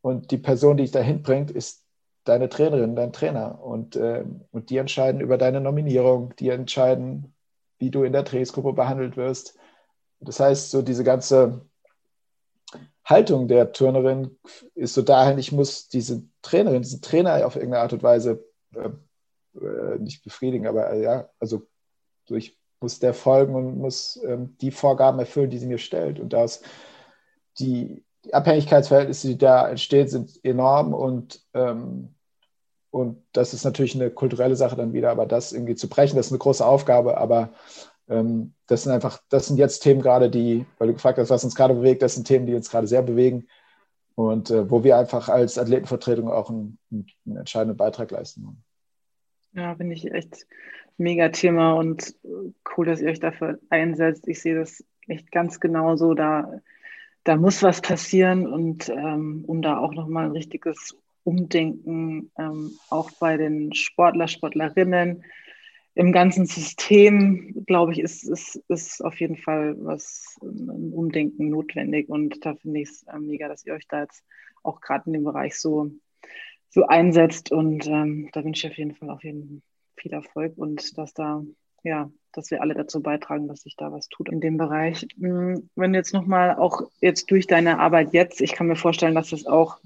Und 0.00 0.30
die 0.30 0.38
Person, 0.38 0.76
die 0.76 0.84
dich 0.84 0.92
dahin 0.92 1.22
bringt, 1.22 1.50
ist 1.50 1.84
deine 2.24 2.48
Trainerin, 2.48 2.96
dein 2.96 3.12
Trainer. 3.12 3.62
Und, 3.62 3.96
äh, 3.96 4.24
und 4.50 4.70
die 4.70 4.76
entscheiden 4.76 5.20
über 5.20 5.38
deine 5.38 5.60
Nominierung, 5.60 6.34
die 6.38 6.50
entscheiden, 6.50 7.34
wie 7.78 7.90
du 7.90 8.04
in 8.04 8.12
der 8.12 8.24
Trainingsgruppe 8.24 8.72
behandelt 8.72 9.16
wirst. 9.16 9.56
Das 10.20 10.38
heißt, 10.38 10.70
so 10.70 10.82
diese 10.82 11.04
ganze 11.04 11.66
Haltung 13.04 13.48
der 13.48 13.72
Turnerin 13.72 14.38
ist 14.74 14.94
so 14.94 15.02
dahin, 15.02 15.38
ich 15.38 15.50
muss 15.50 15.88
diese 15.88 16.22
Trainerin, 16.42 16.82
diesen 16.82 17.02
Trainer 17.02 17.44
auf 17.44 17.56
irgendeine 17.56 17.82
Art 17.82 17.92
und 17.92 18.02
Weise 18.02 18.44
äh, 18.74 18.90
äh, 19.58 19.98
nicht 19.98 20.22
befriedigen, 20.22 20.66
aber 20.66 20.90
äh, 20.92 21.02
ja, 21.02 21.28
also 21.40 21.66
ich 22.28 22.58
muss 22.82 22.98
der 22.98 23.14
folgen 23.14 23.54
und 23.54 23.78
muss 23.78 24.20
ähm, 24.26 24.56
die 24.60 24.70
Vorgaben 24.70 25.18
erfüllen, 25.18 25.50
die 25.50 25.58
sie 25.58 25.66
mir 25.66 25.78
stellt. 25.78 26.20
Und 26.20 26.32
das, 26.32 26.62
die, 27.58 28.04
die 28.24 28.34
Abhängigkeitsverhältnisse, 28.34 29.28
die 29.28 29.38
da 29.38 29.68
entstehen, 29.68 30.08
sind 30.08 30.44
enorm 30.44 30.94
und, 30.94 31.42
ähm, 31.54 32.14
und 32.90 33.22
das 33.32 33.54
ist 33.54 33.64
natürlich 33.64 33.94
eine 33.94 34.10
kulturelle 34.10 34.56
Sache 34.56 34.76
dann 34.76 34.92
wieder, 34.92 35.10
aber 35.10 35.26
das 35.26 35.52
irgendwie 35.52 35.74
zu 35.74 35.88
brechen, 35.88 36.16
das 36.16 36.26
ist 36.26 36.32
eine 36.32 36.38
große 36.38 36.64
Aufgabe, 36.64 37.16
aber 37.16 37.52
ähm, 38.08 38.54
das 38.66 38.82
sind 38.82 38.92
einfach, 38.92 39.20
das 39.28 39.46
sind 39.46 39.56
jetzt 39.56 39.80
Themen 39.80 40.02
gerade, 40.02 40.28
die, 40.30 40.66
weil 40.78 40.88
du 40.88 40.94
gefragt 40.94 41.18
hast, 41.18 41.30
was 41.30 41.44
uns 41.44 41.54
gerade 41.54 41.74
bewegt, 41.74 42.02
das 42.02 42.14
sind 42.14 42.26
Themen, 42.26 42.46
die 42.46 42.54
uns 42.54 42.70
gerade 42.70 42.86
sehr 42.86 43.02
bewegen 43.02 43.48
und 44.14 44.50
äh, 44.50 44.70
wo 44.70 44.84
wir 44.84 44.98
einfach 44.98 45.28
als 45.28 45.58
Athletenvertretung 45.58 46.30
auch 46.30 46.50
einen, 46.50 46.78
einen 46.90 47.36
entscheidenden 47.36 47.76
Beitrag 47.76 48.10
leisten 48.10 48.44
wollen. 48.44 48.62
Ja, 49.54 49.74
finde 49.74 49.94
ich 49.94 50.10
echt 50.10 50.46
mega 50.98 51.28
Thema 51.30 51.74
und 51.74 52.14
cool, 52.76 52.86
dass 52.86 53.00
ihr 53.00 53.08
euch 53.08 53.20
dafür 53.20 53.58
einsetzt. 53.70 54.28
Ich 54.28 54.40
sehe 54.40 54.54
das 54.54 54.84
echt 55.08 55.30
ganz 55.30 55.60
genauso. 55.60 56.14
Da, 56.14 56.60
da 57.24 57.36
muss 57.36 57.62
was 57.62 57.80
passieren 57.80 58.46
und 58.46 58.88
ähm, 58.88 59.44
um 59.46 59.62
da 59.62 59.78
auch 59.78 59.94
nochmal 59.94 60.26
ein 60.26 60.32
richtiges 60.32 60.96
Umdenken 61.24 62.30
ähm, 62.38 62.72
auch 62.90 63.10
bei 63.20 63.36
den 63.36 63.74
Sportler, 63.74 64.28
Sportlerinnen, 64.28 65.24
im 65.94 66.12
ganzen 66.12 66.46
System, 66.46 67.64
glaube 67.66 67.92
ich, 67.92 68.00
ist, 68.00 68.24
ist, 68.24 68.56
ist 68.68 69.04
auf 69.04 69.20
jeden 69.20 69.36
Fall 69.36 69.76
was, 69.78 70.38
ein 70.42 70.92
Umdenken 70.92 71.50
notwendig. 71.50 72.08
Und 72.08 72.44
da 72.44 72.54
finde 72.54 72.80
ich 72.80 72.88
es 72.88 73.02
äh, 73.04 73.18
mega, 73.18 73.48
dass 73.48 73.66
ihr 73.66 73.74
euch 73.74 73.86
da 73.88 74.02
jetzt 74.02 74.24
auch 74.62 74.80
gerade 74.80 75.04
in 75.06 75.12
dem 75.12 75.24
Bereich 75.24 75.58
so, 75.58 75.90
so 76.70 76.86
einsetzt. 76.86 77.52
Und 77.52 77.86
ähm, 77.86 78.30
da 78.32 78.42
wünsche 78.42 78.66
ich 78.66 78.72
auf 78.72 78.78
jeden 78.78 78.94
Fall 78.94 79.10
auf 79.10 79.22
jeden 79.22 79.62
viel 80.02 80.12
Erfolg 80.12 80.52
und 80.56 80.98
dass 80.98 81.14
da, 81.14 81.42
ja, 81.82 82.10
dass 82.32 82.50
wir 82.50 82.60
alle 82.60 82.74
dazu 82.74 83.00
beitragen, 83.00 83.48
dass 83.48 83.62
sich 83.62 83.76
da 83.76 83.92
was 83.92 84.08
tut 84.08 84.28
in 84.28 84.40
dem 84.40 84.56
Bereich. 84.56 85.06
Hm, 85.18 85.68
wenn 85.76 85.92
du 85.92 85.98
jetzt 85.98 86.12
nochmal 86.12 86.56
auch 86.56 86.82
jetzt 87.00 87.30
durch 87.30 87.46
deine 87.46 87.78
Arbeit 87.78 88.12
jetzt, 88.12 88.40
ich 88.40 88.52
kann 88.52 88.66
mir 88.66 88.76
vorstellen, 88.76 89.14
dass 89.14 89.30
das 89.30 89.46
auch 89.46 89.78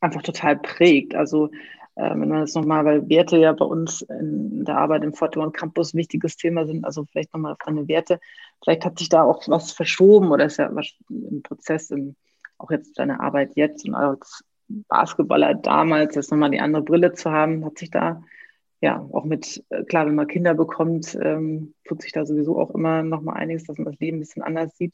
einfach 0.00 0.22
total 0.22 0.56
prägt. 0.56 1.14
Also 1.14 1.50
äh, 1.94 2.10
wenn 2.10 2.28
man 2.28 2.40
jetzt 2.40 2.56
nochmal, 2.56 2.84
weil 2.84 3.08
Werte 3.08 3.36
ja 3.36 3.52
bei 3.52 3.64
uns 3.64 4.02
in 4.02 4.64
der 4.64 4.78
Arbeit 4.78 5.04
im 5.04 5.12
Fortune 5.12 5.52
Campus 5.52 5.92
ein 5.92 5.98
wichtiges 5.98 6.36
Thema 6.36 6.66
sind, 6.66 6.84
also 6.84 7.04
vielleicht 7.04 7.32
nochmal 7.34 7.52
auf 7.52 7.58
deine 7.64 7.86
Werte, 7.88 8.20
vielleicht 8.62 8.84
hat 8.84 8.98
sich 8.98 9.08
da 9.08 9.22
auch 9.22 9.46
was 9.48 9.72
verschoben 9.72 10.30
oder 10.30 10.46
ist 10.46 10.58
ja 10.58 10.74
was 10.74 10.92
im 11.10 11.42
Prozess, 11.42 11.90
im, 11.90 12.16
auch 12.58 12.70
jetzt 12.70 12.98
deine 12.98 13.20
Arbeit 13.20 13.52
jetzt 13.56 13.86
und 13.86 13.94
als 13.94 14.44
Basketballer 14.88 15.54
damals, 15.54 16.14
jetzt 16.14 16.30
nochmal 16.30 16.50
die 16.50 16.60
andere 16.60 16.82
Brille 16.82 17.12
zu 17.12 17.30
haben, 17.30 17.64
hat 17.64 17.78
sich 17.78 17.90
da 17.90 18.22
ja 18.82 19.08
auch 19.12 19.24
mit, 19.24 19.64
äh, 19.70 19.84
klar, 19.84 20.06
wenn 20.06 20.16
man 20.16 20.26
Kinder 20.26 20.54
bekommt, 20.54 21.16
ähm, 21.22 21.74
tut 21.84 22.02
sich 22.02 22.12
da 22.12 22.26
sowieso 22.26 22.60
auch 22.60 22.72
immer 22.72 23.02
nochmal 23.02 23.36
einiges, 23.36 23.64
dass 23.64 23.78
man 23.78 23.86
das 23.86 24.00
Leben 24.00 24.18
ein 24.18 24.20
bisschen 24.20 24.42
anders 24.42 24.76
sieht. 24.76 24.92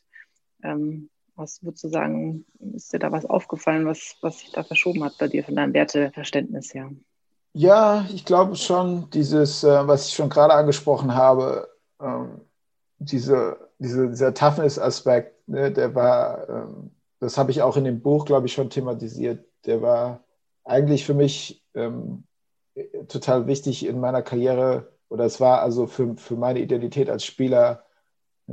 Ähm, 0.63 1.09
was 1.35 1.63
würdest 1.63 1.85
du 1.85 1.89
sagen, 1.89 2.45
ist 2.75 2.93
dir 2.93 2.99
da 2.99 3.11
was 3.13 3.25
aufgefallen, 3.25 3.87
was, 3.87 4.17
was 4.21 4.41
sich 4.41 4.53
da 4.53 4.63
verschoben 4.63 5.03
hat 5.05 5.15
bei 5.19 5.29
dir 5.29 5.43
von 5.43 5.57
deinem 5.57 5.73
Werteverständnis 5.73 6.75
her? 6.75 6.91
Ja, 7.55 8.07
ich 8.13 8.25
glaube 8.25 8.57
schon, 8.57 9.09
dieses, 9.11 9.65
äh, 9.65 9.87
was 9.87 10.09
ich 10.09 10.15
schon 10.15 10.29
gerade 10.29 10.53
angesprochen 10.53 11.15
habe, 11.15 11.69
ähm, 12.01 12.43
diese, 12.99 13.71
diese, 13.79 14.09
dieser 14.09 14.35
Toughness-Aspekt, 14.35 15.49
ne, 15.49 15.73
der 15.73 15.95
war, 15.95 16.49
ähm, 16.49 16.91
das 17.21 17.39
habe 17.39 17.53
ich 17.53 17.63
auch 17.63 17.77
in 17.77 17.85
dem 17.85 18.01
Buch, 18.03 18.27
glaube 18.27 18.47
ich, 18.47 18.53
schon 18.53 18.69
thematisiert, 18.69 19.47
der 19.65 19.81
war 19.81 20.25
eigentlich 20.65 21.07
für 21.07 21.15
mich 21.15 21.65
ähm, 21.75 22.25
total 23.09 23.47
wichtig 23.47 23.87
in 23.87 24.01
meiner 24.01 24.23
Karriere 24.23 24.93
oder 25.09 25.25
es 25.25 25.41
war 25.41 25.63
also 25.63 25.87
für, 25.87 26.17
für 26.17 26.37
meine 26.37 26.61
Identität 26.61 27.11
als 27.11 27.25
Spieler 27.25 27.85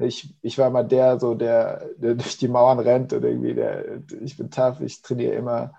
ich, 0.02 0.36
ich 0.42 0.58
war 0.58 0.70
mal 0.70 0.84
der, 0.84 1.20
so 1.20 1.36
der, 1.36 1.90
der 1.98 2.16
durch 2.16 2.38
die 2.38 2.48
Mauern 2.48 2.80
rennt 2.80 3.14
und 3.14 3.24
irgendwie 3.24 3.54
der, 3.54 4.02
ich 4.22 4.38
bin 4.38 4.52
tough, 4.52 4.82
ich 4.82 5.02
trainiere 5.02 5.36
immer, 5.36 5.74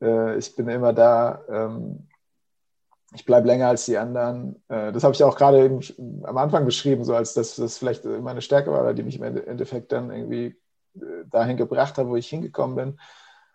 äh, 0.00 0.38
ich 0.38 0.54
bin 0.54 0.68
immer 0.68 0.92
da, 0.92 1.42
ähm, 1.48 2.08
ich 3.12 3.24
bleibe 3.24 3.48
länger 3.48 3.68
als 3.68 3.86
die 3.86 3.98
anderen. 3.98 4.62
Äh, 4.68 4.92
das 4.92 5.02
habe 5.02 5.14
ich 5.14 5.24
auch 5.24 5.36
gerade 5.36 5.80
am 6.22 6.36
Anfang 6.36 6.64
beschrieben, 6.64 7.02
so 7.04 7.14
als 7.14 7.34
dass 7.34 7.56
das 7.56 7.78
vielleicht 7.78 8.04
meine 8.04 8.40
Stärke 8.40 8.70
war, 8.70 8.94
die 8.94 9.02
mich 9.02 9.16
im 9.16 9.24
Endeffekt 9.24 9.90
dann 9.90 10.12
irgendwie 10.12 10.56
äh, 10.94 11.24
dahin 11.28 11.56
gebracht 11.56 11.98
hat, 11.98 12.06
wo 12.06 12.14
ich 12.14 12.28
hingekommen 12.28 12.76
bin. 12.76 13.00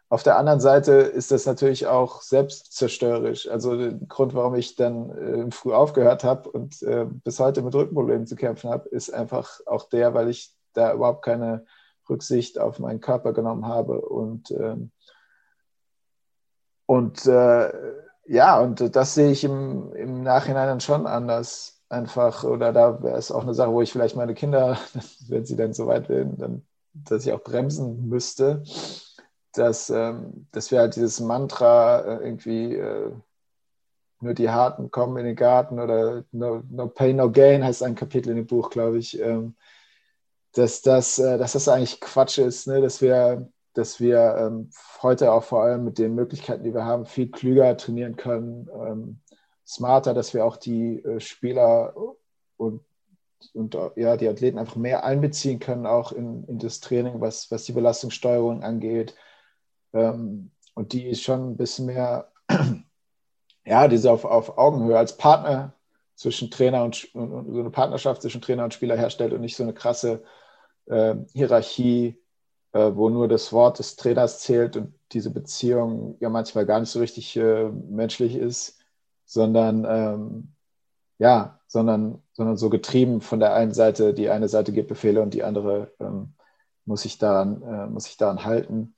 Auf 0.07 0.21
der 0.21 0.37
anderen 0.37 0.59
Seite 0.59 0.93
ist 0.93 1.31
das 1.31 1.47
natürlich 1.47 1.87
auch 1.87 2.21
selbstzerstörerisch. 2.21 3.49
Also 3.49 3.75
der 3.75 3.93
Grund, 3.93 4.35
warum 4.35 4.53
ich 4.55 4.75
dann 4.75 5.09
äh, 5.09 5.51
früh 5.51 5.73
aufgehört 5.73 6.23
habe 6.23 6.49
und 6.49 6.81
äh, 6.83 7.05
bis 7.05 7.39
heute 7.39 7.63
mit 7.63 7.73
Rückenproblemen 7.73 8.27
zu 8.27 8.35
kämpfen 8.35 8.69
habe, 8.69 8.87
ist 8.89 9.11
einfach 9.11 9.59
auch 9.65 9.89
der, 9.89 10.13
weil 10.13 10.29
ich 10.29 10.53
da 10.73 10.93
überhaupt 10.93 11.25
keine 11.25 11.65
Rücksicht 12.07 12.59
auf 12.59 12.77
meinen 12.77 13.01
Körper 13.01 13.33
genommen 13.33 13.67
habe 13.67 13.99
und 14.01 14.51
ähm, 14.51 14.91
und 16.85 17.25
äh, 17.25 17.71
ja, 18.27 18.59
und 18.59 18.95
das 18.95 19.15
sehe 19.15 19.31
ich 19.31 19.43
im, 19.43 19.91
im 19.95 20.21
Nachhinein 20.21 20.67
dann 20.67 20.81
schon 20.81 21.07
anders. 21.07 21.81
Einfach, 21.89 22.43
oder 22.43 22.73
da 22.73 23.01
wäre 23.01 23.17
es 23.17 23.31
auch 23.31 23.43
eine 23.43 23.53
Sache, 23.53 23.71
wo 23.71 23.81
ich 23.81 23.91
vielleicht 23.91 24.15
meine 24.15 24.35
Kinder, 24.35 24.77
wenn 25.29 25.45
sie 25.45 25.55
dann 25.55 25.73
so 25.73 25.87
weit 25.87 26.09
werden, 26.09 26.37
dann, 26.37 26.65
dass 26.93 27.25
ich 27.25 27.33
auch 27.33 27.43
bremsen 27.43 28.07
müsste 28.07 28.63
dass, 29.55 29.89
ähm, 29.89 30.47
dass 30.51 30.71
wir 30.71 30.79
halt 30.79 30.95
dieses 30.95 31.19
Mantra 31.19 32.01
äh, 32.01 32.23
irgendwie 32.23 32.75
äh, 32.75 33.11
nur 34.21 34.33
die 34.33 34.49
Harten 34.49 34.91
kommen 34.91 35.17
in 35.17 35.25
den 35.25 35.35
Garten 35.35 35.79
oder 35.79 36.23
no, 36.31 36.63
no 36.69 36.87
Pain, 36.87 37.17
No 37.17 37.31
Gain 37.31 37.63
heißt 37.63 37.83
ein 37.83 37.95
Kapitel 37.95 38.29
in 38.31 38.37
dem 38.37 38.47
Buch, 38.47 38.69
glaube 38.69 38.97
ich, 38.97 39.19
ähm, 39.19 39.55
dass, 40.53 40.81
das, 40.81 41.19
äh, 41.19 41.37
dass 41.37 41.53
das 41.53 41.67
eigentlich 41.67 41.99
Quatsch 41.99 42.37
ist, 42.37 42.67
ne? 42.67 42.81
dass 42.81 43.01
wir, 43.01 43.49
dass 43.73 43.99
wir 43.99 44.35
ähm, 44.39 44.69
heute 45.01 45.31
auch 45.31 45.43
vor 45.43 45.63
allem 45.63 45.83
mit 45.83 45.97
den 45.97 46.15
Möglichkeiten, 46.15 46.63
die 46.63 46.73
wir 46.73 46.85
haben, 46.85 47.05
viel 47.05 47.29
klüger 47.29 47.75
trainieren 47.77 48.15
können, 48.15 48.69
ähm, 48.73 49.19
smarter, 49.67 50.13
dass 50.13 50.33
wir 50.33 50.45
auch 50.45 50.57
die 50.57 51.03
äh, 51.03 51.19
Spieler 51.19 51.93
und 52.57 52.81
und 53.53 53.77
ja, 53.95 54.17
die 54.17 54.27
Athleten 54.27 54.57
einfach 54.57 54.75
mehr 54.75 55.03
einbeziehen 55.03 55.59
können, 55.59 55.85
auch 55.85 56.11
in, 56.11 56.45
in 56.45 56.57
das 56.57 56.79
Training, 56.79 57.21
was, 57.21 57.51
was 57.51 57.65
die 57.65 57.73
Belastungssteuerung 57.73 58.63
angeht, 58.63 59.15
ähm, 59.95 60.51
und 60.75 60.93
die 60.93 61.07
ist 61.07 61.23
schon 61.23 61.51
ein 61.51 61.57
bisschen 61.57 61.87
mehr, 61.87 62.31
ja, 63.65 63.87
diese 63.87 64.11
auf, 64.11 64.25
auf 64.25 64.57
Augenhöhe 64.57 64.97
als 64.97 65.17
Partner 65.17 65.73
zwischen 66.15 66.51
Trainer 66.51 66.83
und, 66.83 67.13
und, 67.15 67.53
so 67.53 67.59
eine 67.59 67.71
Partnerschaft 67.71 68.21
zwischen 68.21 68.41
Trainer 68.41 68.65
und 68.65 68.73
Spieler 68.73 68.97
herstellt 68.97 69.33
und 69.33 69.41
nicht 69.41 69.55
so 69.55 69.63
eine 69.63 69.73
krasse 69.73 70.23
äh, 70.85 71.15
Hierarchie, 71.33 72.21
äh, 72.73 72.91
wo 72.93 73.09
nur 73.09 73.27
das 73.27 73.51
Wort 73.53 73.79
des 73.79 73.95
Trainers 73.95 74.41
zählt 74.41 74.77
und 74.77 74.93
diese 75.11 75.31
Beziehung 75.31 76.17
ja 76.19 76.29
manchmal 76.29 76.65
gar 76.65 76.79
nicht 76.79 76.89
so 76.89 76.99
richtig 76.99 77.35
äh, 77.37 77.69
menschlich 77.69 78.35
ist, 78.35 78.79
sondern 79.25 79.85
ähm, 79.87 80.53
ja, 81.17 81.59
sondern, 81.67 82.21
sondern 82.33 82.57
so 82.57 82.69
getrieben 82.69 83.21
von 83.21 83.39
der 83.39 83.53
einen 83.53 83.73
Seite, 83.73 84.13
die 84.13 84.29
eine 84.29 84.49
Seite 84.49 84.73
gibt 84.73 84.89
Befehle 84.89 85.21
und 85.21 85.33
die 85.33 85.43
andere 85.43 85.93
ähm, 85.99 86.33
muss 86.85 87.03
sich 87.03 87.17
daran, 87.17 87.61
äh, 87.61 87.87
muss 87.87 88.05
sich 88.05 88.17
daran 88.17 88.43
halten 88.43 88.95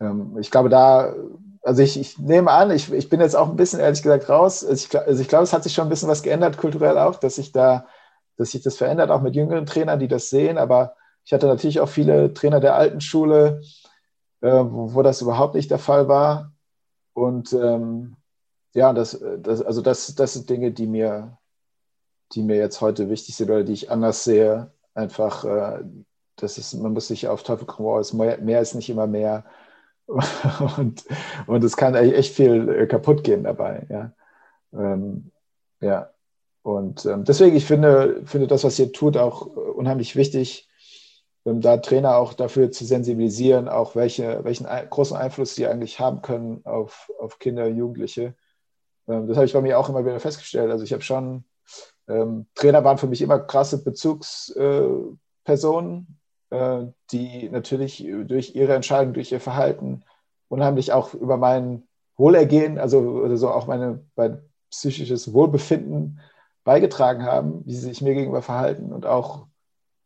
ähm, 0.00 0.36
ich 0.40 0.50
glaube, 0.50 0.68
da, 0.68 1.14
also 1.62 1.82
ich, 1.82 1.98
ich 2.00 2.18
nehme 2.18 2.50
an, 2.50 2.70
ich, 2.70 2.92
ich 2.92 3.08
bin 3.08 3.20
jetzt 3.20 3.36
auch 3.36 3.48
ein 3.48 3.56
bisschen 3.56 3.80
ehrlich 3.80 4.02
gesagt 4.02 4.28
raus. 4.28 4.64
Also 4.64 4.86
ich, 4.86 4.98
also 4.98 5.22
ich 5.22 5.28
glaube, 5.28 5.44
es 5.44 5.52
hat 5.52 5.62
sich 5.62 5.74
schon 5.74 5.86
ein 5.86 5.90
bisschen 5.90 6.08
was 6.08 6.22
geändert, 6.22 6.58
kulturell 6.58 6.98
auch, 6.98 7.16
dass 7.16 7.36
sich 7.36 7.52
da, 7.52 7.86
dass 8.36 8.50
sich 8.52 8.62
das 8.62 8.76
verändert, 8.76 9.10
auch 9.10 9.20
mit 9.22 9.36
jüngeren 9.36 9.66
Trainern, 9.66 10.00
die 10.00 10.08
das 10.08 10.30
sehen. 10.30 10.58
Aber 10.58 10.96
Ich 11.24 11.32
hatte 11.32 11.46
natürlich 11.46 11.80
auch 11.80 11.88
viele 11.88 12.32
Trainer 12.34 12.60
der 12.60 12.74
alten 12.76 13.00
Schule, 13.00 13.62
äh, 14.40 14.48
wo, 14.50 14.94
wo, 14.94 15.02
das 15.02 15.22
überhaupt 15.22 15.54
nicht 15.54 15.70
der 15.70 15.78
Fall 15.78 16.08
war. 16.08 16.52
Und 17.12 17.52
ähm, 17.52 18.16
ja, 18.74 18.92
das, 18.92 19.22
das, 19.38 19.62
also 19.62 19.82
das, 19.82 20.14
das 20.14 20.32
sind 20.34 20.48
Dinge, 20.48 20.72
die 20.72 20.86
mir, 20.86 21.38
die 22.32 22.42
mir 22.42 22.56
jetzt 22.56 22.80
heute 22.80 23.10
wichtig 23.10 23.36
sind 23.36 23.50
oder 23.50 23.64
die 23.64 23.72
ich 23.74 23.90
anders 23.90 24.24
sehe. 24.24 24.72
Einfach, 24.94 25.44
äh, 25.44 25.84
das 26.36 26.58
ist, 26.58 26.74
man 26.74 26.92
muss 26.92 27.08
sich 27.08 27.28
auf 27.28 27.42
Teufel 27.42 27.66
komm 27.66 27.86
raus, 27.86 28.12
mehr, 28.12 28.38
mehr 28.38 28.60
ist 28.60 28.74
nicht 28.74 28.88
immer 28.90 29.06
mehr. 29.06 29.44
und, 30.76 31.04
und 31.46 31.64
es 31.64 31.76
kann 31.76 31.94
echt 31.94 32.34
viel 32.34 32.68
äh, 32.68 32.86
kaputt 32.86 33.24
gehen 33.24 33.44
dabei. 33.44 33.86
Ja, 33.88 34.12
ähm, 34.72 35.30
ja. 35.80 36.10
und 36.62 37.06
ähm, 37.06 37.24
deswegen, 37.24 37.56
ich 37.56 37.66
finde, 37.66 38.22
finde 38.24 38.46
das, 38.46 38.64
was 38.64 38.78
ihr 38.78 38.92
tut, 38.92 39.16
auch 39.16 39.42
unheimlich 39.46 40.16
wichtig, 40.16 40.68
ähm, 41.44 41.60
da 41.60 41.76
Trainer 41.78 42.16
auch 42.16 42.34
dafür 42.34 42.70
zu 42.70 42.84
sensibilisieren, 42.84 43.68
auch 43.68 43.96
welche, 43.96 44.44
welchen 44.44 44.66
großen 44.66 45.16
Einfluss 45.16 45.54
sie 45.54 45.66
eigentlich 45.66 46.00
haben 46.00 46.22
können 46.22 46.64
auf, 46.64 47.10
auf 47.18 47.38
Kinder, 47.38 47.66
Jugendliche. 47.66 48.34
Ähm, 49.08 49.26
das 49.26 49.36
habe 49.36 49.46
ich 49.46 49.52
bei 49.52 49.60
mir 49.62 49.78
auch 49.78 49.88
immer 49.88 50.04
wieder 50.04 50.20
festgestellt. 50.20 50.70
Also 50.70 50.84
ich 50.84 50.92
habe 50.92 51.02
schon, 51.02 51.44
ähm, 52.08 52.46
Trainer 52.54 52.84
waren 52.84 52.98
für 52.98 53.06
mich 53.06 53.22
immer 53.22 53.38
krasse 53.38 53.82
Bezugspersonen, 53.82 55.16
äh, 55.46 56.14
die 56.50 57.48
natürlich 57.48 58.04
durch 58.24 58.56
ihre 58.56 58.74
Entscheidung, 58.74 59.14
durch 59.14 59.30
ihr 59.30 59.40
Verhalten 59.40 60.02
unheimlich 60.48 60.92
auch 60.92 61.14
über 61.14 61.36
mein 61.36 61.84
Wohlergehen, 62.16 62.78
also 62.78 62.98
oder 62.98 63.36
so 63.36 63.50
auch 63.50 63.66
meine, 63.66 64.04
mein 64.16 64.42
psychisches 64.70 65.32
Wohlbefinden 65.32 66.20
beigetragen 66.64 67.24
haben, 67.24 67.64
wie 67.66 67.74
sie 67.74 67.88
sich 67.88 68.02
mir 68.02 68.14
gegenüber 68.14 68.42
verhalten 68.42 68.92
und 68.92 69.06
auch, 69.06 69.46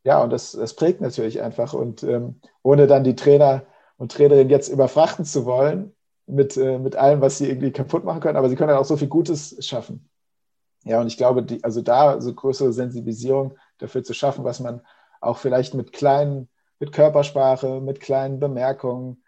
ja, 0.05 0.23
und 0.23 0.31
das, 0.31 0.53
das 0.53 0.75
prägt 0.75 1.01
natürlich 1.01 1.43
einfach. 1.43 1.75
Und 1.75 2.03
ähm, 2.03 2.41
ohne 2.63 2.87
dann 2.87 3.05
die 3.05 3.17
Trainer 3.17 3.65
und 3.97 4.13
Trainerinnen 4.13 4.51
jetzt 4.51 4.69
überfrachten 4.69 5.25
zu 5.25 5.47
wollen 5.47 5.95
mit, 6.27 6.57
äh, 6.57 6.79
mit 6.79 6.97
allem, 6.97 7.21
was 7.21 7.39
sie 7.39 7.49
irgendwie 7.49 7.73
kaputt 7.73 8.05
machen 8.05 8.21
können, 8.21 8.37
aber 8.37 8.49
sie 8.49 8.57
können 8.57 8.69
dann 8.69 8.79
auch 8.79 8.85
so 8.85 8.97
viel 8.97 9.09
Gutes 9.09 9.57
schaffen. 9.67 10.09
Ja, 10.85 11.01
und 11.01 11.07
ich 11.07 11.17
glaube, 11.17 11.43
die, 11.43 11.65
also 11.65 11.81
da 11.81 12.21
so 12.21 12.35
größere 12.35 12.73
Sensibilisierung 12.73 13.57
dafür 13.79 14.05
zu 14.05 14.13
schaffen, 14.13 14.45
was 14.45 14.61
man 14.61 14.83
auch 15.25 15.39
vielleicht 15.39 15.75
mit 15.75 15.93
kleinen, 15.93 16.49
mit 16.79 16.93
Körpersprache, 16.93 17.81
mit 17.81 18.01
kleinen 18.01 18.41
Bemerkungen, 18.41 19.23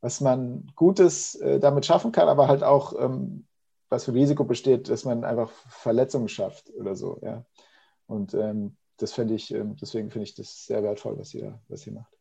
was 0.00 0.20
man 0.20 0.66
Gutes 0.76 1.34
äh, 1.36 1.58
damit 1.60 1.86
schaffen 1.86 2.12
kann, 2.12 2.28
aber 2.28 2.48
halt 2.48 2.62
auch, 2.62 2.98
ähm, 2.98 3.46
was 3.88 4.04
für 4.04 4.14
Risiko 4.14 4.44
besteht, 4.44 4.88
dass 4.88 5.04
man 5.04 5.24
einfach 5.24 5.50
Verletzungen 5.68 6.28
schafft 6.28 6.70
oder 6.74 6.94
so, 6.94 7.18
ja. 7.22 7.44
Und 8.06 8.34
ähm, 8.34 8.76
das 8.96 9.12
finde 9.12 9.34
ich, 9.34 9.52
ähm, 9.54 9.76
deswegen 9.80 10.10
finde 10.10 10.24
ich 10.24 10.34
das 10.34 10.66
sehr 10.66 10.82
wertvoll, 10.82 11.18
was 11.18 11.34
ihr, 11.34 11.60
was 11.68 11.86
ihr 11.86 11.94
macht. 11.94 12.12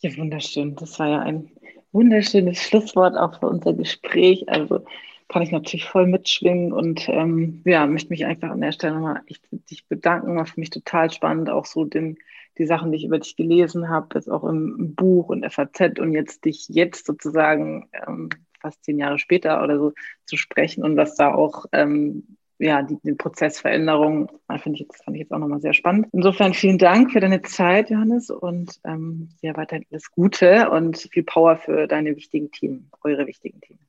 Ja, 0.00 0.16
wunderschön. 0.16 0.74
Das 0.76 0.98
war 0.98 1.08
ja 1.08 1.20
ein 1.20 1.50
wunderschönes 1.92 2.58
Schlusswort 2.58 3.16
auch 3.16 3.38
für 3.38 3.48
unser 3.48 3.72
Gespräch. 3.72 4.48
Also 4.48 4.84
kann 5.28 5.42
ich 5.42 5.50
natürlich 5.50 5.86
voll 5.86 6.06
mitschwingen 6.06 6.72
und 6.72 7.08
ähm, 7.08 7.62
ja, 7.64 7.86
möchte 7.86 8.10
mich 8.10 8.26
einfach 8.26 8.50
an 8.50 8.60
der 8.60 8.72
Stelle 8.72 8.94
nochmal 8.94 9.22
dich 9.50 9.86
bedanken. 9.88 10.36
War 10.36 10.46
für 10.46 10.60
mich 10.60 10.70
total 10.70 11.10
spannend, 11.10 11.50
auch 11.50 11.66
so 11.66 11.84
den, 11.84 12.18
die 12.58 12.66
Sachen, 12.66 12.92
die 12.92 12.98
ich 12.98 13.04
über 13.04 13.18
dich 13.18 13.36
gelesen 13.36 13.88
habe, 13.88 14.08
jetzt 14.14 14.30
auch 14.30 14.44
im 14.44 14.94
Buch 14.94 15.28
und 15.28 15.50
FAZ 15.50 15.98
und 15.98 16.12
jetzt 16.12 16.44
dich 16.44 16.68
jetzt 16.68 17.06
sozusagen 17.06 17.88
ähm, 18.06 18.28
fast 18.60 18.84
zehn 18.84 18.98
Jahre 18.98 19.18
später 19.18 19.62
oder 19.62 19.78
so 19.78 19.92
zu 20.26 20.36
sprechen 20.36 20.84
und 20.84 20.96
was 20.96 21.16
da 21.16 21.34
auch 21.34 21.66
ähm, 21.72 22.36
ja, 22.58 22.82
die, 22.82 22.98
die 23.02 23.12
Prozessveränderung 23.12 24.30
finde 24.58 24.76
ich 24.76 24.80
jetzt, 24.80 25.04
fand 25.04 25.16
ich 25.16 25.22
jetzt 25.22 25.32
auch 25.32 25.38
nochmal 25.38 25.60
sehr 25.60 25.74
spannend. 25.74 26.06
Insofern 26.12 26.54
vielen 26.54 26.78
Dank 26.78 27.12
für 27.12 27.20
deine 27.20 27.42
Zeit, 27.42 27.90
Johannes, 27.90 28.30
und 28.30 28.80
ähm, 28.84 29.28
sehr 29.40 29.56
weiterhin 29.56 29.84
alles 29.90 30.10
Gute 30.10 30.70
und 30.70 30.96
viel 30.96 31.24
Power 31.24 31.56
für 31.56 31.86
deine 31.86 32.14
wichtigen 32.16 32.50
Teams, 32.52 32.84
eure 33.02 33.26
wichtigen 33.26 33.60
Teams. 33.60 33.80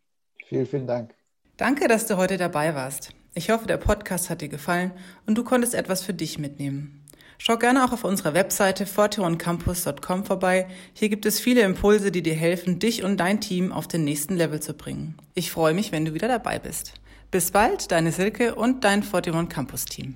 Vielen, 0.48 0.66
vielen 0.66 0.88
Dank. 0.88 1.14
Danke, 1.58 1.88
dass 1.88 2.06
du 2.06 2.18
heute 2.18 2.38
dabei 2.38 2.76
warst. 2.76 3.12
Ich 3.34 3.50
hoffe, 3.50 3.66
der 3.66 3.78
Podcast 3.78 4.30
hat 4.30 4.42
dir 4.42 4.50
gefallen 4.50 4.92
und 5.26 5.38
du 5.38 5.44
konntest 5.44 5.74
etwas 5.74 6.04
für 6.04 6.14
dich 6.14 6.38
mitnehmen. 6.38 7.02
Schau 7.38 7.58
gerne 7.58 7.86
auch 7.86 7.92
auf 7.92 8.04
unserer 8.04 8.34
Webseite 8.34 8.86
forteoncampus.com 8.86 10.26
vorbei. 10.26 10.68
Hier 10.94 11.10
gibt 11.10 11.26
es 11.26 11.40
viele 11.40 11.62
Impulse, 11.62 12.12
die 12.12 12.24
dir 12.24 12.36
helfen, 12.36 12.80
dich 12.80 13.04
und 13.04 13.18
dein 13.18 13.42
Team 13.42 13.72
auf 13.72 13.88
den 13.88 14.04
nächsten 14.04 14.36
Level 14.36 14.62
zu 14.62 14.74
bringen. 14.74 15.16
Ich 15.34 15.52
freue 15.52 15.74
mich, 15.74 15.92
wenn 15.92 16.06
du 16.06 16.14
wieder 16.14 16.28
dabei 16.28 16.60
bist. 16.60 16.94
Bis 17.32 17.52
bald, 17.52 17.92
deine 17.92 18.12
Silke 18.12 18.56
und 18.56 18.84
dein 18.84 19.04
Forteon 19.04 19.50
Campus 19.50 19.86
Team. 19.86 20.16